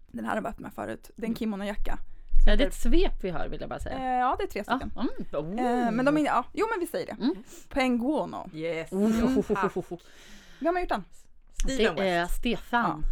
[0.06, 1.98] den här har vi öppnat förut, det är en kimono-jacka.
[2.46, 4.18] Ja, det är ett svep vi har vill jag bara Eh, säga.
[4.18, 4.78] ja det är tre Ja.
[4.78, 4.92] stycken.
[4.96, 5.58] Mm.
[5.58, 5.66] Oh.
[5.84, 7.12] Eh, men de är, ja, jo men vi säger det.
[7.22, 7.34] Mm.
[7.68, 8.50] Penguono.
[8.54, 8.92] Yes.
[8.92, 9.98] Oh.
[10.60, 11.04] Vem har gjort den?
[11.64, 12.36] Steven Det är West.
[12.38, 13.02] Stefan.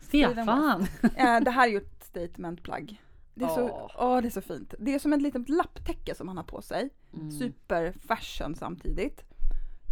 [0.00, 0.86] Steven Stefan.
[1.16, 3.02] Eh, det här är ju ett statementplagg.
[3.34, 4.74] Det är, så, åh, det är så fint.
[4.78, 6.90] Det är som ett litet lapptäcke som han har på sig.
[7.14, 7.30] Mm.
[7.30, 9.24] Super fashion samtidigt.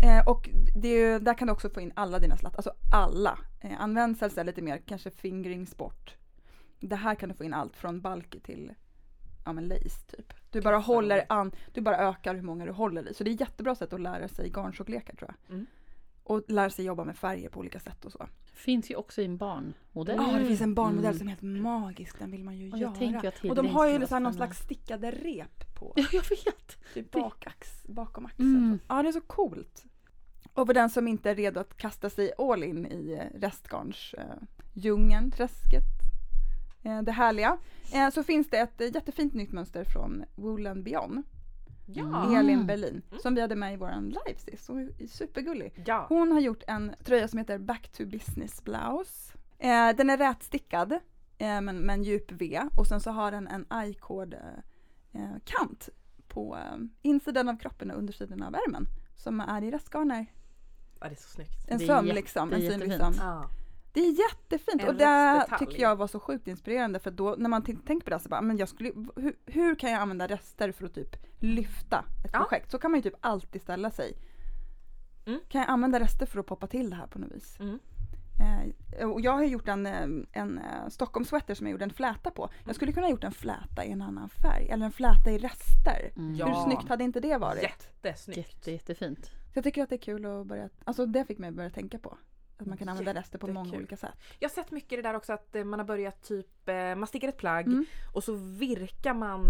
[0.04, 2.72] Eh, och det är ju, där kan du också få in alla dina slattar, alltså
[2.92, 3.38] alla.
[3.60, 6.16] Eh, använd lite mer kanske fingering sport.
[6.80, 8.72] Det här kan du få in allt från bulky till
[9.44, 10.32] ja, men lace typ.
[10.50, 13.14] Du bara vad håller an, du bara ökar hur många du håller i.
[13.14, 15.54] Så det är ett jättebra sätt att lära sig garntjocklekar tror jag.
[15.54, 15.66] Mm.
[16.22, 18.26] Och lära sig jobba med färger på olika sätt och så.
[18.52, 20.16] Finns ju också i en barnmodell.
[20.16, 21.18] Ja, det finns en barnmodell Mm.
[21.18, 23.32] som är helt magisk, den vill man ju Och jag göra.
[23.50, 25.92] och de har ju här någon slags stickade rep på.
[25.96, 26.94] Ja, jag vet.
[26.94, 28.56] Typ bakax, bakom axeln.
[28.56, 28.78] Mm.
[28.88, 29.84] Ja, det är så coolt.
[30.54, 34.14] Och för den som inte är redo att kasta sig all in i eh, restgarns
[34.18, 34.24] eh,
[34.72, 35.84] djungeln, träsket,
[37.04, 37.58] det härliga,
[37.94, 41.22] eh, så finns det ett eh, jättefint nytt mönster från Wool and Beyond,
[41.86, 42.38] Ja.
[42.38, 43.20] Elin Berlin, Mm.
[43.22, 44.68] som vi hade med i våran live sist.
[44.68, 45.82] Hon är supergullig.
[45.86, 46.06] Ja.
[46.08, 49.32] Hon har gjort en tröja som heter Back to Business Blouse.
[49.58, 50.92] Eh, den är rätstickad
[51.38, 55.30] eh, men med en djup V och sen så har den en I-cord eh, eh,
[55.44, 55.88] kant
[56.28, 60.26] på eh, insidan av kroppen och undersidan av ärmen som är i restgarner.
[61.00, 61.68] ja, det är så snyggt.
[61.68, 63.14] En söm liksom, en synlig söm.
[63.18, 63.48] Ja.
[63.94, 67.48] Det är jättefint En och det tycker jag var så sjukt inspirerande för då när
[67.48, 70.26] man t- tänker på det så bara, men jag skulle, hur, hur kan jag använda
[70.26, 72.38] rester för att typ lyfta ett Ja.
[72.38, 72.70] projekt?
[72.70, 74.12] Så kan man ju typ alltid ställa sig.
[75.26, 75.40] Mm.
[75.48, 77.60] Kan jag använda rester för att poppa till det här på något vis?
[77.60, 77.78] Mm.
[79.00, 82.30] Eh, och jag har gjort en, eh, en eh, Stockholmssweater som jag gjorde en fläta
[82.30, 82.50] på.
[82.66, 85.38] Jag skulle kunna ha gjort en fläta i en annan färg eller en fläta i
[85.38, 86.10] rester.
[86.16, 86.34] Mm.
[86.36, 86.46] Ja.
[86.46, 87.62] Hur snyggt hade inte det varit?
[87.62, 88.38] Jättesnyggt.
[88.38, 89.24] Jätte, jättefint.
[89.26, 91.70] Så jag tycker att det är kul att börja, alltså det fick mig att börja
[91.70, 92.18] tänka på.
[92.58, 94.14] Att man kan använda rester på många olika sätt.
[94.38, 97.06] Jag har sett mycket det där också att eh, man har börjat typ, eh, man
[97.06, 97.84] stickar ett plagg Mm.
[98.12, 99.44] och så virkar man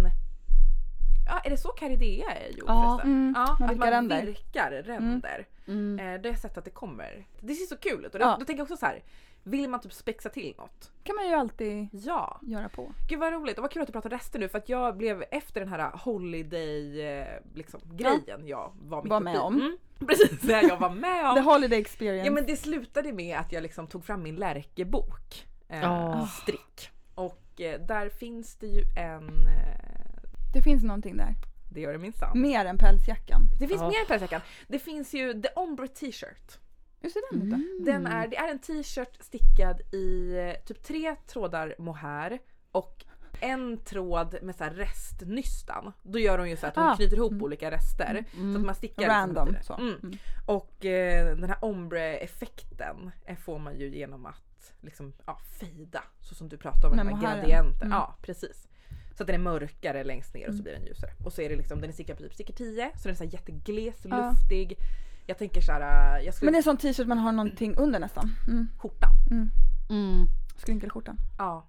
[1.26, 4.26] Ja, är det så Caridea är gjort Ja, mm, ja, man att man ränder.
[4.26, 5.46] virkar ränder.
[5.66, 5.98] Mm.
[5.98, 7.26] Eh, det har jag sett att det kommer.
[7.40, 8.36] Det ser så kul ut och Ja.
[8.38, 9.02] då tänker jag också så här.
[9.42, 10.90] Vill man typ spexa till något?
[11.02, 12.38] kan man ju alltid Ja.
[12.42, 12.92] göra på.
[13.09, 15.24] Gud vad roligt och vad kul att du pratar rester nu för att jag blev
[15.30, 19.38] efter den här holiday eh, liksom, grejen jag var Var med i.
[19.38, 19.55] om.
[19.55, 19.76] Mm,
[20.09, 21.34] precis, det jag var med om.
[21.36, 22.26] The Holiday Experience.
[22.26, 25.46] Ja men det slutade med att jag liksom tog fram min lärkebok.
[25.68, 26.28] Eh, Ja.
[26.42, 26.90] Strick.
[27.14, 29.28] Och eh, där finns det ju en...
[29.46, 30.22] Eh,
[30.55, 31.34] Det finns någonting där.
[31.72, 32.40] det gör det minsann.
[32.40, 33.40] Mer än pälsjackan.
[33.61, 33.88] Det finns Ja.
[33.88, 34.40] mer i pälsjackan.
[34.68, 36.59] Det finns ju The Ombre t-shirt.
[37.00, 37.57] Hur ser den ut då?
[37.57, 37.78] Mm.
[37.84, 42.38] Den är, det är en t-shirt stickad i eh, typ tre trådar mohair
[42.72, 43.05] och
[43.41, 45.93] en tråd med så här restnystan.
[46.03, 46.97] Då gör hon ju så att hon Ah.
[46.97, 47.45] knyter ihop Mm.
[47.45, 48.24] olika rester.
[48.53, 49.57] Så att man stickar liksom Random.
[49.62, 49.74] Så.
[49.74, 49.95] Mm.
[50.03, 50.18] Mm.
[50.47, 56.03] Och eh, den här ombre-effekten eh, får man ju genom att liksom, ja, fejda.
[56.20, 57.87] Så som du pratade om med Med de här gradienten.
[57.87, 57.93] Mm.
[57.93, 58.68] Ja precis.
[59.16, 60.62] Så att den är mörkare längst ner och så Mm.
[60.62, 61.11] blir den ljusare.
[61.24, 63.16] Och så är det liksom, den är stickad på typ sticker 10 så den är
[63.16, 64.30] så här jättegles, Ja.
[64.30, 64.78] luftig.
[65.26, 66.47] Jag tänker såhär, jag skulle...
[66.47, 68.30] Men det är en sån t-shirt man har någonting under nästan.
[68.49, 68.68] Mm.
[68.78, 69.11] Skjortan.
[69.30, 69.49] Mm.
[69.91, 70.26] Mm.
[70.57, 71.16] Skrynkelsskjortan.
[71.39, 71.66] Ja.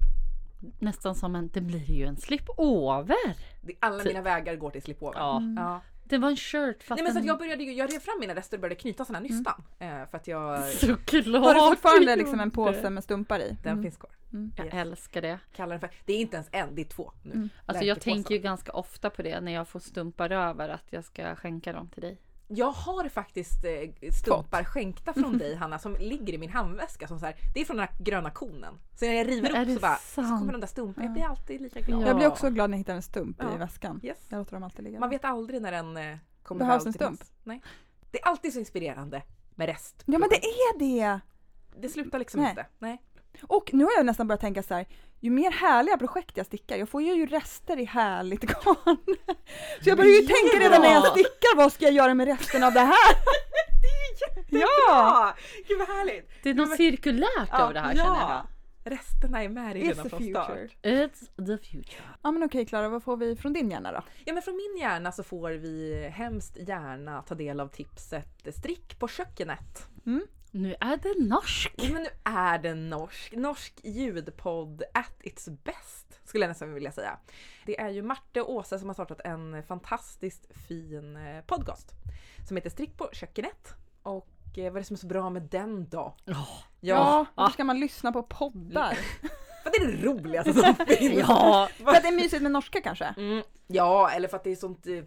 [0.79, 3.15] Nästan som en, det blir ju en slip-over.
[3.79, 4.07] Alla Typ.
[4.13, 5.19] mina vägar går till slipover.
[5.19, 5.37] Ja.
[5.37, 5.63] Mm.
[5.63, 5.81] Ja.
[6.03, 8.19] Det var en shirt fast Nej men så att jag började ju, jag rev fram
[8.19, 9.63] mina rester och började knyta såna här nystan.
[9.79, 13.57] Eh, för att jag, Såklart Har du fortfarande liksom en påse med stumpar i?
[13.63, 13.83] den Mm.
[13.83, 14.11] finns kvar.
[14.33, 14.51] Mm.
[14.57, 14.73] Jag Yes.
[14.75, 15.39] älskar det.
[15.55, 17.31] Kallar den för, det är inte ens en, det är två nu.
[17.31, 17.49] Mm.
[17.65, 21.03] Alltså jag tänker ju ganska ofta på det när jag får stumpar över att jag
[21.03, 22.17] ska skänka dem till dig.
[22.47, 27.07] Jag har faktiskt eh, stumpar skänkta från dig Hanna som ligger i min handväska.
[27.07, 28.79] Som så här, det är från den här gröna konen.
[28.99, 31.05] Så när jag river är upp så bara så kommer de där stumparna.
[31.05, 32.01] Jag blir alltid lika glad.
[32.01, 32.07] Ja.
[32.07, 33.55] Jag blir också glad när jag hittar en stump Ja.
[33.55, 33.99] i väskan.
[34.03, 34.17] Yes.
[34.29, 37.23] Jag låter dem alltid ligga Man vet aldrig när den eh, kommer Behövs en stump?
[37.43, 37.61] Nej.
[38.11, 39.21] Det är alltid så inspirerande
[39.55, 40.03] med rest.
[40.05, 41.19] Ja men det är det!
[41.77, 42.49] Det slutar liksom Nej.
[42.49, 42.65] inte.
[42.79, 43.01] Nej.
[43.43, 44.85] Och nu har jag nästan börjat tänka så här,
[45.20, 48.97] ju mer härliga projekt jag stickar, jag får ju rester i härligt garn.
[49.84, 51.11] Så jag börjar ju tänka redan när jag Ja.
[51.11, 53.16] stickar, vad ska jag göra med resten av det här?
[54.49, 54.59] Ja!
[54.59, 55.36] Ja!
[55.68, 56.30] Gud vad härligt!
[56.43, 58.03] Det är något cirkulärt över det här ja.
[58.03, 58.47] känner jag.
[58.93, 60.43] Resterna är med It's redan från future.
[60.43, 60.78] start.
[60.84, 62.03] It's the future.
[62.24, 64.01] Ja men okej Klara, vad får vi från din hjärna då?
[64.26, 68.99] Ja men från min hjärna så får vi hemskt gärna ta del av tipset Strick
[68.99, 69.88] på kökenet.
[70.55, 71.73] Nu är det norsk.
[71.77, 73.33] Ja, Men nu är det norsk.
[73.35, 77.17] Norsk ljudpodd at its best skulle jag nästan vilja säga.
[77.65, 81.91] Det är ju Marte och Åsa som har startat en fantastiskt fin eh, podcast
[82.47, 83.73] som heter Strick på kökenet.
[84.03, 84.27] Och
[84.57, 86.15] eh, vad är det som är så bra med den då?
[86.25, 86.47] Ja.
[86.79, 88.93] Ja, varför ska man lyssna på poddar?
[89.63, 91.19] För det är det roligaste som finns.
[91.27, 91.69] Ja.
[91.77, 93.05] För att det är mysigt med norska kanske?
[93.17, 95.03] Mm, ja, eller för att det är sånt eh,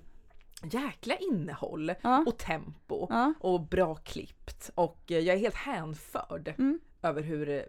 [0.63, 2.25] jäkla innehåll Ja.
[2.27, 3.33] och tempo Ja.
[3.41, 4.71] och bra klippt.
[4.75, 6.81] Och eh, jag är helt hänförd Mm.
[7.03, 7.63] över hur eh,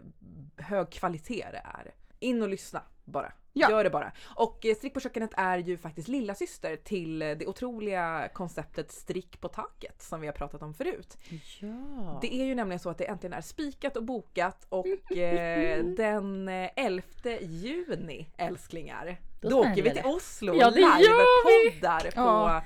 [0.56, 1.94] hög kvalitet det är.
[2.18, 3.32] In och lyssna bara.
[3.52, 3.70] Ja.
[3.70, 4.12] Gör det bara.
[4.36, 9.40] Och eh, Strick på kökenet är ju faktiskt lilla syster till det otroliga konceptet Strick
[9.40, 11.18] på taket som vi har pratat om förut.
[11.60, 12.18] Ja.
[12.22, 14.86] Det är ju nämligen så att det äntligen är spikat och bokat och
[15.16, 17.02] eh, den eh, 11
[17.40, 20.08] juni älsklingar, Då då, åker vi till det.
[20.08, 22.62] Oslo Ja, och det livepoddar på Ja.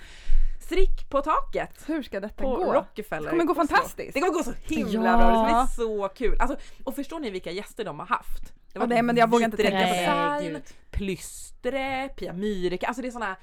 [0.61, 1.85] Strick på taket.
[1.87, 2.72] Hur ska detta På gå?
[2.72, 3.25] Rockefeller.
[3.25, 3.66] Det kommer gå Oslo.
[3.66, 4.14] fantastiskt.
[4.14, 5.16] Det kommer gå så himla Ja.
[5.16, 6.37] bra, det ska bli så kul.
[6.41, 8.43] Alltså, och förstår ni vilka gäster de har haft?
[8.72, 9.91] Det Ja, nej, men jag vågar inte tänka på det.
[10.01, 10.62] Design.
[10.91, 13.37] Plystre, Pia Myrika, alltså det är såna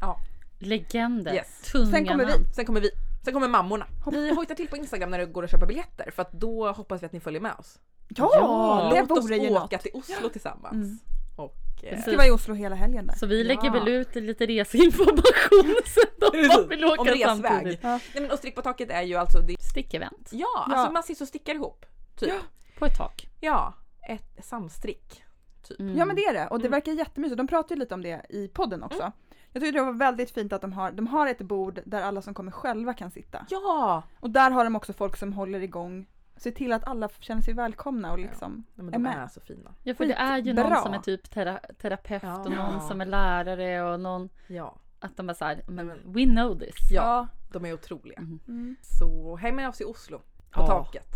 [0.00, 0.20] ja,
[0.58, 1.34] Legender.
[1.34, 1.62] Yes.
[1.72, 2.32] Tunga Sen kommer vi.
[2.54, 2.90] Sen kommer vi.
[3.24, 3.86] Sen kommer mammorna.
[4.10, 7.02] Vi hojtar till på Instagram när det går att köpa biljetter för att då hoppas
[7.02, 7.78] vi att ni följer med oss.
[8.08, 9.82] Ja, Ja, det Låt oss vore ju åka något.
[9.82, 10.74] till Oslo tillsammans.
[10.74, 10.98] Mm.
[11.36, 13.14] Och, Vi ska vara i Oslo hela helgen där.
[13.14, 13.72] Så vi lägger Ja.
[13.72, 15.74] väl ut lite reseinformation
[16.22, 17.26] om vi vill Om åka resväg.
[17.26, 17.80] samtidigt.
[17.82, 17.88] Ja.
[17.90, 20.28] Nej, men och Strick på taket är ju alltså, det, Stickevent.
[20.32, 20.74] ja, Ja.
[20.74, 21.86] alltså man sitter och stickar ihop.
[22.16, 22.28] Typ.
[22.28, 22.38] Ja.
[22.78, 23.28] På ett tak.
[23.40, 23.74] Ja,
[24.08, 25.22] ett samstrick.
[25.68, 25.80] Typ.
[25.80, 25.98] Mm.
[25.98, 26.70] Ja men det är det och det Mm.
[26.76, 27.36] verkar jättemysigt.
[27.38, 29.12] De pratar ju lite om det i podden också.
[29.52, 32.22] Jag tycker det var väldigt fint att de har, de har ett bord där alla
[32.22, 33.46] som kommer själva kan sitta.
[33.50, 34.02] Ja!
[34.20, 36.06] Och där har de också folk som håller igång,
[36.36, 39.18] ser till att alla känner sig välkomna och liksom Nej, men är de med.
[39.22, 39.74] är så fina.
[39.82, 40.82] Ja för det är ju någon Skitbra.
[40.82, 42.38] som är typ tera terapeut Ja.
[42.44, 46.58] och någon som är lärare och någon Ja, att de är såhär, men we know
[46.58, 46.74] this.
[46.90, 47.28] ja.
[47.52, 48.18] de är otroliga.
[48.18, 48.38] Mm.
[48.48, 48.76] Mm.
[48.82, 50.18] Så häng med oss i Oslo
[50.50, 50.66] på Ja.
[50.66, 51.08] taket.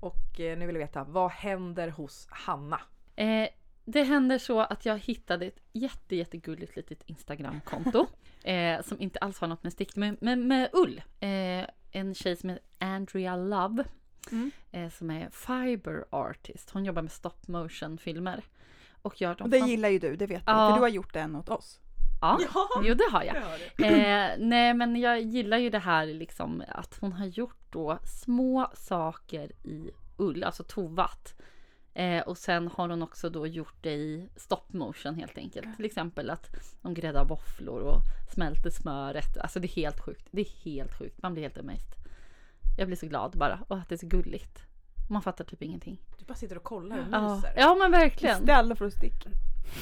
[0.00, 2.80] Och eh, nu vill jag veta, vad händer hos Hanna?
[3.16, 3.48] Eh,
[3.84, 8.06] det händer så att jag hittade ett jätte, jättegulligt litet Instagramkonto.
[8.44, 11.02] eh, som inte alls har något med stick, men med, med ull.
[11.20, 13.84] Eh, en tjej som heter Andrea Love.
[14.32, 14.50] Mm.
[14.72, 16.70] Eh, som är fiber artist.
[16.70, 18.44] Hon jobbar med stop motion filmer.
[19.02, 20.52] Och gör Och dem det fan- gillar ju du, det vet du.
[20.52, 21.80] För du har gjort en åt oss.
[22.20, 22.68] Ja, Ja.
[22.84, 23.36] jo det har jag.
[23.36, 27.98] Ja, Eh, nej men jag gillar ju det här liksom att hon har gjort då
[28.22, 31.34] små saker i ull, alltså tovat.
[31.94, 35.76] Eh, och sen har hon också då gjort det i stop motion helt enkelt.
[35.76, 36.46] Till exempel att
[36.82, 38.00] de gräddar våfflor och
[38.34, 39.38] smälter smöret.
[39.38, 40.28] Alltså det är helt sjukt.
[40.30, 41.22] Det är helt sjukt.
[41.22, 41.94] Man blir helt amazed.
[42.76, 44.62] Jag blir så glad bara och att det är så gulligt.
[45.08, 45.98] Man fattar typ ingenting.
[46.18, 47.52] Du bara sitter och kollar och Ja, myser.
[47.56, 48.40] ja men verkligen.
[48.40, 49.30] Istället för att sticka.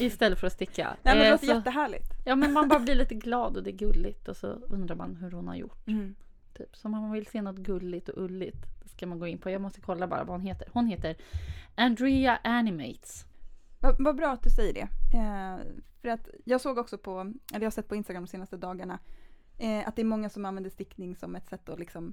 [0.01, 0.97] Istället för att sticka.
[1.03, 2.13] Nej men det Eh, låter så- jättehärligt.
[2.25, 5.17] Ja men man bara blir lite glad och det är gulligt och så undrar man
[5.17, 5.87] hur hon har gjort.
[5.87, 6.15] Mm.
[6.55, 6.77] Typ.
[6.77, 9.51] Så om man vill se något gulligt och ulligt då ska man gå in på,
[9.51, 10.69] jag måste kolla bara vad hon heter.
[10.73, 11.17] Hon heter
[11.75, 13.25] Andrea Animates.
[13.81, 14.89] Vad, vad bra att du säger det.
[15.19, 15.57] Eh,
[16.03, 18.99] för att jag såg också på, eller jag har sett på Instagram de senaste dagarna,
[19.59, 22.13] eh, att det är många som använder stickning som ett sätt att liksom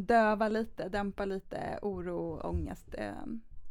[0.00, 3.12] döva lite, dämpa lite oro och ångest eh,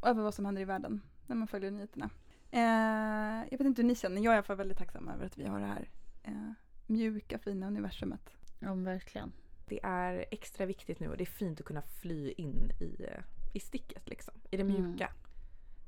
[0.03, 2.09] över vad som händer i världen när man följer nyheterna.
[2.51, 5.25] Eh, jag vet inte hur ni känner, jag är i alla fall väldigt tacksam över
[5.25, 5.89] att vi har det här
[6.23, 6.51] eh,
[6.87, 8.29] mjuka fina universumet.
[8.59, 9.31] Ja verkligen.
[9.65, 13.23] Det är extra viktigt nu och det är fint att kunna fly in i, eh,
[13.53, 14.33] i sticket liksom.
[14.51, 14.81] I det Mm.
[14.81, 15.11] mjuka.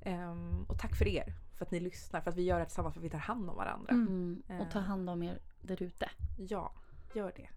[0.01, 1.34] Ehm, och tack för er.
[1.57, 2.22] För att ni lyssnar.
[2.22, 2.93] För att vi gör det tillsammans.
[2.93, 3.91] För att vi tar hand om varandra.
[3.93, 4.43] Mm.
[4.47, 4.61] Mm.
[4.61, 6.09] Och ta hand om er där ute.
[6.38, 6.74] Ja,
[7.14, 7.49] gör det.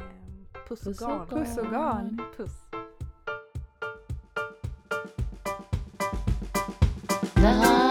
[0.00, 1.28] Ehm, puss, Puss och garn.
[1.28, 2.22] Puss och garn.
[2.36, 2.64] Puss.
[7.42, 7.81] La